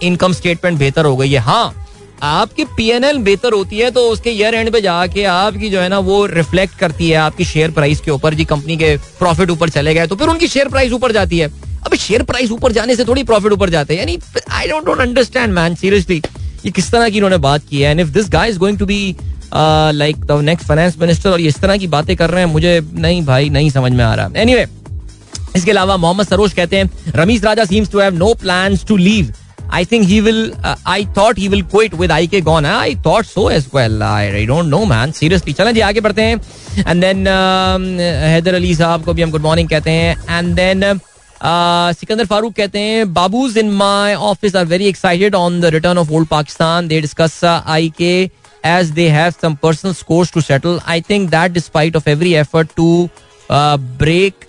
इनकम 0.03 0.33
स्टेटमेंट 0.33 0.79
बेहतर 0.79 1.05
हो 1.05 1.17
गई 1.17 1.31
है। 1.33 1.39
हाँ 1.39 1.84
आपकी 2.25 2.65
पीएनएल 2.77 3.19
बेहतर 3.25 3.53
होती 3.53 3.79
है 3.79 3.91
तो 3.91 4.01
उसके 4.11 4.31
ईयर 4.31 4.55
एंड 4.55 4.71
पे 4.73 4.81
जाके 4.81 5.25
आपकी 5.25 5.71
जो 5.71 5.81
है 5.81 5.89
ना 5.89 5.99
वो 6.01 6.25
रिफ्लेक्ट 6.27 6.79
करती 6.79 7.09
है 7.09 7.17
आपकी 7.19 7.45
शेयर 7.45 7.71
प्राइस 7.71 8.01
के 8.01 8.11
ऊपर 8.11 8.35
जी 8.35 8.45
कंपनी 8.45 8.77
के 8.77 8.97
प्रॉफिट 9.19 9.51
ऊपर 9.51 9.69
चले 9.71 9.95
गए 9.95 10.07
तो 10.07 10.17
फिर 10.17 10.29
उनकी 10.29 10.49
शेयर 10.49 10.69
प्राइस 10.69 10.93
ऊपर 10.93 11.13
जाती 11.13 11.39
है। 11.39 11.49
अब 11.87 11.95
शेयर 11.97 12.23
प्राइस 12.23 12.51
ऊपर 12.51 12.73
जाने 12.73 12.97
से 12.97 13.05
थोड़ी 13.05 13.25
प्रॉफिट 13.25 13.53
ऊपर 13.53 13.71
जाते 13.71 13.95
हैं। 13.95 14.01
यानी 14.01 14.19
I 14.51 14.69
don't 14.69 14.85
don't 14.87 15.01
understand 15.01 15.53
man 15.55 15.75
seriously 15.75 16.23
ये 16.65 16.71
किस 16.71 16.91
तरह 16.93 17.09
की 17.09 17.17
इन्होंने 17.17 17.37
बात 17.39 17.63
की 17.71 17.81
है? 17.81 17.91
And 17.91 18.01
if 18.01 18.09
this 18.11 18.29
guy 18.31 18.49
is 18.51 18.59
going 18.59 18.79
to 18.79 18.87
be 18.87 19.17
like 19.55 20.25
the 20.27 20.41
next 20.43 20.67
finance 20.69 20.97
minister 21.01 21.31
और 21.31 21.41
इस 21.41 21.61
तरह 21.61 21.77
की 21.77 21.87
बातें 21.89 22.17
कर 22.17 22.31
रहे 22.31 22.45
हैं 22.45 22.53
मुझे 22.53 22.81
नहीं 22.95 23.25
भाई 23.27 23.51
नहीं 23.51 23.71
समझ 23.71 23.93
में 23.93 24.05
आ 24.05 24.15
रहा। 24.15 24.31
एनीवे 24.37 24.65
anyway, 24.65 25.57
इसके 25.57 25.71
अलावा 25.71 25.97
मोहम्मद 25.97 26.27
सरोज 26.27 26.53
कहते 26.53 26.77
हैं 26.77 27.13
Ramiz 27.17 27.43
Raja 27.45 27.65
seems 27.65 27.91
to 27.91 27.99
have 27.99 28.15
no 28.15 28.33
plans 28.35 28.85
to 28.87 28.97
leave 28.97 29.33
I 29.72 29.84
think 29.84 30.08
he 30.08 30.20
will. 30.22 30.54
Uh, 30.64 30.76
I 30.86 31.04
thought 31.18 31.38
he 31.38 31.48
will 31.48 31.64
quit 31.64 31.94
with 31.94 32.12
IK 32.12 32.44
gone. 32.46 32.66
I 32.66 32.96
thought 32.96 33.26
so 33.26 33.50
as 33.50 33.72
well. 33.72 34.02
I, 34.04 34.24
I 34.42 34.46
don't 34.46 34.70
know, 34.70 34.86
man. 34.86 35.14
Seriously. 35.14 35.54
चलें 35.54 35.74
जी 35.74 35.80
आगे 35.90 36.02
बढ़ते 36.02 36.22
हैं. 36.22 36.40
And 36.86 37.04
then 37.04 37.28
Haider 37.28 38.56
Ali 38.56 38.74
साहब 38.76 39.06
को 39.06 39.14
भी 39.14 39.22
हम 39.22 39.32
good 39.32 39.42
morning 39.42 39.70
कहते 39.70 39.92
हैं. 39.92 40.16
And 40.40 40.58
then 40.60 41.00
सिकंदर 42.00 42.26
फारूक 42.26 42.54
कहते 42.56 42.80
हैं 42.80 43.14
babus 43.14 43.58
in 43.58 43.70
my 43.72 44.14
office 44.14 44.56
are 44.56 44.66
very 44.66 44.88
excited 44.88 45.36
on 45.36 45.62
the 45.62 45.66
return 45.76 45.98
of 45.98 46.12
old 46.12 46.28
Pakistan 46.28 46.88
they 46.88 47.00
discuss 47.02 47.44
I 47.46 47.94
K 47.98 48.30
as 48.64 48.92
they 48.92 49.08
have 49.10 49.36
some 49.36 49.56
personal 49.56 49.94
scores 49.94 50.32
to 50.32 50.42
settle. 50.42 50.80
I 50.86 51.00
think 51.00 51.30
that 51.32 51.54
despite 51.54 51.96
of 51.96 52.08
every 52.08 52.36
effort 52.36 52.76
to 52.76 53.10
uh, 53.50 53.78
break 53.78 54.48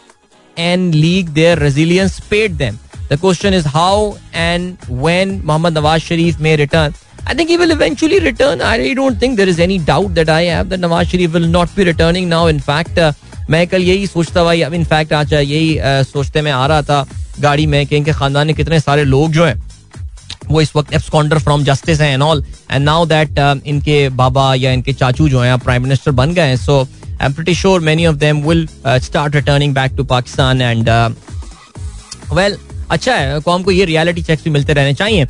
and 0.57 0.95
leak 0.95 1.33
their 1.35 1.57
resilience 1.57 2.21
paid 2.21 2.59
them. 2.59 2.79
The 3.09 3.17
question 3.17 3.55
is 3.55 3.65
how 3.65 4.17
and 4.33 4.79
when 4.89 5.45
Muhammad 5.45 5.75
Nawaz 5.75 6.03
Sharif 6.03 6.39
may 6.41 6.57
return. 6.57 6.95
I 7.27 7.35
think 7.35 7.51
he 7.51 7.57
will 7.57 7.71
eventually 7.71 8.21
return. 8.21 8.61
I 8.61 8.95
don't 8.95 9.19
think 9.19 9.37
there 9.37 9.49
is 9.49 9.59
any 9.61 9.79
doubt 9.79 10.15
that 10.15 10.29
I 10.29 10.43
have 10.45 10.69
that 10.71 10.81
Nawaz 10.81 11.11
Sharif 11.11 11.33
will 11.33 11.49
not 11.49 11.75
be 11.75 11.85
returning 11.85 12.29
now. 12.29 12.47
In 12.47 12.61
fact, 12.61 12.99
uh, 12.99 13.13
मैं 13.51 13.67
कल 13.69 13.83
यही 13.83 14.07
सोचता 14.07 14.45
भाई 14.45 14.61
अब 14.63 14.75
in fact 14.75 15.13
आज 15.13 15.33
यही 15.33 15.75
uh, 15.79 16.05
सोचते 16.13 16.43
में 16.43 16.51
आ 16.53 16.67
रहा 16.67 16.83
था 16.83 17.07
गाड़ी 17.41 17.67
में 17.67 17.87
कि 17.87 17.97
इनके 17.97 18.13
खानदान 18.13 18.47
में 18.47 18.57
कितने 18.57 18.81
सारे 18.81 19.05
लोग 19.05 19.33
जो 19.33 19.45
हैं 19.45 19.59
वो 20.51 20.61
इस 20.61 20.75
वक्त 20.77 20.93
एब्सकॉन्डर 20.95 21.39
फ्रॉम 21.39 21.65
जस्टिस 21.65 22.01
हैं 22.01 22.13
and 22.13 22.23
all 22.23 22.45
and 22.71 22.85
now 22.85 23.07
that 23.07 23.39
इनके 23.67 24.09
बाबा 24.23 24.55
या 24.55 24.73
इनके 24.73 24.93
चाचू 24.93 25.29
जो 25.29 25.41
हैं 25.41 25.59
प्राइम 25.59 25.83
मिनिस्टर 25.83 26.11
बन 26.21 26.33
गए 26.35 26.47
हैं 26.49 26.57
so 26.57 26.81
I 26.83 27.27
am 27.27 27.33
pretty 27.33 27.55
sure 27.55 27.81
many 27.91 28.07
of 28.07 28.15
them 28.25 28.43
will 28.47 28.67
start 28.87 29.35
returning 29.37 29.75
back 29.75 29.93
to 29.97 30.05
Pakistan 30.15 30.63
and 30.63 30.89
well 32.33 32.57
अच्छा 32.92 33.14
है, 33.16 33.40
कौम 33.42 33.64
को 33.64 33.72
ये 33.72 33.86
रियलिटी 33.86 34.22
चेक्स 34.22 34.44
भी 34.44 34.50
मिलते 34.50 34.74
रहने 34.74 34.94
चाहिए। 34.94 35.26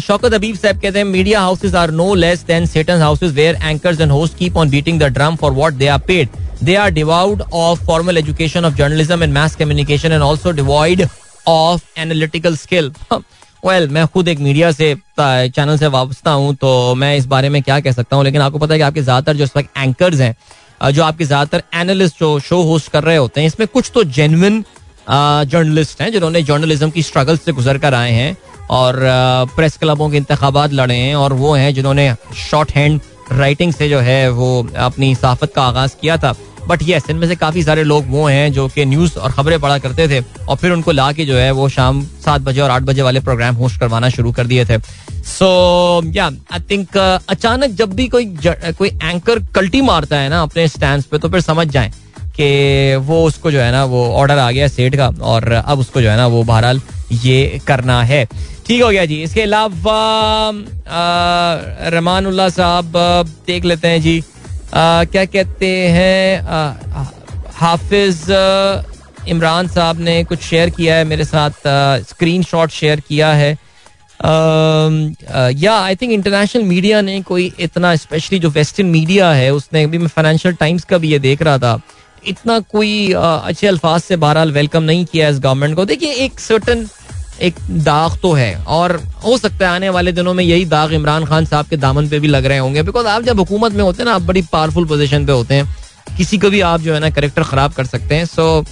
शौकत 0.00 0.34
अबीब 0.34 0.56
साहब 0.56 0.80
कहते 0.80 0.98
हैं 0.98 1.04
media 1.06 1.40
houses 1.40 1.74
are 1.74 1.90
no 1.90 2.14
less 2.14 2.44
than 2.46 2.66
Satan 2.66 3.00
houses 3.00 3.34
where 3.34 3.58
anchors 3.62 4.00
and 4.00 4.10
host 4.12 4.38
keep 4.38 4.56
on 4.56 4.70
beating 4.70 5.00
the 5.00 5.12
drum 5.14 5.36
for 5.36 5.52
what 5.52 5.74
they 5.74 5.86
are 5.86 5.98
paid 6.08 6.28
they 6.62 6.74
are 6.74 6.90
devoid 6.90 7.42
of 7.42 7.84
formal 7.86 8.18
education 8.18 8.64
of 8.64 8.74
journalism 8.74 9.22
and 9.22 9.32
mass 9.34 9.56
communication 9.56 10.12
and 10.12 10.22
also 10.22 10.50
devoid 10.52 11.06
of 11.46 12.00
analytical 12.00 12.56
skill 12.56 12.92
well 13.66 13.88
मैं 13.88 14.06
खुद 14.06 14.28
एक 14.28 14.38
media 14.40 14.70
से 14.72 14.94
channel 15.20 15.76
से 15.78 15.86
वाबस्ता 15.88 16.30
हूँ 16.30 16.54
तो 16.56 16.94
मैं 16.94 17.16
इस 17.16 17.26
बारे 17.26 17.48
में 17.48 17.62
क्या 17.62 17.78
कह 17.80 17.92
सकता 17.92 18.16
हूँ? 18.16 18.24
लेकिन 18.24 18.40
आपको 18.40 18.58
पता 18.58 18.74
है 18.74 18.78
कि 18.78 18.82
आपके 18.82 19.02
ज़्यादातर 19.02 19.36
जो 19.36 19.44
इस 19.44 19.56
वक्त 19.56 19.78
एंकर्स 19.78 20.20
हैं 20.20 20.92
जो 20.92 21.02
आपके 21.02 21.24
ज़्यादातर 21.24 21.62
एनालिस्ट 21.80 22.18
जो 22.20 22.38
शो 22.40 22.62
होस्ट 22.62 22.90
कर 22.92 23.02
रहे 23.04 23.16
होते 23.16 23.40
हैं, 23.40 23.46
इसमें 23.46 23.66
कुछ 23.68 23.90
तो 23.94 24.02
जेनविन 24.04 24.64
जर्नलिस्ट 25.08 26.00
हैं 26.00 26.12
जिन्होंने 26.12 26.42
जर्नलिज्म 26.42 26.90
की 26.90 27.02
स्ट्रगल 27.02 27.36
से 27.36 27.52
गुजर 27.52 27.78
कर 27.78 27.94
आए 27.94 28.12
हैं 28.12 28.36
और 28.70 29.00
प्रेस 29.56 29.76
क्लबों 29.76 30.10
के 30.10 30.16
इंतबात 30.16 30.72
लड़े 30.72 30.94
हैं 30.94 31.14
और 31.14 31.32
वो 31.32 31.54
हैं 31.54 31.74
जिन्होंने 31.74 32.14
शॉर्ट 32.50 32.72
हैंड 32.72 33.00
राइटिंग 33.32 33.72
से 33.72 33.88
जो 33.88 33.98
है 33.98 34.30
वो 34.30 34.66
अपनी 34.76 35.14
साफत 35.14 35.52
का 35.56 35.62
आगाज़ 35.62 35.94
किया 36.00 36.16
था। 36.16 36.34
बट 36.68 36.82
येस 36.82 37.04
इनमें 37.10 37.26
से 37.28 37.34
काफ़ी 37.36 37.62
सारे 37.62 37.82
लोग 37.84 38.04
वो 38.08 38.26
हैं 38.28 38.52
जो 38.52 38.66
कि 38.68 38.84
न्यूज़ 38.84 39.18
और 39.18 39.32
खबरें 39.32 39.58
पढ़ा 39.60 39.78
करते 39.78 40.06
थे 40.08 40.20
और 40.48 40.56
फिर 40.56 40.72
उनको 40.72 40.92
ला 40.92 41.10
के 41.12 41.24
जो 41.24 41.36
है 41.36 41.50
वो 41.50 41.68
शाम 41.68 42.02
सात 42.24 42.40
बजे 42.40 42.60
और 42.60 42.70
आठ 42.70 42.82
बजे 42.82 43.02
वाले 43.02 43.20
प्रोग्राम 43.20 43.54
होस्ट 43.54 43.80
करवाना 43.80 44.08
शुरू 44.08 44.32
कर 44.32 44.46
दिए 44.46 44.64
थे। 44.64 44.78
सो 45.22 46.02
या 46.06 46.26
आई 46.52 46.60
थिंक 46.60 46.96
अचानक 47.28 47.70
जब 47.70 47.92
भी 47.92 48.08
कोई 48.08 48.26
कोई 48.46 48.88
एंकर 48.88 49.38
कल्टी 49.54 49.80
मारता 49.80 50.16
है 50.16 50.28
ना 50.28 50.40
अपने 50.42 50.66
स्टैंड 50.68 51.02
पे 51.02 51.18
तो 51.18 51.28
फिर 51.28 51.40
समझ 51.40 51.66
जाए। 51.68 51.92
कि 52.34 52.96
वो 53.00 53.22
उसको 53.24 53.50
जो 53.50 53.60
है 53.60 53.70
ना 53.72 53.84
वो 53.86 54.06
ऑर्डर 54.12 54.38
आ 54.38 54.50
गया 54.50 54.68
सेठ 54.68 54.96
का 54.96 55.08
और 55.22 55.52
अब 55.52 55.78
उसको 55.78 56.00
जो 56.02 56.10
है 56.10 56.16
ना 56.16 56.26
वो 56.26 56.42
बहरहाल 56.44 56.80
ये 57.22 57.60
करना 57.66 58.02
है। 58.04 58.24
ठीक 58.66 58.82
हो 58.82 58.88
गया 58.88 59.04
जी। 59.04 59.22
इसके 59.22 59.42
अलावा 59.42 59.98
रमान 61.94 62.48
साहब 62.50 62.92
देख 63.46 63.64
लेते 63.64 63.88
हैं 63.88 64.00
जी। 64.02 64.18
आ, 64.74 65.04
क्या 65.04 65.24
कहते 65.26 65.68
हैं 65.88 66.40
हाफिज 67.54 68.24
इमरान 69.28 69.68
साहब 69.68 70.00
ने 70.00 70.22
कुछ 70.24 70.40
शेयर 70.42 70.70
किया 70.70 70.94
है 70.94 71.04
मेरे 71.04 71.24
साथ 71.24 71.68
स्क्रीन 72.08 72.42
शॉट 72.42 72.70
शेयर 72.70 73.00
किया 73.00 73.32
है। 73.32 73.50
या 75.54 75.74
आई 75.74 75.94
थिंक 75.96 76.12
इंटरनेशनल 76.12 76.62
मीडिया 76.62 77.00
ने 77.00 77.20
कोई 77.22 77.52
इतना 77.60 77.94
स्पेशली 77.96 78.38
जो 78.38 78.50
वेस्टर्न 78.50 78.88
मीडिया 78.88 79.30
है 79.32 79.50
उसने 79.54 79.82
अभी 79.84 79.98
मैं 79.98 80.08
फाइनेंशियल 80.08 80.54
टाइम्स 80.54 80.84
का 80.84 80.98
भी 80.98 81.08
ये 81.08 81.18
देख 81.18 81.42
रहा 81.42 81.58
था। 81.58 81.80
इतना 82.26 82.58
कोई 82.72 83.12
अच्छे 83.12 83.66
अल्फाज 83.66 84.00
से 84.00 84.16
बहरहाल 84.16 84.52
वेलकम 84.52 84.82
नहीं 84.82 85.04
किया 85.04 85.28
इस 85.28 85.38
गवर्नमेंट 85.40 85.76
को। 85.76 85.84
देखिए, 85.84 86.12
एक 86.14 86.40
सर्टन 86.40 86.86
एक 87.42 87.54
दाग 87.84 88.16
तो 88.22 88.32
है 88.32 88.54
और 88.68 88.92
हो 89.24 89.36
सकता 89.38 89.68
है 89.68 89.74
आने 89.74 89.88
वाले 89.90 90.12
दिनों 90.12 90.34
में 90.34 90.44
यही 90.44 90.64
दाग 90.66 90.92
इमरान 90.92 91.24
खान 91.26 91.44
साहब 91.44 91.66
के 91.66 91.76
दामन 91.76 92.08
पे 92.08 92.18
भी 92.18 92.28
लग 92.28 92.46
रहे 92.46 92.58
होंगे। 92.58 92.82
बिकॉज़ 92.82 93.06
आप 93.06 93.22
जब 93.22 93.38
हुकूमत 93.38 93.72
में 93.72 93.82
होते 93.84 94.02
हैं 94.02 94.08
ना, 94.08 94.14
आप 94.14 94.22
बड़ी 94.22 94.42
पावरफुल 94.52 94.86
पोजिशन 94.86 95.26
पे 95.26 95.32
होते 95.32 95.54
हैं। 95.54 96.16
किसी 96.16 96.38
को 96.38 96.50
भी 96.50 96.60
आप 96.62 96.80
जो 96.80 96.94
है 96.94 97.00
ना 97.00 97.10
करेक्टर 97.10 97.42
खराब 97.42 97.72
कर 97.72 97.86
सकते 97.86 98.14
हैं। 98.14 98.24
सो 98.26 98.64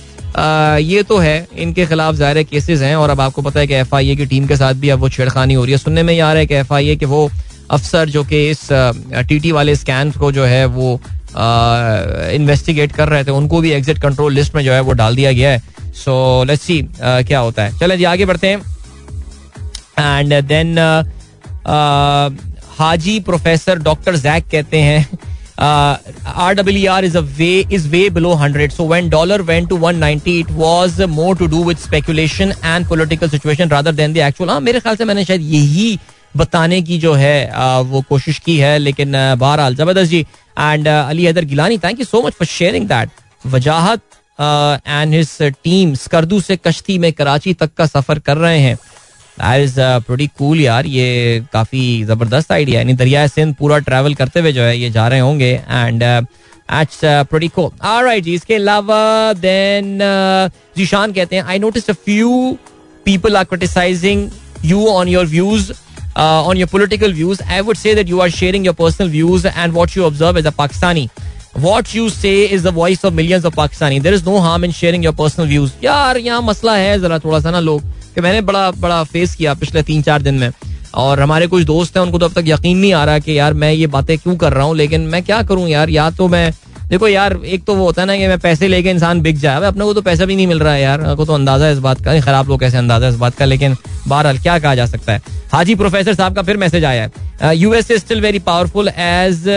ये 0.81 1.03
तो 1.03 1.19
है, 1.19 1.47
इनके 1.55 1.87
खिलाफ 1.87 2.15
ज़ाहिर 2.15 2.43
केसेस 2.43 2.81
हैं 2.81 2.95
और 2.97 3.11
अब 3.11 3.21
आपको 3.21 3.43
पता 3.43 3.61
है 3.61 3.67
कि 3.67 3.75
एफ़ 3.75 3.95
आई 3.95 4.11
ए 4.11 4.17
की 4.17 4.27
टीम 4.27 4.47
के 4.47 4.57
साथ 4.57 4.75
भी 4.75 4.89
अब 4.89 5.01
वो 5.01 5.09
छेड़खानी 5.09 5.55
हो 5.55 5.65
रही 5.65 5.73
है। 5.73 5.79
सुनने 5.79 6.03
में 6.03 6.13
ये 6.15 6.21
आ 6.21 6.33
रहा 6.33 6.41
है 6.41 6.47
कि 6.47 6.55
एफ़ 6.55 6.73
आई 6.75 6.89
ए 6.89 6.97
के 6.97 7.07
वो 7.07 7.29
अफसर 7.71 8.09
जो 8.09 8.23
कि 8.25 8.49
इस 8.51 8.67
टी 8.73 9.39
टी 9.39 9.53
वाले 9.53 9.75
स्कैन 9.77 10.11
को 10.13 10.31
जो 10.33 10.45
है 10.45 10.65
वो 10.69 11.01
इन्वेस्टिगेट 11.37 12.93
कर 12.93 13.09
रहे 13.09 13.25
थे, 13.25 13.31
उनको 13.31 13.61
भी 13.61 13.71
एग्जिट 13.73 13.99
कंट्रोल 14.03 14.33
लिस्ट 14.35 14.55
में 14.55 14.63
जो 14.65 14.73
है 14.73 14.81
वो 14.81 14.93
डाल 14.93 15.17
दिया 15.17 15.33
गया 15.33 15.51
है। 15.51 15.63
सो 15.95 16.45
लेट्स 16.47 16.63
सी 16.63 16.81
क्या 17.01 17.39
होता 17.39 17.65
है। 17.65 17.79
चले 17.79 17.97
जी, 17.97 18.05
आगे 18.05 18.25
बढ़ते 18.27 18.49
हैं। 18.49 18.59
And 19.99 20.35
then 20.45 20.79
Haji 22.79 23.19
professor 23.21 23.79
doctor 23.81 24.17
Jack 24.17 24.45
कहते 24.53 24.79
हैं 24.81 25.19
R 25.61 26.55
W 26.55 26.91
R 26.93 27.05
is 27.05 27.17
way 27.19 27.51
is 27.73 27.89
way 27.89 28.09
below 28.11 28.33
hundred 28.35 28.73
so 28.73 28.87
when 28.89 29.09
dollar 29.11 29.43
went 29.43 29.67
to 29.67 29.77
one 29.79 29.97
ninety 29.97 30.39
it 30.41 30.51
was 30.51 31.03
more 31.09 31.37
to 31.37 31.47
do 31.47 31.63
with 31.65 31.77
speculation 31.79 32.53
and 32.65 32.89
political 32.89 33.29
situation 33.29 33.69
rather 33.69 33.93
than 33.93 34.13
the 34.13 34.17
actual 34.29 34.51
हाँ 34.51 34.61
मेरे 34.61 34.81
ख्याल 34.81 34.97
से 34.97 35.05
मैंने 35.05 35.25
शायद 35.25 35.43
यही 35.53 35.99
बताने 36.37 36.81
की 36.83 36.99
जो 36.99 37.13
है 37.15 37.83
वो 37.85 38.01
कोशिश 38.09 38.39
की 38.39 38.57
है, 38.59 38.79
लेकिन 38.79 39.13
बहरहाल, 39.13 39.75
ज़बरदस्त 39.75 40.11
जी। 40.11 40.21
And 40.57 40.89
Ali 40.89 41.25
Haider 41.25 41.45
Gilani 41.47 41.79
thank 41.79 41.99
you 42.01 42.05
so 42.07 42.23
much 42.23 42.33
for 42.33 42.47
sharing 42.49 42.89
that 42.89 43.11
Wajahat 43.47 44.01
and 44.39 45.15
his 45.15 45.37
team 45.43 45.95
Skardu 45.97 46.41
से 46.41 46.57
कश्ती 46.59 46.99
में 46.99 47.13
कराची 47.13 47.55
तक 47.55 47.75
का 47.75 47.87
सफ़र 47.87 48.19
कर 48.21 48.37
रहे 48.39 48.59
हैं। 48.61 48.77
इज़ 49.57 49.75
प्रीटी 50.07 50.27
कूल 50.39 50.61
यार, 50.61 50.87
ये 50.87 51.45
काफ़ी 51.53 52.05
ज़बरदस्त 52.05 52.53
आइडिया 52.53 52.81
यानी 52.81 52.93
दरिया 52.95 53.27
सिंध 53.29 53.55
पूरा 53.57 53.79
ट्रैवल 53.81 54.15
करते 54.15 54.41
हुए 54.41 54.53
जो 54.53 54.63
है, 54.63 54.77
ये 54.79 54.91
जा 54.91 55.07
रहे 55.09 55.21
होंगे। 55.21 55.53
एंड 55.69 56.03
इसके 58.29 58.55
अलावा 58.55 59.33
जीशान 60.77 61.13
कहते 61.13 61.37
हैं 61.37 61.43
I 61.45 61.59
notice 61.59 61.91
a 61.91 61.93
few 61.95 62.59
people 63.07 63.37
are 63.37 63.45
criticising 63.45 64.29
you 64.65 64.87
on 64.89 65.09
your 65.09 65.27
views 65.27 65.73
on 66.17 66.57
your 66.57 66.67
political 66.67 67.11
views, 67.11 67.41
I 67.43 67.61
would 67.61 67.77
say 67.77 67.95
that 67.95 68.09
you 68.09 68.21
are 68.21 68.31
sharing 68.31 68.65
your 68.65 68.75
personal 68.75 69.11
views 69.11 69.45
and 69.47 69.73
what 69.73 69.97
you 69.97 70.05
observe 70.05 70.37
as 70.37 70.47
a 70.47 70.53
Pakistani. 70.53 71.11
What 71.55 71.95
you 71.95 72.09
say 72.09 72.51
is 72.51 72.63
the 72.63 72.71
voice 72.71 73.05
of 73.05 73.15
millions 73.15 73.45
of 73.45 73.55
Pakistani. 73.55 74.03
There 74.03 74.15
is 74.15 74.25
no 74.25 74.41
harm 74.41 74.65
in 74.65 74.71
sharing 74.71 75.03
your 75.03 75.13
personal 75.13 75.49
views. 75.49 75.73
यार 75.83 76.19
यहाँ 76.19 76.43
मसला 76.43 76.77
है 76.77 76.99
जरा 77.01 77.19
थोड़ा 77.19 77.41
सा 77.41 77.51
ना 77.51 77.61
लोग 77.61 77.83
कि 78.15 78.21
मैंने 78.21 78.41
बड़ा 78.41 78.71
बड़ा 78.71 79.03
फेस 79.05 79.35
किया 79.35 79.55
पिछले 79.55 79.83
तीन 79.83 80.03
चार 80.03 80.23
दिन 80.23 80.35
में 80.35 80.51
और 80.95 81.21
हमारे 81.21 81.47
कुछ 81.47 81.65
दोस्त 81.65 81.97
हैं 81.97 82.05
उनको 82.05 82.19
तो 82.19 82.27
अब 82.27 82.33
तक 82.33 82.49
यकीन 82.49 82.79
नहीं 82.79 82.93
आ 82.93 83.05
रहा 83.05 83.19
कि 83.19 83.39
यार 83.39 83.55
मैं 83.55 83.73
ये 83.73 83.87
बातें 83.87 84.17
क्यों 84.19 84.37
कर 84.37 84.53
रहा 84.53 84.65
हूँ 84.65 84.77
लेकिन 84.77 85.01
मैं 85.13 85.23
क्या 85.25 85.43
करूँ 85.43 85.69
यार 85.69 85.91
या 85.91 86.11
तो 86.19 86.29
मैं 86.29 86.53
देखो 86.93 87.09
यार, 87.09 87.37
एक 87.47 87.63
तो 87.65 87.75
वो 87.75 87.85
होता 87.85 88.03
है 88.03 88.07
ना 88.07 88.17
कि 88.17 88.27
मैं 88.29 88.39
पैसे 88.39 88.69
लेके 88.69 88.91
इंसान 88.91 89.21
बिक 89.23 89.37
जाए। 89.39 89.63
अपने 89.65 89.85
को 89.85 89.93
तो 89.95 90.01
पैसा 90.03 90.25
भी 90.25 90.35
नहीं 90.37 90.47
मिल 90.47 90.59
रहा 90.61 90.73
है 90.73 90.81
यार 90.83 91.15
को 91.17 91.25
तो 91.25 91.35
अंदाज़ा 91.35 91.69
इस 91.71 91.79
बात 91.81 92.05
का। 92.05 92.19
खराब 92.21 92.49
लोग 92.49 92.61
कैसे 92.61 92.79
अंदाज़ा 92.79 93.09
इस 93.09 93.15
बात 93.17 93.35
का, 93.35 93.45
लेकिन 93.45 93.77
बहरहाल 94.07 94.39
क्या 94.39 94.59
कहा 94.59 94.75
जा 94.75 94.87
सकता 94.87 95.13
है? 95.13 95.23
हाजी, 95.53 95.75
प्रोफेसर 95.75 96.15
साहब 96.15 96.35
का 96.37 96.43
फिर 96.43 96.57
मैसेज 96.57 96.85
आया 96.85 97.03
है। 97.03 97.57
US 97.57 97.91
is 97.91 98.01
still 98.01 98.21
very 98.21 98.39
powerful 98.41 98.89
as 98.89 99.49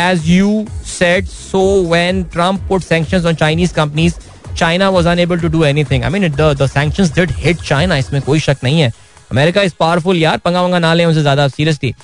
as 0.00 0.22
you 0.26 0.66
said 0.88 1.26
so 1.26 1.62
when 1.84 2.22
Trump 2.32 2.68
put 2.68 2.82
sanctions 2.82 3.24
on 3.24 3.34
Chinese 3.34 3.74
companies 3.74 4.14
China 4.56 4.88
was 4.90 5.08
unable 5.08 5.40
to 5.40 5.48
do 5.48 5.64
anything 5.64 6.04
I 6.04 6.10
mean 6.10 6.28
the 6.30 6.66
sanctions 6.66 7.14
did 7.14 7.32
hit 7.38 7.60
China 7.62 7.96
इसमें 7.96 8.20
कोई 8.22 8.40
शक 8.40 8.64
नहीं 8.64 8.80
है। 8.80 8.92
America 9.30 9.62
is 9.62 9.72
powerful 9.80 10.16
यार 10.18 10.38
पंगा 10.38 10.62
वंगा 10.62 10.78
ना 10.78 10.94
लें 10.94 11.04
उनसे 11.06 11.20
ज़्यादा 11.22 11.46
seriously 11.48 11.94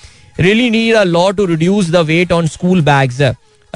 really 0.40 0.70
need 0.70 0.94
a 0.94 1.02
law 1.04 1.30
to 1.30 1.44
reduce 1.46 1.90
the 1.90 1.96
weight 2.06 2.32
on 2.32 2.46
school 2.48 2.80
bags 2.82 3.20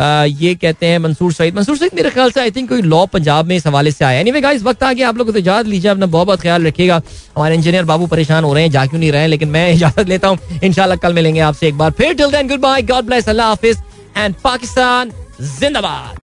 ये 0.00 0.54
कहते 0.54 0.86
हैं 0.86 0.98
मंसूर 0.98 1.32
सईद। 1.32 1.56
मंसूर 1.56 1.76
सईद, 1.76 1.90
मेरे 1.94 2.10
ख्याल 2.10 2.30
से 2.30 2.40
आई 2.40 2.50
थिंक 2.50 2.68
कोई 2.68 2.82
लॉ 2.82 3.04
पंजाब 3.06 3.46
में 3.46 3.56
इस 3.56 3.66
हवाले 3.66 3.90
से 3.90 4.04
आया। 4.04 4.20
एनीवे 4.20 4.40
गाइस 4.40 4.62
वक्त 4.62 4.82
आ 4.82 4.92
गया, 4.92 5.08
आप 5.08 5.18
लोग 5.18 5.32
को 5.32 5.38
इजाज़त 5.38 5.66
लीजिए, 5.66 5.90
अपना 5.90 6.06
बहुत 6.06 6.26
बहुत 6.26 6.40
ख्याल 6.40 6.66
रखिएगा। 6.66 7.00
हमारे 7.36 7.54
इंजीनियर 7.54 7.84
बाबू 7.84 8.06
परेशान 8.06 8.44
हो 8.44 8.54
रहे 8.54 8.62
हैं, 8.62 8.70
जा 8.70 8.86
क्यों 8.86 9.00
नहीं 9.00 9.12
रहे 9.12 9.20
हैं, 9.20 9.28
लेकिन 9.28 9.48
मैं 9.48 9.72
इजाज़त 9.74 10.08
लेता 10.08 10.28
हूँ। 10.28 10.38
इनशाला 10.64 10.96
कल 10.96 11.12
मिलेंगे 11.14 11.40
आपसे 11.40 11.68
एक 11.68 11.78
बार 11.78 11.90
फिर। 11.90 12.12
Till 12.14 12.30
then 12.30 12.48
goodbye 12.60 12.82
God 12.82 13.04
bless 13.04 13.28
Allah 13.28 13.48
Hafiz 13.48 13.76
and 14.16 14.34
Pakistan 14.44 15.12
जिंदाबाद। 15.40 16.16